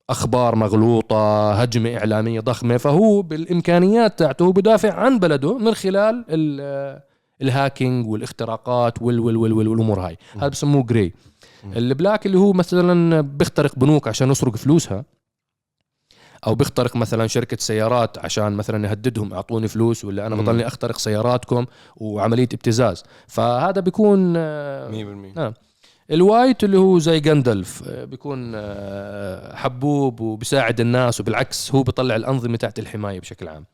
أخبار 0.10 0.56
مغلوطة 0.56 1.52
هجمة 1.54 1.98
إعلامية 1.98 2.40
ضخمة 2.40 2.78
فهو 2.78 3.22
بالإمكانيات 3.22 4.20
تاعته 4.20 4.54
بدافع 4.54 4.94
عن 4.94 5.20
بلده 5.20 5.58
من 5.58 5.74
خلال 5.74 6.26
ال- 6.30 7.02
ال 7.42 7.50
hacking 7.50 8.08
والاختراقات 8.08 9.02
وال 9.02 9.20
وال 9.20 9.38
وال 9.38 9.54
وال 9.54 9.68
والأمور 9.68 10.00
هاي. 10.00 10.18
هذا 10.38 10.48
بسموه 10.48 10.84
gray 10.84 11.14
ال 11.76 11.84
black 11.84 12.26
اللي 12.26 12.38
هو 12.38 12.54
مثلا 12.54 13.22
بيخترق 13.22 13.76
بنوك 13.80 14.08
عشان 14.08 14.32
يسرق 14.32 14.56
فلوسها. 14.56 15.06
أو 16.48 16.56
بيخترق 16.56 16.96
مثلا 16.96 17.28
شركة 17.28 17.58
سيارات 17.60 18.18
عشان 18.18 18.54
مثلا 18.54 18.90
يهددهم 18.90 19.34
اعطوني 19.34 19.68
فلوس 19.68 20.06
ولا 20.06 20.28
أنا. 20.28 20.36
بضلني 20.36 20.68
أخترق 20.68 20.98
سياراتكم 20.98 21.66
وعملية 21.96 22.50
ابتزاز. 22.54 23.04
فهذا 23.28 23.82
بيكون 23.82 24.34
آه، 24.38 24.90
100% 24.90 25.36
نعم. 25.36 25.54
ال 26.12 26.21
white 26.21 26.64
اللي 26.64 26.78
هو 26.78 27.00
زي 27.00 27.20
Gandalf 27.20 27.84
آه، 27.88 28.06
بيكون 28.06 28.52
آه، 28.56 29.56
حبوب 29.56 30.20
وبيساعد 30.20 30.80
الناس 30.80 31.20
وبالعكس 31.20 31.76
هو 31.76 31.84
بيطلع 31.84 32.16
الأنظمة 32.16 32.58
تحت 32.58 32.80
الحماية 32.80 33.20
بشكل 33.20 33.48
عام. 33.48 33.66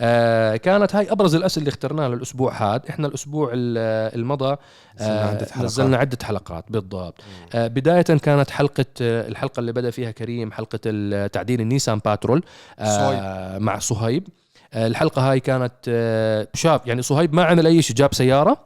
آه، 0.00 0.56
كانت 0.56 0.94
هاي 0.94 1.12
أبرز 1.12 1.34
الأسئلة 1.34 1.62
اللي 1.62 1.68
اخترناها 1.70 2.08
للأسبوع 2.08 2.52
هذا. 2.52 2.82
إحنا 2.90 3.06
الأسبوع 3.08 3.50
ال- 3.52 4.14
المضى 4.18 4.56
نزلنا 5.00 5.22
آه، 5.24 5.28
عدة 5.28 5.46
حلقات. 5.46 5.64
نزلنا 5.64 5.96
عدة 5.96 6.18
حلقات 6.22 6.64
بالضبط. 6.70 7.14
آه، 7.54 7.66
بداية 7.66 8.02
كانت 8.02 8.50
حلقة 8.50 8.84
آه، 9.02 9.28
الحلقة 9.28 9.60
اللي 9.60 9.72
بدأ 9.72 9.90
فيها 9.90 10.10
كريم 10.10 10.52
حلقة 10.52 10.78
ال- 10.86 11.30
تعديل 11.30 11.60
ال 11.60 11.65
Nissan 11.65 11.98
Patrol 12.04 12.42
آه، 12.78 13.58
مع 13.58 13.78
صهيب. 13.78 14.28
آه، 14.74 14.86
الحلقة 14.86 15.30
هاي 15.30 15.40
كانت 15.40 15.72
آه، 15.88 16.48
شاب 16.54 16.80
يعني 16.86 17.02
صهيب 17.02 17.34
ما 17.34 17.44
عمل 17.44 17.66
أي 17.66 17.82
شيء 17.82 17.96
جاب 17.96 18.14
سيارة 18.14 18.56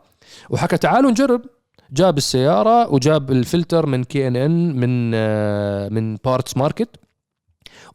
وحكى 0.50 0.76
تعالوا 0.76 1.10
نجرب. 1.10 1.40
جاب 1.90 2.16
السيارة 2.18 2.92
وجاب 2.92 3.30
الفلتر 3.30 3.86
من 3.86 4.04
K&N 4.04 4.76
من 4.76 5.12
آه، 5.14 5.88
من 5.88 6.16
Parts 6.16 6.56
Market. 6.56 6.88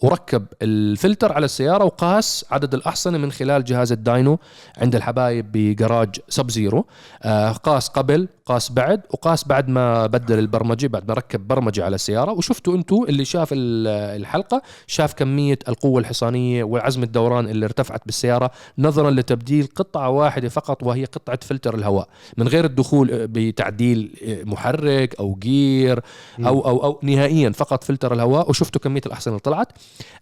وركب 0.02 0.46
الفلتر 0.62 1.34
على 1.34 1.46
السيارة 1.46 1.84
وقاس 1.84 2.46
عدد 2.52 2.74
الأحصنة 2.74 3.18
من 3.18 3.32
خلال 3.32 3.64
جهاز 3.64 3.92
ال 3.92 4.01
dyno 4.01 4.40
عند 4.78 4.96
الحبايب 4.96 5.52
بجراج 5.52 6.16
Sub 6.30 6.52
Zero. 6.52 6.86
آه، 7.24 7.52
قاس 7.52 7.88
قبل 7.88 8.28
قاس 8.50 8.72
بعد 8.72 9.02
وقاس 9.10 9.48
بعد 9.48 9.70
ما 9.70 10.06
بدل 10.08 10.40
البرمجة 10.40 10.88
بعد 10.88 11.08
ما 11.08 11.14
ركب 11.14 11.48
برمجة 11.48 11.86
على 11.86 11.96
السيارة 11.96 12.32
وشفتوا 12.32 12.76
أنتوا 12.76 13.08
اللي 13.08 13.26
شاف 13.26 13.50
ال- 13.54 13.88
الحلقة 14.22 14.62
شاف 14.88 15.14
كمية 15.14 15.60
القوة 15.68 16.00
الحصانية 16.02 16.64
وعزم 16.64 17.04
الدوران 17.04 17.48
اللي 17.48 17.66
ارتفعت 17.66 18.02
بالسيارة 18.06 18.52
نظرا 18.78 19.12
لتبديل 19.12 19.68
قطعة 19.76 20.10
واحدة 20.10 20.50
فقط 20.50 20.84
وهي 20.84 21.06
قطعة 21.06 21.40
فلتر 21.42 21.76
الهواء. 21.76 22.08
من 22.38 22.48
غير 22.48 22.66
الدخول 22.66 23.28
بتعديل 23.28 24.12
محرك 24.46 25.16
أو 25.20 25.36
جير 25.40 26.00
أو 26.40 26.66
أو 26.66 26.84
أو 26.84 27.00
نهائيا 27.04 27.50
فقط 27.50 27.84
فلتر 27.84 28.14
الهواء. 28.14 28.50
وشفتوا 28.50 28.82
كمية 28.82 29.02
الأحصنة 29.06 29.32
اللي 29.32 29.42
طلعت. 29.42 29.68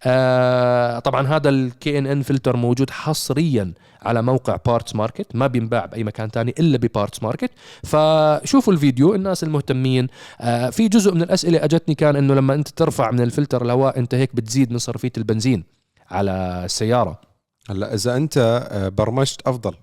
آه 0.03 0.99
طبعا 0.99 1.27
هذا 1.27 1.49
ال 1.49 1.97
K&N 1.97 2.21
فلتر 2.21 2.55
موجود 2.55 2.89
حصريا. 2.89 3.73
على 4.01 4.21
موقع 4.21 4.55
Parts 4.65 4.95
Market 4.95 5.35
ما 5.35 5.47
بينباع 5.47 5.85
بأي 5.85 6.03
مكان 6.03 6.31
تاني 6.31 6.53
إلا 6.59 6.77
ب 6.77 6.85
Parts 6.85 7.23
Market 7.23 7.51
فشوفوا 7.83 8.73
الفيديو 8.73 9.15
الناس 9.15 9.43
المهتمين. 9.43 10.07
آه 10.41 10.69
في 10.69 10.87
جزء 10.87 11.13
من 11.13 11.21
الأسئلة 11.21 11.63
أجتني 11.63 11.95
كان 11.95 12.15
إنه 12.15 12.33
لما 12.33 12.53
أنت 12.53 12.67
ترفع 12.69 13.11
من 13.11 13.21
الفلتر 13.21 13.65
الهواء 13.65 13.99
أنت 13.99 14.15
هيك 14.15 14.35
بتزيد 14.35 14.71
من 14.71 14.77
صرفية 14.77 15.11
البنزين 15.17 15.63
على 16.11 16.61
السيارة. 16.65 17.21
هلا 17.69 17.93
إذا 17.93 18.17
أنت 18.17 18.67
آه، 18.71 18.89
برمجت 18.89 19.41
أفضل. 19.47 19.73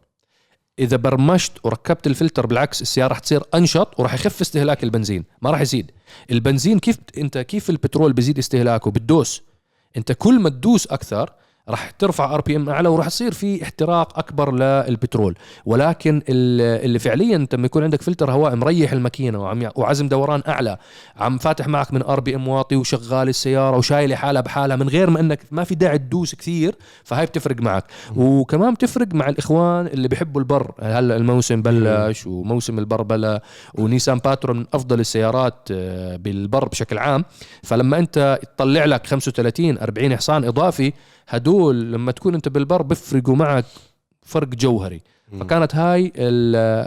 إذا 0.79 0.97
برمجت 0.97 1.53
وركبت 1.65 2.07
الفلتر 2.07 2.47
بالعكس 2.47 2.83
السيارة 2.83 3.13
رح 3.13 3.19
تصير 3.19 3.43
أنشط 3.55 4.01
وراح 4.01 4.15
يخف 4.15 4.41
استهلاك 4.41 4.85
البنزين. 4.85 5.25
ما 5.43 5.51
راح 5.51 5.61
يزيد. 5.61 5.91
البنزين 6.31 6.79
كيف 6.79 6.99
أنت 7.19 7.39
كيف 7.39 7.71
البترول 7.71 8.13
بيزيد 8.13 8.39
استهلاكه؟ 8.39 8.91
بالدوس 8.91 9.43
أنت 9.97 10.13
كل 10.13 10.41
ما 10.41 10.49
تدوس 10.49 10.87
أكثر 10.87 11.33
راح 11.69 11.91
ترفع 11.91 12.35
RPM 12.35 12.69
أعلى 12.71 12.89
وراح 12.89 13.07
يصير 13.07 13.33
في 13.33 13.63
احتراق 13.63 14.19
أكبر 14.19 14.53
للبترول. 14.55 15.35
ولكن 15.67 16.17
ال- 16.29 16.85
اللي 16.85 16.99
فعليا 16.99 17.37
انت 17.37 17.55
لما 17.55 17.67
يكون 17.67 17.83
عندك 17.85 18.03
فلتر 18.03 18.31
هواء 18.33 18.55
مريح 18.55 18.93
الماكينة 18.93 19.43
وعم 19.43 19.69
وعزم 19.77 20.09
دوران 20.09 20.43
أعلى 20.49 20.77
عم 21.17 21.39
فاتح 21.39 21.69
معك 21.69 21.93
من 21.93 22.03
RPM 22.03 22.49
واطي 22.49 22.77
وشغال 22.77 23.29
السيارة 23.29 23.77
وشايله 23.77 24.17
حالها 24.17 24.43
بحالها 24.43 24.77
من 24.77 24.89
غير 24.89 25.11
ما 25.11 25.21
إنك 25.21 25.41
ما 25.51 25.65
في 25.65 25.75
داعي 25.75 25.99
تدوس 25.99 26.35
كثير 26.35 26.75
فهاي 27.05 27.27
بتفرق 27.27 27.61
معك. 27.61 27.85
وكمان 28.17 28.75
بتفرق 28.75 29.15
مع 29.15 29.29
الإخوان 29.29 29.87
اللي 29.87 30.09
بيحبوا 30.09 30.41
البر. 30.41 30.71
هلأ 30.83 31.17
الموسم 31.17 31.63
بلش 31.63 32.27
وموسم 32.27 32.79
البر 32.79 33.03
بلا 33.03 33.43
ونيسان 33.75 34.19
باترول 34.19 34.55
من 34.55 34.67
أفضل 34.75 35.01
السيارات 35.01 35.69
آه، 35.71 36.17
بالبر 36.17 36.69
بشكل 36.69 36.99
عام. 36.99 37.25
فلما 37.63 37.99
أنت 37.99 38.39
تطلع 38.57 38.85
لك 38.85 39.07
35 39.07 39.79
40 39.79 40.17
حصان 40.17 40.45
إضافي 40.45 40.93
هدول 41.29 41.93
لما 41.93 42.13
تكون 42.13 42.35
انت 42.35 42.49
بالبر 42.49 42.83
بيفرقوا 42.83 43.37
معك 43.37 43.65
فرق 44.23 44.49
جوهري. 44.49 45.01
فكانت 45.41 45.75
هاي 45.75 46.13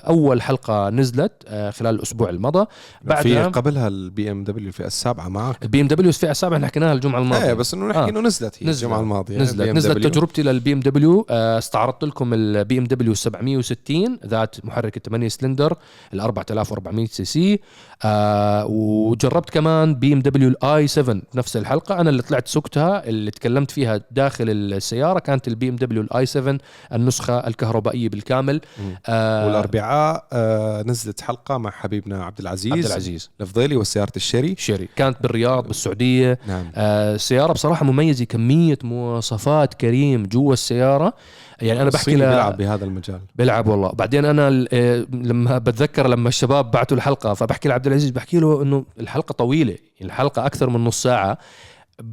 أول 0.07 0.41
حلقة 0.41 0.89
نزلت 0.89 1.31
آه، 1.47 1.69
خلال 1.71 1.95
الأسبوع 1.95 2.29
المضى. 2.29 2.65
في 2.65 3.07
بعدها 3.07 3.47
قبلها 3.47 3.87
ال 3.87 4.31
BMW 4.31 4.67
الفئه 4.67 4.85
السابعة 4.87 5.27
معك. 5.29 5.63
ال 5.63 5.81
BMW 5.81 6.09
الفئه 6.09 6.31
السابعة 6.31 6.55
إحنا 6.57 6.67
حكيناها 6.67 6.93
الجمعة 6.93 7.19
الماضية. 7.19 7.45
إيه 7.47 7.53
بس 7.53 7.73
إنه 7.73 7.85
نحكي 7.87 7.99
آه. 7.99 8.09
إنه 8.09 8.19
نزلت 8.19 8.63
هي 8.63 8.67
نزلت. 8.69 8.83
الجمعة 8.83 8.99
الماضية 8.99 9.37
نزلت. 9.37 9.69
BMW. 9.69 9.75
نزلت 9.75 10.03
تجربتي 10.07 10.43
لل 10.43 10.73
BMW 10.73 11.25
آه، 11.29 11.57
استعرضت 11.57 12.03
لكم 12.03 12.33
ال 12.33 12.77
BMW 12.77 13.13
760 13.13 14.19
ذات 14.25 14.65
محرك 14.65 14.97
8 14.97 15.27
سلندر 15.27 15.77
ال 16.13 16.19
4400 16.19 17.05
سي 17.07 17.25
سي 17.25 17.59
آه، 18.03 18.65
وجربت 18.65 19.49
كمان 19.49 19.95
BMW 19.95 20.19
ال 20.19 20.87
i7 20.87 21.21
نفس 21.35 21.57
الحلقة. 21.57 22.01
أنا 22.01 22.09
اللي 22.09 22.21
طلعت 22.21 22.47
سكتها 22.47 23.07
اللي 23.07 23.31
تكلمت 23.31 23.71
فيها 23.71 24.01
داخل 24.11 24.49
السيارة 24.49 25.19
كانت 25.19 25.47
ال 25.47 25.69
BMW 25.69 25.75
ال 25.75 26.25
i7 26.25 26.57
النسخة 26.93 27.37
الكهربائية 27.47 28.09
بالكامل. 28.09 28.36
مم. 28.41 28.95
آه، 29.05 29.45
والأربعاء 29.45 30.25
آه 30.33 30.83
نزلت 30.83 31.21
حلقة 31.21 31.57
مع 31.57 31.71
حبيبنا 31.71 32.25
عبد 32.25 32.39
العزيز. 32.39 32.73
عبد 32.73 32.85
العزيز. 32.85 33.29
الفضيلي 33.41 33.75
وسياره 33.75 34.11
الشري 34.15 34.55
شيري. 34.57 34.89
كانت 34.95 35.17
بالرياض 35.21 35.67
بالسعودية. 35.67 36.39
نعم. 36.47 36.71
آه، 36.75 37.15
السياره 37.15 37.53
بصراحة 37.53 37.85
مميزة 37.85 38.25
كمية 38.25 38.77
مواصفات 38.83 39.73
كريم 39.73 40.23
جوا 40.25 40.53
السيارة. 40.53 41.13
يعني 41.61 41.81
أنا 41.81 41.89
بحكي 41.89 41.97
الصيني 42.11 42.25
ل- 42.25 42.29
بيلعب 42.29 42.57
بهذا 42.57 42.85
المجال. 42.85 43.19
بيلعب 43.35 43.67
والله. 43.67 43.89
بعدين 43.91 44.25
أنا 44.25 44.65
آه، 44.73 45.05
لما 45.13 45.57
بتذكر 45.57 46.07
لما 46.07 46.29
الشباب 46.29 46.71
بعتوا 46.71 46.97
الحلقة 46.97 47.33
فبحكي 47.33 47.69
لعبد 47.69 47.87
العزيز 47.87 48.09
بحكي 48.09 48.39
له 48.39 48.61
إنه 48.63 48.85
الحلقة 48.99 49.33
طويلة 49.33 49.75
الحلقة 50.01 50.45
أكثر 50.45 50.69
من 50.69 50.83
نص 50.83 51.03
ساعة. 51.03 51.37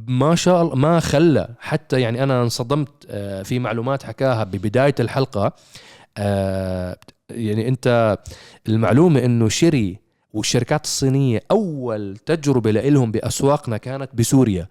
ما 0.07 0.35
شاء 0.35 0.61
الله 0.61 0.75
ما 0.75 0.99
خلى 0.99 1.47
حتى 1.59 2.01
يعني 2.01 2.23
أنا 2.23 2.41
انصدمت 2.43 2.89
آه، 3.09 3.43
في 3.43 3.59
معلومات 3.59 4.03
حكاها 4.03 4.43
ببداية 4.43 4.95
الحلقة. 4.99 5.53
آه، 6.17 6.97
يعني 7.29 7.67
أنت 7.67 8.17
المعلومة 8.67 9.25
إنه 9.25 9.49
شيري 9.49 9.99
والشركات 10.33 10.83
الصينية 10.83 11.41
أول 11.51 12.17
تجربة 12.17 12.71
لهم 12.71 13.11
بأسواقنا 13.11 13.77
كانت 13.77 14.09
بسوريا. 14.13 14.67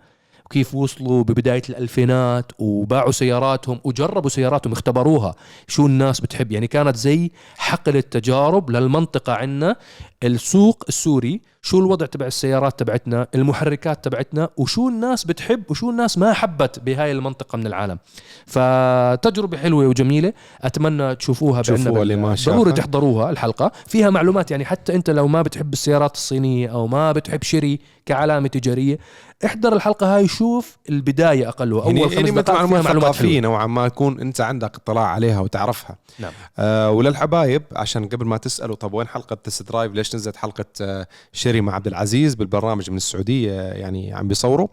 وكيف 0.55 0.75
وصلوا 0.75 1.23
ببداية 1.23 1.63
الألفينات 1.69 2.53
وباعوا 2.59 3.13
سياراتهم 3.13 3.81
وجربوا 3.85 4.31
سياراتهم 4.31 4.73
اختبروها. 4.73 5.35
شو 5.69 5.87
الناس 5.87 6.21
بتحب؟ 6.21 6.53
يعني 6.53 6.67
كانت 6.67 6.97
زي 6.97 7.31
حقل 7.57 7.97
التجارب 7.97 8.71
للمنطقة 8.71 9.33
عنا 9.33 9.77
السوق 10.25 10.85
السوري 10.89 11.41
شو 11.63 11.79
الوضع 11.79 12.07
تبع 12.07 12.27
السيارات 12.27 12.79
تبعتنا؟ 12.79 13.27
المحركات 13.35 14.05
تبعتنا؟ 14.05 14.49
وشو 14.57 14.89
الناس 14.89 15.25
بتحب؟ 15.25 15.63
وشو 15.71 15.91
الناس 15.91 16.19
ما 16.19 16.33
حبت 16.33 16.79
بهاي 16.79 17.13
المنطقة 17.13 17.57
من 17.57 17.67
العالم؟ 17.67 17.99
فتجربة 18.47 19.59
حلوة 19.59 19.87
وجميلة. 19.87 20.33
أتمنى 20.63 21.15
تشوفوها 21.15 21.63
بعنا. 21.69 22.35
ضروري 22.57 22.73
تحضروها 22.73 23.31
الحلقة. 23.31 23.73
فيها 23.87 24.11
معلومات 24.11 24.51
يعني 24.51 24.65
حتى 24.65 24.95
أنت 24.95 25.11
لو 25.11 25.29
ما 25.29 25.43
بتحب 25.43 25.73
السيارات 25.73 26.15
الصينية 26.15 26.69
أو 26.69 26.87
ما 26.87 27.13
بتحب 27.13 27.43
شيري 27.43 27.81
كعلامة 28.07 28.49
تجارية 28.49 28.99
احضر 29.45 29.73
الحلقة 29.77 30.17
هاي 30.17 30.29
شوف 30.29 30.77
البداية 30.89 31.49
أقل 31.49 31.73
وأول 31.73 31.97
يعني 31.97 32.05
خمس 32.09 32.13
يعني 32.15 32.31
دقائق 32.31 32.45
فيها 32.59 32.67
معلومات 32.67 32.85
معلومات 32.85 33.17
حلوة. 33.17 33.41
نوعا 33.41 33.67
ما 33.67 33.87
يكون 33.87 34.21
أنت 34.21 34.41
عندك 34.41 34.77
اطلاع 34.77 35.07
عليها 35.07 35.41
وتعرفها. 35.41 35.97
نعم. 36.19 36.33
آه 36.59 36.91
وللحبايب 36.91 37.63
عشان 37.73 38.09
قبل 38.09 38.27
ما 38.27 38.37
تسألوا 38.37 38.77
طب 38.77 38.95
وين 38.95 39.09
حلقة 39.09 39.35
test 39.37 39.63
drive 39.63 39.93
ليش 39.93 40.15
نزلت 40.15 40.37
حلقة 40.37 40.65
آه 40.81 41.07
شيري 41.33 41.61
مع 41.61 41.75
عبد 41.75 41.87
العزيز 41.87 42.35
بالبرنامج 42.35 42.91
من 42.91 42.97
السعودية 42.97 43.53
يعني 43.53 44.15
عم 44.15 44.29
بيصوروا. 44.29 44.69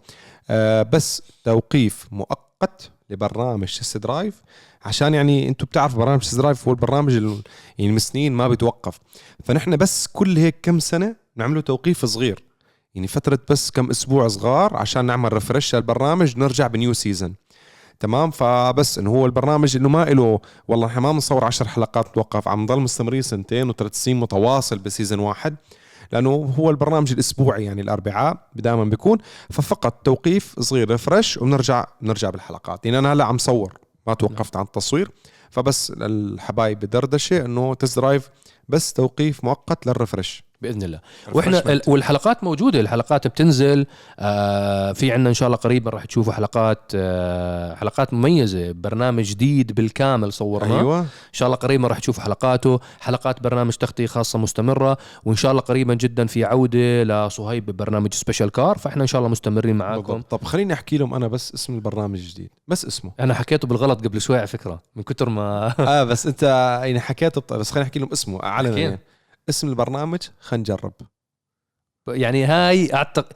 آه 0.50 0.82
بس 0.82 1.22
توقيف 1.44 2.06
مؤقت 2.10 2.90
لبرنامج 3.10 3.78
test 3.78 3.96
drive 3.96 4.42
عشان 4.84 5.14
يعني 5.14 5.48
أنتم 5.48 5.66
بتعرفوا 5.66 5.98
برنامج 5.98 6.20
test 6.20 6.34
drive 6.34 6.68
هو 6.68 6.74
البرنامج 6.74 7.14
ال- 7.16 7.42
يعني 7.78 7.92
من 7.92 7.98
سنين 7.98 8.32
ما 8.32 8.48
بيتوقف. 8.48 8.98
فنحن 9.44 9.76
بس 9.76 10.06
كل 10.06 10.36
هيك 10.36 10.54
كم 10.62 10.78
سنة 10.78 11.16
نعمله 11.36 11.60
توقيف 11.60 12.04
صغير. 12.04 12.42
يعني 12.94 13.06
فترة 13.06 13.38
بس 13.50 13.70
كم 13.70 13.90
أسبوع 13.90 14.28
صغار 14.28 14.76
عشان 14.76 15.04
نعمل 15.04 15.32
refresh 15.32 15.74
للبرنامج 15.74 16.38
نرجع 16.38 16.66
ب 16.66 16.72
new 16.72 16.92
season 16.92 17.34
تمام؟ 18.00 18.30
فبس 18.30 18.98
إنه 18.98 19.10
هو 19.10 19.26
البرنامج 19.26 19.76
إنه 19.76 19.88
ما 19.88 20.04
له 20.04 20.40
والله 20.68 20.86
إحنا 20.86 21.00
ما 21.00 21.12
بنصور 21.12 21.44
عشر 21.44 21.68
حلقات 21.68 22.14
توقف 22.14 22.48
عم 22.48 22.62
نضل 22.62 22.80
مستمرين 22.80 23.22
سنتين 23.22 23.68
وثلاث 23.68 23.94
سنين 23.94 24.20
متواصل 24.20 24.78
ب 24.78 24.84
season 24.84 25.18
واحد 25.18 25.56
لأنه 26.12 26.54
هو 26.58 26.70
البرنامج 26.70 27.12
الأسبوعي 27.12 27.64
يعني 27.64 27.82
الأربعاء 27.82 28.48
دائما 28.54 28.84
بيكون 28.84 29.18
ففقط 29.50 30.02
توقيف 30.04 30.60
صغير 30.60 30.90
refresh 30.90 31.36
وبنرجع 31.36 31.86
بنرجع 32.00 32.30
بالحلقات. 32.30 32.86
يعني 32.86 32.98
أنا 32.98 33.12
هلأ 33.12 33.24
عم 33.24 33.38
صور 33.38 33.78
ما 34.06 34.14
توقفت 34.14 34.56
عن 34.56 34.64
التصوير 34.64 35.10
فبس 35.50 35.92
الحبايب 35.96 36.78
بدردشة 36.78 37.44
إنه 37.44 37.74
test 37.74 37.98
drive 37.98 38.30
بس 38.68 38.92
توقيف 38.92 39.44
مؤقت 39.44 39.86
لل 39.86 39.99
refresh 39.99 40.44
بإذن 40.62 40.82
الله 40.82 41.00
وإحنا 41.32 41.72
ال- 41.72 41.82
والحلقات 41.86 42.44
موجودة 42.44 42.80
الحلقات 42.80 43.26
بتنزل 43.26 43.86
آه 44.18 44.92
في 44.92 45.12
عندنا 45.12 45.28
إن 45.28 45.34
شاء 45.34 45.46
الله 45.46 45.56
قريبا 45.58 45.90
راح 45.90 46.04
تشوفوا 46.04 46.32
حلقات 46.32 46.78
آه 46.94 47.74
حلقات 47.74 48.14
مميزة 48.14 48.72
برنامج 48.72 49.24
جديد 49.30 49.72
بالكامل 49.72 50.32
صورناه 50.32 50.78
أيوه 50.78 51.00
إن 51.00 51.06
شاء 51.32 51.46
الله 51.46 51.56
قريبا 51.56 51.88
راح 51.88 51.98
تشوفوا 51.98 52.22
حلقاته 52.22 52.80
حلقات 53.00 53.42
برنامج 53.42 53.72
تغطية 53.74 54.06
خاصة 54.06 54.38
مستمرة 54.38 54.96
وإن 55.24 55.36
شاء 55.36 55.50
الله 55.50 55.62
قريبا 55.62 55.94
جدا 55.94 56.26
في 56.26 56.44
عودة 56.44 57.02
لصهيب 57.02 57.66
ببرنامج 57.66 58.14
special 58.14 58.50
car 58.50 58.78
فإحنا 58.78 59.02
إن 59.02 59.06
شاء 59.06 59.18
الله 59.18 59.30
مستمرين 59.30 59.76
معاكم 59.76 60.02
بالضبط. 60.14 60.30
طب 60.30 60.44
خليني 60.44 60.72
أحكي 60.72 60.98
لهم 60.98 61.14
أنا 61.14 61.28
بس 61.28 61.54
اسم 61.54 61.74
البرنامج 61.74 62.18
الجديد 62.18 62.50
بس 62.68 62.84
اسمه 62.84 63.12
أنا 63.20 63.34
حكيته 63.34 63.68
بالغلط 63.68 64.04
قبل 64.04 64.20
شوي 64.20 64.38
على 64.38 64.46
فكرة 64.46 64.82
من 64.96 65.02
كتر 65.02 65.28
ما 65.28 65.74
آه 65.78 66.04
بس 66.04 66.26
أنت 66.26 66.42
يعني 66.84 67.00
حكيت 67.00 67.36
الط- 67.36 67.52
بس 67.52 67.70
خليني 67.70 67.84
أحكي 67.84 67.98
لهم 67.98 68.12
اسمه 68.12 68.42
أعلن. 68.42 68.78
يعني. 68.78 68.98
اسم 69.48 69.68
البرنامج 69.68 70.20
خلينا 70.40 70.60
نجرب. 70.60 70.92
يعني 72.08 72.44
هاي 72.44 72.94
اعتقد 72.94 73.32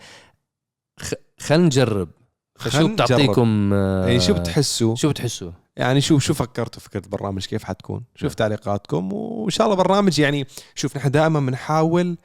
خ... 1.00 1.12
خلينا 1.40 1.64
نجرب. 1.64 2.08
خلينا 2.58 2.92
بتعطيكم 2.94 3.72
آه، 3.72 4.06
يعني 4.06 4.20
شو 4.20 4.34
بتحسوا؟ 4.34 4.94
شو 4.94 5.08
بتحسوا؟ 5.08 5.52
يعني 5.76 6.00
شو 6.00 6.18
شو 6.18 6.34
فكرتوا 6.34 6.82
فكرة 6.82 7.04
البرنامج؟ 7.04 7.46
كيف 7.46 7.64
حتكون؟ 7.64 8.04
شوف 8.14 8.34
تعليقاتكم 8.34 9.12
وإن 9.12 9.50
شاء 9.50 9.66
الله 9.66 9.76
برنامج 9.76 10.18
يعني 10.18 10.46
شوف 10.74 10.96
نحن 10.96 11.10
دائما 11.10 11.40
بنحاول 11.40 12.16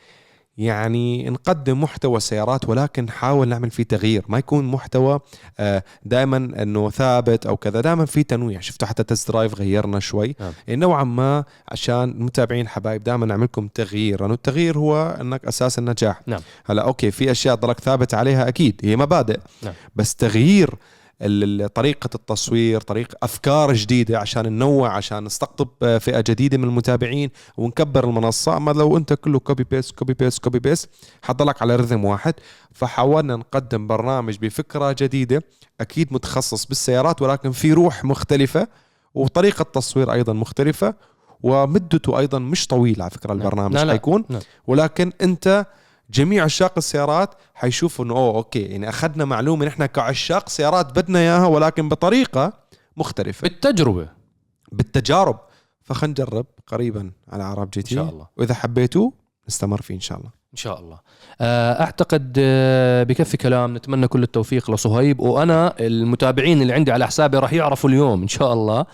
يعني 0.61 1.29
نقدم 1.29 1.81
محتوى 1.81 2.19
سيارات 2.19 2.69
ولكن 2.69 3.03
نحاول 3.05 3.47
نعمل 3.47 3.71
فيه 3.71 3.83
تغيير. 3.83 4.23
ما 4.27 4.37
يكون 4.37 4.65
محتوى 4.65 5.19
دائما 6.05 6.37
إنه 6.37 6.89
ثابت 6.89 7.45
أو 7.45 7.57
كذا 7.57 7.81
دائما 7.81 8.05
في 8.05 8.23
تنويع. 8.23 8.59
شفتوا 8.59 8.87
حتى 8.87 9.03
test 9.03 9.31
drive 9.31 9.55
غيرنا 9.55 9.99
شوي. 9.99 10.35
يعني 10.67 10.81
نوعا 10.81 11.03
ما 11.03 11.43
عشان 11.69 12.03
المتابعين 12.03 12.67
حبايب 12.67 13.03
دائما 13.03 13.25
نعمل 13.25 13.43
لكم 13.43 13.67
تغيير. 13.67 14.21
لأنه 14.21 14.33
التغيير 14.33 14.77
هو 14.77 15.17
إنك 15.21 15.45
أساس 15.45 15.79
النجاح. 15.79 16.21
نعم. 16.27 16.41
هلا 16.65 16.81
أوكي 16.81 17.11
في 17.11 17.31
أشياء 17.31 17.55
ضلك 17.55 17.79
ثابت 17.79 18.13
عليها 18.13 18.47
أكيد. 18.47 18.81
هي 18.83 18.95
مبادئ. 18.95 19.39
نعم. 19.63 19.73
بس 19.95 20.15
تغيير 20.15 20.69
طريقة 21.75 22.09
التصوير 22.15 22.81
طريقة 22.81 23.17
أفكار 23.23 23.73
جديدة 23.73 24.19
عشان 24.19 24.45
ننوع 24.45 24.89
عشان 24.95 25.23
نستقطب 25.23 25.67
آه، 25.83 25.97
فئة 25.97 26.21
جديدة 26.27 26.57
من 26.57 26.63
المتابعين 26.63 27.29
ونكبر 27.57 28.03
المنصة 28.03 28.57
أما 28.57 28.71
لو 28.71 28.97
أنت 28.97 29.13
كله 29.13 29.39
copy 29.39 29.63
paste 29.63 29.95
copy 29.95 30.13
paste 30.13 30.43
copy 30.43 30.59
paste 30.59 30.89
حضلك 31.21 31.61
على 31.61 31.75
رذم 31.75 32.05
واحد 32.05 32.33
فحاولنا 32.71 33.35
نقدم 33.35 33.87
برنامج 33.87 34.37
بفكرة 34.37 34.95
جديدة 34.99 35.43
أكيد 35.81 36.13
متخصص 36.13 36.65
بالسيارات 36.65 37.21
ولكن 37.21 37.51
في 37.51 37.73
روح 37.73 38.03
مختلفة 38.03 38.67
وطريقة 39.15 39.63
تصوير 39.63 40.13
أيضا 40.13 40.33
مختلفة 40.33 40.93
ومدته 41.43 42.19
أيضا 42.19 42.39
مش 42.39 42.67
طويلة 42.67 43.03
على 43.03 43.11
فكرة 43.11 43.33
نعم. 43.33 43.41
البرنامج 43.41 43.73
لا، 43.75 43.85
لا. 43.85 43.91
حيكون 43.91 44.25
نعم. 44.29 44.41
ولكن 44.67 45.11
أنت 45.21 45.65
جميع 46.11 46.43
عشاق 46.43 46.73
السيارات 46.77 47.35
حيشوفوا 47.55 48.05
إنه 48.05 48.13
أوه 48.13 48.35
أوكي 48.35 48.61
يعني 48.61 48.89
أخذنا 48.89 49.25
معلومة 49.25 49.65
نحن 49.65 49.85
كعشاق 49.85 50.49
سيارات 50.49 50.99
بدنا 50.99 51.19
إياها 51.19 51.45
ولكن 51.45 51.89
بطريقة 51.89 52.53
مختلفة. 52.97 53.47
بالتجربة. 53.47 54.09
بالتجارب. 54.71 55.39
فخلينا 55.83 56.11
نجرب 56.11 56.45
قريبا 56.67 57.11
على 57.29 57.43
عرب 57.43 57.69
جي 57.71 57.81
تي. 57.81 57.95
إن 57.95 58.03
شاء 58.03 58.13
الله. 58.13 58.27
وإذا 58.37 58.53
حبيتوا 58.53 59.11
نستمر 59.47 59.81
فيه 59.81 59.95
إن 59.95 59.99
شاء 59.99 60.17
الله. 60.17 60.29
إن 60.53 60.57
شاء 60.57 60.79
الله. 60.79 60.99
آه، 61.41 61.81
أعتقد 61.81 62.35
آه، 62.39 63.03
بكفي 63.03 63.37
كلام 63.37 63.77
نتمنى 63.77 64.07
كل 64.07 64.23
التوفيق 64.23 64.71
لصهيب. 64.71 65.19
وأنا 65.19 65.73
المتابعين 65.79 66.61
اللي 66.61 66.73
عندي 66.73 66.91
على 66.91 67.07
حسابي 67.07 67.37
راح 67.37 67.53
يعرفوا 67.53 67.89
اليوم 67.89 68.21
إن 68.21 68.27
شاء 68.27 68.53
الله 68.53 68.85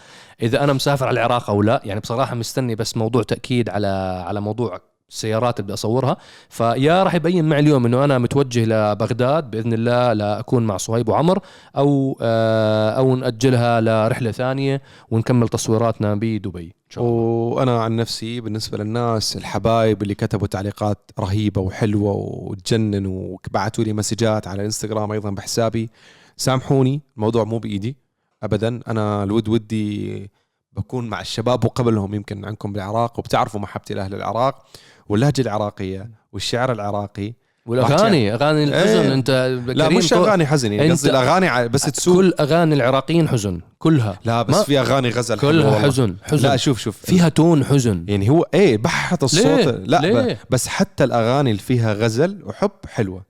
إذا 0.42 0.64
أنا 0.64 0.74
مسافر 0.74 1.08
على 1.08 1.20
العراق 1.20 1.50
أو 1.50 1.62
لا. 1.62 1.82
يعني 1.86 2.00
بصراحة 2.00 2.36
مستني 2.36 2.76
بس 2.76 2.98
موضوع 2.98 3.24
تأكيد 3.24 3.70
على 3.70 3.88
على 4.28 4.42
موضوع 4.42 4.82
السيارات 5.10 5.60
اللي 5.60 5.64
بدي 5.66 5.74
أصورها. 5.74 6.18
فيا 6.50 7.04
راح 7.04 7.16
يبين 7.16 7.46
معي 7.50 7.60
اليوم 7.60 7.86
إنه 7.86 8.04
أنا 8.04 8.18
متوجه 8.18 8.66
لبغداد 8.66 9.52
بإذن 9.52 9.74
الله 9.74 10.14
لاكون 10.14 10.64
مع 10.66 10.78
صهيب 10.78 11.10
وعمر 11.10 11.40
أو 11.78 12.18
آه، 12.22 12.90
أو 12.90 13.16
نأجلها 13.16 13.82
لرحلة 13.82 14.32
ثانية 14.32 14.82
ونكمل 15.12 15.48
تصويراتنا 15.48 16.16
بدبي. 16.16 16.74
وأنا 16.98 17.82
عن 17.82 17.96
نفسي 17.96 18.42
بالنسبة 18.42 18.78
للناس 18.78 19.38
الحبايب 19.38 20.04
اللي 20.04 20.16
كتبوا 20.16 20.48
تعليقات 20.48 21.12
رهيبة 21.20 21.62
وحلوة 21.62 22.14
وتجنن 22.14 23.06
وبعثوا 23.06 23.84
لي 23.84 23.94
مسجات 23.94 24.48
على 24.48 24.60
الانستغرام 24.62 25.12
أيضا 25.12 25.30
بحسابي 25.30 25.90
سامحوني 26.38 27.02
الموضوع 27.16 27.44
مو 27.44 27.60
بإيدي 27.60 27.98
ابدا. 28.44 28.80
أنا 28.88 29.24
الود 29.24 29.50
ودي 29.50 30.30
بكون 30.78 31.08
مع 31.08 31.22
الشباب 31.22 31.66
وقبلهم 31.66 32.14
يمكن 32.14 32.46
عندكم 32.46 32.74
بالعراق 32.74 33.20
وبتعرفوا 33.20 33.60
محبتي 33.60 33.94
لاهل 33.94 34.16
العراق 34.16 34.66
واللهجة 35.10 35.42
العراقية 35.42 36.10
والشعر 36.34 36.72
العراقي 36.72 37.34
والأغاني 37.66 38.34
أغاني 38.34 38.64
الحزن 38.64 38.98
إيه. 39.00 39.14
أنت 39.14 39.60
لا 39.68 39.90
مش 39.90 40.14
أغاني 40.14 40.46
حزن 40.46 40.74
يعني 40.74 40.92
قصدي 40.92 41.10
الأغاني 41.10 41.68
بس 41.70 41.82
تسوق 41.82 42.16
كل 42.16 42.34
أغاني 42.40 42.76
العراقيين 42.76 43.28
حزن 43.30 43.62
كلها 43.80 44.20
لا 44.26 44.42
بس 44.42 44.56
ما- 44.56 44.64
في 44.64 44.80
أغاني 44.80 45.10
غزل 45.10 45.40
كلها. 45.40 45.80
حزن 45.80 46.16
حزن 46.24 46.50
لا 46.50 46.58
شوف 46.58 46.80
شوف 46.80 46.98
فيها 46.98 47.30
تون 47.30 47.66
حزن 47.66 48.06
يعني 48.08 48.30
هو 48.30 48.46
إيه 48.54 48.78
بحت 48.78 49.24
الصوت 49.24 49.46
ليه؟ 49.46 49.72
لا 49.72 49.98
ليه؟ 50.02 50.38
بس 50.50 50.68
حتى 50.68 51.04
الأغاني 51.04 51.52
اللي 51.52 51.62
فيها 51.62 51.94
غزل 51.94 52.40
وحب 52.46 52.72
حلوة 52.90 53.24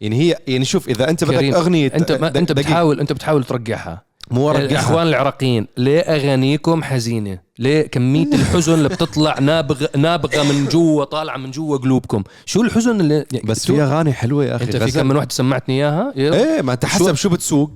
يعني 0.00 0.16
هي 0.20 0.36
يعني 0.48 0.64
شوف 0.64 0.88
إذا 0.88 1.10
أنت 1.10 1.24
بدك 1.24 1.44
أغنية 1.54 1.92
أنت 1.94 2.12
ما 2.12 2.28
أنت. 2.38 2.52
بتحاول 2.52 3.00
أنت 3.00 3.12
بتحاول 3.12 3.44
ترجعها 3.44 4.07
مو 4.30 4.50
الإخوان 4.50 5.06
العراقيين 5.06 5.66
ليه 5.76 6.00
أغانيكم 6.00 6.82
حزينة؟ 6.82 7.38
ليه 7.58 7.86
كمية 7.86 8.34
الحزن 8.34 8.74
اللي 8.74 8.88
بتطلع 8.88 9.38
نابغه 9.38 9.88
نابغة 9.96 10.42
من 10.42 10.66
جوا 10.66 11.04
طالعة 11.04 11.36
من 11.36 11.50
جوا 11.50 11.76
قلوبكم؟ 11.76 12.24
شو 12.46 12.62
الحزن 12.62 13.00
اللي 13.00 13.26
بس 13.44 13.62
تو- 13.64 13.74
في 13.74 13.82
أغاني 13.82 14.12
حلوة 14.12 14.44
يا 14.44 14.56
أخي 14.56 14.64
أنت 14.64 14.76
في. 14.76 14.92
كم 14.92 15.06
من 15.06 15.16
وحده 15.16 15.30
سمعتني 15.34 15.74
إياها؟ 15.74 16.12
إيه 16.16 16.62
ما 16.62 16.72
أنت 16.72 16.82
شو- 16.86 16.90
حسب 16.92 17.14
شو 17.14 17.28
بتسوق. 17.28 17.70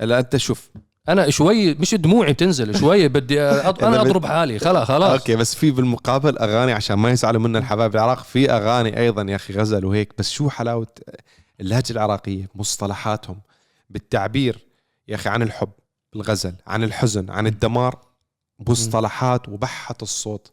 لا 0.00 0.18
أنت 0.18 0.36
شوف. 0.36 0.70
أنا 1.08 1.30
شوي 1.30 1.74
مش 1.74 1.94
دموعي 1.94 2.32
بتنزل 2.32 2.78
شوي 2.78 3.08
بدي 3.08 3.40
أض... 3.42 3.84
أنا 3.84 4.00
أضرب 4.00 4.26
حالي 4.26 4.58
خلاص 4.58 4.88
خلاص. 4.88 5.10
أوكي 5.20 5.36
بس 5.36 5.54
في 5.54 5.70
بالمقابل 5.70 6.38
أغاني 6.38 6.72
عشان 6.72 6.96
ما 6.98 7.10
يزعلوا 7.10 7.40
منا 7.40 7.58
الحبايب 7.58 7.94
العراق 7.94 8.24
في 8.24 8.50
أغاني 8.50 8.98
أيضا 9.00 9.22
يا 9.22 9.36
أخي 9.36 9.54
غزل 9.54 9.84
وهيك 9.84 10.12
بس 10.18 10.30
شو 10.30 10.48
حلاوة 10.50 10.86
اللهجة 11.60 11.90
العراقية؟ 11.92 12.48
مصطلحاتهم 12.54 13.36
بالتعبير 13.90 14.58
يا 15.08 15.14
أخي 15.14 15.28
عن 15.28 15.42
الحب. 15.42 15.68
بالغزل 16.12 16.54
عن 16.66 16.84
الحزن 16.84 17.30
عن 17.30 17.46
الدمار 17.46 17.98
مصطلحات 18.68 19.48
وبحة 19.48 19.94
الصوت. 20.02 20.52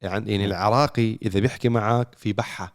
يعني 0.00 0.32
يعني 0.32 0.44
العراقي 0.44 1.18
إذا 1.22 1.40
بيحكي 1.40 1.68
معك 1.68 2.14
في 2.18 2.32
بحة. 2.32 2.72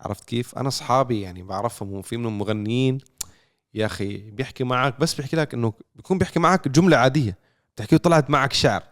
عرفت 0.00 0.24
كيف؟ 0.24 0.58
أنا 0.58 0.68
أصحابي 0.68 1.20
يعني 1.20 1.42
بعرفهم 1.42 1.92
وفي 1.92 2.16
منهم 2.16 2.38
مغنيين. 2.38 2.98
يا 3.74 3.86
أخي 3.86 4.30
بيحكي 4.30 4.64
معك 4.64 5.00
بس 5.00 5.14
بيحكي 5.14 5.36
لك 5.36 5.54
إنه 5.54 5.72
بيكون 5.94 6.18
بيحكي 6.18 6.38
معك 6.38 6.68
جملة 6.68 6.96
عادية. 6.96 7.38
بتحكي 7.74 7.98
طلعت 7.98 8.30
معك 8.30 8.52
شعر. 8.52 8.82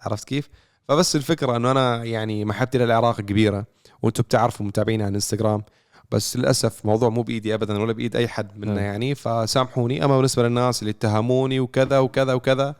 عرفت 0.00 0.28
كيف؟ 0.28 0.48
فبس 0.88 1.16
الفكرة 1.16 1.56
إنه 1.56 1.70
أنا 1.70 2.04
يعني 2.04 2.44
محبتي 2.44 2.78
للعراق 2.78 3.20
كبيرة. 3.20 3.66
وأنتم 4.02 4.22
بتعرفوا 4.22 4.66
متابعيني 4.66 5.02
على 5.02 5.10
الإنستغرام. 5.10 5.62
بس 6.10 6.36
للأسف 6.36 6.86
موضوع 6.86 7.08
مو 7.08 7.22
بإيدي 7.22 7.54
ابدا 7.54 7.82
ولا 7.82 7.92
بإيد 7.92 8.16
أي 8.16 8.28
حد 8.28 8.58
منا 8.58 8.74
نعم. 8.74 8.84
يعني. 8.84 9.14
فسامحوني. 9.14 10.04
أما 10.04 10.16
بالنسبة 10.16 10.42
للناس 10.42 10.82
اللي 10.82 10.90
اتهموني 10.90 11.60
وكذا 11.60 11.98
وكذا 11.98 12.32
وكذا 12.32 12.74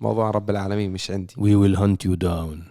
موضوع 0.00 0.30
رب 0.30 0.50
العالمين 0.50 0.92
مش 0.92 1.10
عندي. 1.10 1.34
we 1.38 1.54
will 1.54 1.76
hunt 1.76 2.04
you 2.04 2.14
down 2.14 2.64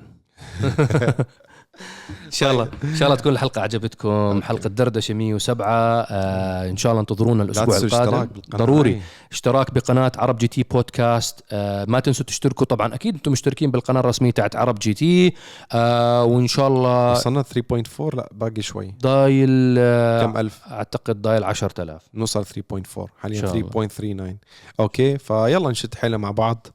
إن 2.26 2.32
شاء 2.32 2.52
الله. 2.52 2.70
إن 2.84 2.96
شاء 2.96 3.08
الله 3.08 3.16
تكون 3.20 3.32
الحلقة 3.32 3.62
عجبتكم. 3.62 4.42
حلقة 4.42 4.70
دردشة 4.70 5.14
107 5.14 5.66
آه 5.68 6.70
إن 6.70 6.78
شاء 6.78 6.92
الله 6.92 7.02
انتظرونا 7.02 7.44
لا 7.44 7.52
الأسبوع 7.52 7.78
القادم. 7.78 8.28
ضروري. 8.56 9.02
اشتراك 9.32 9.74
بقناة 9.74 10.12
عرب 10.18 10.38
GT 10.38 10.64
بودكاست. 10.64 11.44
آه 11.52 11.86
ما 11.88 12.00
تنسوا 12.00 12.26
تشتركوا. 12.26 12.66
طبعا 12.66 12.96
أكيد 12.96 13.16
أنتم 13.16 13.32
مشتركين 13.32 13.72
بالقناة 13.72 14.00
الرسمية 14.00 14.32
تاعت 14.32 14.56
عرب 14.56 14.80
GT. 14.80 15.34
آه 15.72 16.24
وإن 16.24 16.48
شاء 16.48 16.68
الله 16.68 17.12
وصلنا 17.12 17.44
3.4 17.44 18.16
لا 18.16 18.30
باقي 18.32 18.62
شوي. 18.62 18.96
ضايل 19.02 19.76
آه 19.78 20.26
كم 20.26 20.38
ألف؟ 20.38 20.62
أعتقد 20.72 21.22
ضايل 21.22 21.44
10000 21.44 22.02
نوصل 22.14 22.46
3.4 22.46 23.08
حاليا 23.18 23.40
إن 23.40 23.48
شاء 23.48 23.56
الله. 23.56 23.88
3.39 23.88 24.38
أوكي 24.80 25.18
فيلا 25.18 25.70
نشد 25.70 25.96
حيلنا 25.96 26.18
مع 26.18 26.32
بعض 26.32 26.68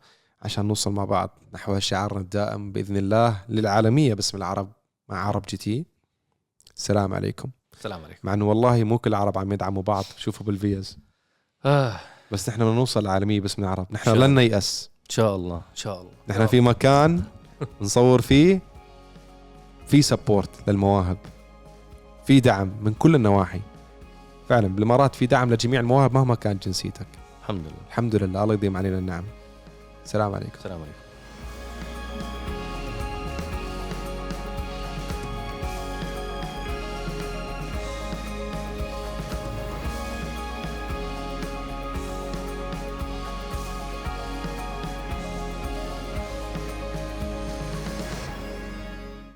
عشان 0.43 0.67
نوصل 0.67 0.93
مع 0.93 1.05
بعض. 1.05 1.39
نحو 1.55 1.79
شعارنا 1.79 2.21
الدائم 2.21 2.73
بإذن 2.73 2.97
الله 2.97 3.37
للعالمية 3.49 4.15
باسم 4.15 4.39
العرب. 4.39 4.69
مع 5.09 5.27
عرب 5.27 5.43
GT. 5.49 5.87
السلام 6.77 7.15
عليكم. 7.15 7.51
السلام 7.73 8.05
عليكم. 8.05 8.21
مع 8.23 8.35
إنه 8.35 8.49
والله 8.49 8.85
مو 8.85 8.99
كل 8.99 9.11
العرب 9.11 9.39
عم 9.39 9.53
يدعموا 9.53 9.83
بعض. 9.83 10.05
شوفوا 10.17 10.47
بالفيز. 10.47 10.99
آه. 11.65 12.01
بس 12.31 12.49
نحن 12.49 12.61
بدنا 12.61 12.75
نوصل 12.75 13.01
للعالميه 13.01 13.41
باسم 13.41 13.63
العرب. 13.63 13.87
نحن 13.91 14.11
لن 14.11 14.35
نيأس. 14.35 14.91
إن 15.05 15.11
شاء 15.11 15.37
الله. 15.37 15.57
إن 15.57 15.77
شاء 15.77 16.01
الله. 16.01 16.13
نحن 16.29 16.47
في 16.47 16.61
مكان 16.61 17.23
نصور 17.81 18.21
فيه. 18.21 18.61
في 19.87 20.03
support 20.03 20.51
للمواهب. 20.69 21.19
في 22.27 22.41
دعم 22.41 22.73
من 22.81 22.95
كل 22.95 23.15
النواحي. 23.15 23.61
فعلا 24.49 24.69
بالإمارات 24.69 25.15
في 25.15 25.27
دعم 25.27 25.53
لجميع 25.53 25.81
المواهب 25.81 26.15
مهما 26.15 26.35
كانت 26.35 26.65
جنسيتك. 26.65 27.07
الحمد 27.41 27.61
لله. 27.61 27.87
الحمد 27.89 28.17
لله. 28.17 28.43
الله 28.43 28.55
يديم 28.55 28.77
علينا 28.77 28.99
النعم. 28.99 29.25
السلام 30.05 30.35
عليكم. 30.35 30.59
السلام 30.59 30.81
عليكم. 30.83 31.04